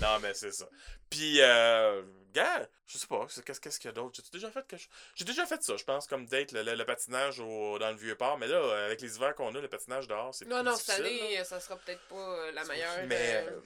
Non, 0.00 0.20
mais 0.20 0.34
c'est 0.34 0.52
ça. 0.52 0.66
Puis, 1.10 1.40
euh, 1.40 2.02
gars, 2.32 2.68
je 2.86 2.96
sais 2.96 3.08
pas, 3.08 3.26
qu'est-ce 3.44 3.60
qu'est-ce 3.60 3.80
qu'il 3.80 3.88
y 3.88 3.90
a 3.90 3.92
d'autre? 3.92 4.20
J'ai 4.24 4.30
déjà 4.38 4.48
fait 4.50 4.64
quelque 4.68 4.80
chose. 4.80 4.90
J'ai 5.16 5.24
déjà 5.24 5.46
fait 5.46 5.60
ça, 5.64 5.76
je 5.76 5.82
pense, 5.84 6.06
comme 6.06 6.26
date, 6.26 6.52
le, 6.52 6.62
le- 6.62 6.74
le 6.76 6.84
patinage 6.84 7.40
au- 7.40 7.78
dans 7.80 7.90
le 7.90 7.96
vieux 7.96 8.14
port. 8.16 8.38
Mais 8.38 8.46
là, 8.46 8.84
avec 8.86 9.00
les 9.00 9.16
hivers 9.16 9.34
qu'on 9.34 9.52
a, 9.54 9.60
le 9.60 9.68
patinage 9.68 10.06
dehors, 10.06 10.32
c'est 10.32 10.44
Non, 10.44 10.58
plus 10.60 10.64
non, 10.70 10.76
cette 10.76 11.00
année, 11.00 11.36
là. 11.38 11.44
ça 11.44 11.58
sera 11.58 11.76
peut-être 11.76 12.02
pas 12.06 12.14
euh, 12.16 12.52
la 12.52 12.64
meilleure. 12.64 13.06
Mais, 13.06 13.34
euh, 13.46 13.50
euh, 13.50 13.60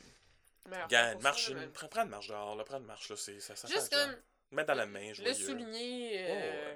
meilleure 0.71 0.89
gars, 0.89 1.15
marche, 1.17 1.53
prends, 1.75 1.89
prends 1.89 2.03
une 2.05 2.09
marche 2.11 2.29
dehors, 2.29 2.57
là, 2.57 2.65
prends 2.65 2.79
une 2.79 2.87
marche, 2.87 3.11
là, 3.11 3.17
c'est, 3.17 3.39
ça, 3.41 3.55
ça 3.55 3.69
Juste 3.69 3.93
comme 3.93 4.17
Mettre 4.51 4.69
dans 4.69 4.75
la 4.75 4.87
main, 4.87 5.13
je 5.13 5.23
le 5.23 5.35
souligner 5.35 6.27
Oh, 6.29 6.33
euh, 6.35 6.75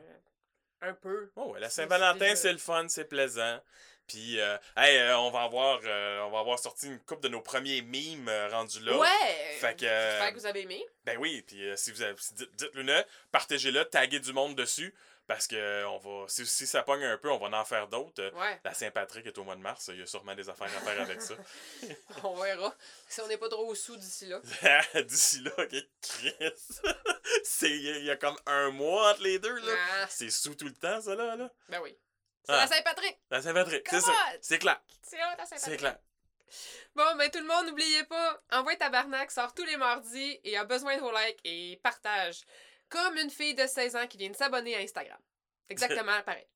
un 0.91 0.95
peu. 0.95 1.31
Oh, 1.37 1.53
ouais, 1.53 1.61
la 1.61 1.71
Saint-Valentin, 1.71 2.35
c'est 2.37 2.53
le 2.53 2.59
fun, 2.59 2.87
c'est 2.89 3.05
plaisant. 3.07 3.61
Puis, 4.07 4.41
euh, 4.41 4.59
hey, 4.77 4.99
euh, 4.99 5.17
on 5.19 5.31
va 5.31 5.43
avoir, 5.43 5.81
euh, 5.85 6.21
on 6.23 6.31
va 6.31 6.41
avoir 6.41 6.59
sorti 6.59 6.87
une 6.89 6.99
coupe 7.01 7.23
de 7.23 7.29
nos 7.29 7.41
premiers 7.41 7.81
mimes 7.83 8.31
rendus 8.51 8.81
là. 8.81 8.99
Ouais! 8.99 9.09
Fait 9.61 9.75
que, 9.75 9.87
J'espère 9.87 10.33
que 10.35 10.39
vous 10.39 10.47
avez 10.47 10.63
aimé. 10.63 10.85
Ben 11.05 11.17
oui, 11.19 11.43
puis 11.47 11.63
si 11.77 11.93
vous 11.93 12.03
avez, 12.03 12.15
dites- 12.35 12.55
dites-le, 12.57 12.83
là, 12.83 13.07
partagez-le, 13.31 13.85
taguez 13.87 14.19
du 14.19 14.33
monde 14.33 14.57
dessus, 14.57 14.93
parce 15.29 15.47
que 15.47 15.85
on 15.87 15.99
va, 15.99 16.29
si, 16.29 16.45
si 16.45 16.67
ça 16.67 16.83
pogne 16.83 17.05
un 17.05 17.17
peu, 17.17 17.31
on 17.31 17.39
va 17.39 17.57
en 17.59 17.65
faire 17.65 17.87
d'autres. 17.87 18.25
Ouais, 18.35 18.61
La 18.65 18.75
Saint-Patrick 18.75 19.25
est 19.25 19.39
au 19.39 19.45
mois 19.45 19.55
de 19.57 19.61
mars, 19.61 19.89
il 19.93 20.01
y 20.01 20.03
a 20.03 20.07
sûrement 20.07 20.35
des 20.35 20.49
affaires 20.49 20.67
à 20.67 20.81
faire 20.81 21.01
avec 21.01 21.23
ça. 21.23 21.35
on 22.25 22.35
verra. 22.35 22.75
Si 23.09 23.21
on 23.21 23.29
n'est 23.29 23.39
pas 23.39 23.49
trop 23.49 23.73
sous 23.77 23.97
d'ici 23.97 24.27
là. 24.27 24.41
D'ici 25.03 25.43
là, 25.43 25.53
Chris. 25.71 26.35
C'est, 27.45 27.71
il 27.71 28.05
y 28.05 28.11
a- 28.11 28.17
comme 28.17 28.37
un 28.47 28.71
mois 28.71 29.13
entre 29.13 29.23
les 29.23 29.39
deux, 29.39 29.55
là. 29.59 29.73
Ah, 30.03 30.07
C'est 30.09 30.31
sous 30.31 30.55
tout 30.55 30.65
le 30.67 30.75
temps, 30.75 31.01
ça, 31.01 31.15
là. 31.15 31.37
là. 31.37 31.51
ben 31.69 31.81
oui. 31.83 31.97
C'est 32.45 32.53
Ah. 32.53 32.57
la 32.63 32.67
Saint-Patrick! 32.67 33.19
La 33.31 33.41
Saint-Patrick, 33.43 33.87
c'est 33.89 34.01
ça. 34.01 34.13
C'est 34.41 34.59
clair, 34.59 34.81
C'est 35.03 35.17
là, 35.19 35.35
la 35.39 35.47
c'est 35.47 35.59
Saint-Patrick. 35.59 35.79
clair. 35.81 35.99
Bon, 36.95 37.17
ben 37.17 37.31
tout 37.31 37.39
le 37.39 37.47
monde, 37.47 37.67
n'oubliez 37.67 38.05
pas, 38.05 38.43
Envoie 38.51 38.77
Tabarnak 38.77 39.31
sort 39.31 39.55
tous 39.55 39.65
les 39.65 39.77
mardis 39.77 40.41
et 40.45 40.57
a 40.59 40.65
besoin 40.65 40.97
de 40.97 41.01
vos 41.01 41.13
likes 41.13 41.41
et 41.45 41.81
partage. 41.83 42.43
Comme 42.89 43.17
une 43.17 43.31
fille 43.31 43.55
de 43.55 43.67
16 43.67 43.97
ans 43.97 44.07
qui 44.07 44.19
vient 44.19 44.29
de 44.31 44.37
s'abonner 44.37 44.75
à 44.77 44.81
Instagram. 44.81 45.19
Exactement 45.71 46.21
pareil. 46.27 46.47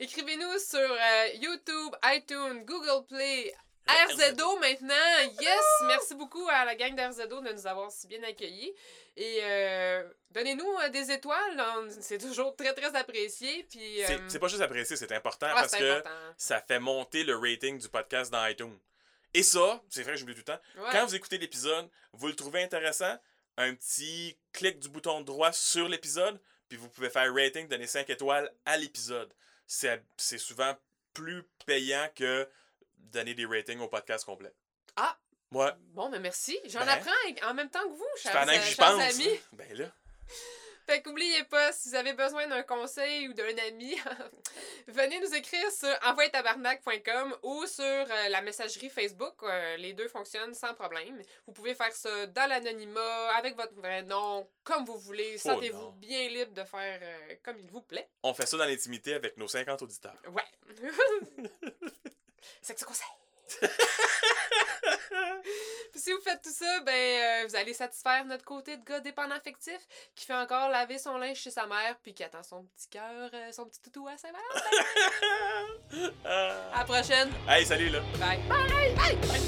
Écrivez-nous 0.00 0.58
sur 0.58 0.78
euh, 0.80 1.26
YouTube, 1.34 1.94
iTunes, 2.04 2.64
Google 2.64 3.06
Play, 3.06 3.54
RZO 3.88 4.58
maintenant. 4.58 4.94
Yes! 5.40 5.64
Merci 5.86 6.14
beaucoup 6.14 6.46
à 6.50 6.64
la 6.64 6.74
gang 6.74 6.94
d'RZO 6.94 7.40
de 7.40 7.52
nous 7.52 7.66
avoir 7.66 7.90
si 7.90 8.06
bien 8.06 8.22
accueillis. 8.22 8.72
Et 9.16 9.40
euh, 9.42 10.08
donnez-nous 10.30 10.70
euh, 10.84 10.88
des 10.90 11.10
étoiles. 11.10 11.60
on- 11.76 11.88
C'est 12.00 12.18
toujours 12.18 12.54
très, 12.54 12.72
très 12.74 12.94
apprécié. 12.94 13.66
Puis, 13.70 14.02
C'est, 14.06 14.14
euh, 14.14 14.28
c'est 14.28 14.38
pas 14.38 14.48
juste 14.48 14.62
apprécié, 14.62 14.96
c'est 14.96 15.10
important 15.12 15.46
ah, 15.50 15.54
parce 15.54 15.72
c'est 15.72 15.78
que 15.78 15.98
important. 15.98 16.34
ça 16.36 16.60
fait 16.60 16.78
monter 16.78 17.24
le 17.24 17.36
rating 17.36 17.78
du 17.78 17.88
podcast 17.88 18.30
dans 18.30 18.46
iTunes. 18.46 18.78
Et 19.34 19.42
ça, 19.42 19.82
c'est 19.90 20.02
vrai, 20.02 20.16
j'oublie 20.16 20.34
tout 20.34 20.40
le 20.40 20.44
temps. 20.44 20.60
Ouais. 20.76 20.88
Quand 20.92 21.04
vous 21.06 21.14
écoutez 21.14 21.38
l'épisode, 21.38 21.88
vous 22.12 22.28
le 22.28 22.34
trouvez 22.36 22.62
intéressant, 22.62 23.18
un 23.56 23.74
petit 23.74 24.38
clic 24.52 24.78
du 24.78 24.88
bouton 24.88 25.20
droit 25.20 25.52
sur 25.52 25.88
l'épisode, 25.88 26.40
puis 26.68 26.78
vous 26.78 26.88
pouvez 26.88 27.10
faire 27.10 27.32
rating, 27.34 27.66
donner 27.68 27.86
5 27.86 28.08
étoiles 28.10 28.52
à 28.64 28.76
l'épisode. 28.76 29.32
C'est, 29.66 30.02
c'est 30.16 30.38
souvent 30.38 30.76
plus 31.12 31.42
payant 31.66 32.08
que 32.14 32.48
donner 32.98 33.34
des 33.34 33.46
ratings 33.46 33.80
au 33.80 33.88
podcast 33.88 34.24
complet. 34.24 34.52
Ah! 34.96 35.16
Ouais. 35.52 35.70
Bon, 35.94 36.10
ben 36.10 36.20
merci. 36.20 36.58
J'en 36.66 36.80
Ben, 36.80 36.88
apprends 36.88 37.48
en 37.50 37.54
même 37.54 37.70
temps 37.70 37.82
que 37.84 37.94
vous, 37.94 38.04
chers, 38.18 38.32
Pendant 38.32 38.52
que 38.52 38.60
j'y 38.60 38.74
pense. 38.74 39.00
amis. 39.00 39.40
Ben 39.52 39.76
là. 39.78 39.86
Fait 40.86 41.02
qu'oubliez 41.02 41.44
pas, 41.44 41.70
si 41.72 41.90
vous 41.90 41.94
avez 41.96 42.14
besoin 42.14 42.46
d'un 42.46 42.62
conseil 42.62 43.28
ou 43.28 43.34
d'un 43.34 43.54
ami, 43.68 43.94
venez 44.88 45.20
nous 45.20 45.34
écrire 45.34 45.70
sur 45.70 45.94
envoyetabarnak.com 46.06 47.36
ou 47.42 47.66
sur 47.66 47.84
euh, 47.84 48.28
la 48.30 48.40
messagerie 48.40 48.88
Facebook. 48.88 49.34
Euh, 49.42 49.76
les 49.76 49.92
deux 49.92 50.08
fonctionnent 50.08 50.54
sans 50.54 50.72
problème. 50.72 51.20
Vous 51.46 51.52
pouvez 51.52 51.74
faire 51.74 51.92
ça 51.92 52.24
dans 52.28 52.48
l'anonymat, 52.48 53.28
avec 53.36 53.54
votre 53.54 53.74
vrai 53.74 54.02
nom, 54.02 54.48
comme 54.64 54.86
vous 54.86 54.96
voulez. 54.98 55.34
Oh 55.36 55.48
Sentez-vous 55.50 55.90
bien 55.92 56.26
libre 56.28 56.52
de 56.54 56.64
faire 56.64 57.00
euh, 57.02 57.34
comme 57.42 57.58
il 57.58 57.70
vous 57.70 57.82
plaît. 57.82 58.08
On 58.22 58.32
fait 58.32 58.46
ça 58.46 58.56
dans 58.56 58.64
l'intimité 58.64 59.12
avec 59.12 59.36
nos 59.36 59.48
50 59.48 59.82
auditeurs. 59.82 60.16
Ouais. 60.30 60.42
C'est 62.62 62.74
que 62.74 62.80
ça 62.80 62.86
conseille. 62.86 63.06
Puis 65.92 66.00
si 66.00 66.12
vous 66.12 66.20
faites 66.20 66.42
tout 66.42 66.52
ça, 66.52 66.80
ben 66.80 66.92
euh, 66.92 67.46
vous 67.48 67.56
allez 67.56 67.72
satisfaire 67.72 68.24
notre 68.26 68.44
côté 68.44 68.76
de 68.76 68.84
gars 68.84 69.00
dépendant 69.00 69.34
affectif 69.34 69.78
qui 70.14 70.26
fait 70.26 70.34
encore 70.34 70.68
laver 70.68 70.98
son 70.98 71.16
linge 71.16 71.38
chez 71.38 71.50
sa 71.50 71.66
mère 71.66 71.96
puis 72.02 72.12
qui 72.14 72.22
attend 72.22 72.42
son 72.42 72.64
petit 72.64 72.88
cœur, 72.88 73.30
euh, 73.32 73.52
son 73.52 73.64
petit 73.66 73.80
toutou 73.80 74.06
à 74.08 74.16
Saint-Valentin. 74.16 74.70
Ah. 76.24 76.70
À 76.74 76.78
la 76.80 76.84
prochaine. 76.84 77.30
Hey, 77.48 77.64
salut 77.64 77.88
là! 77.88 78.00
Bye. 78.18 78.38
Bye. 78.46 78.94
Bye. 78.94 79.40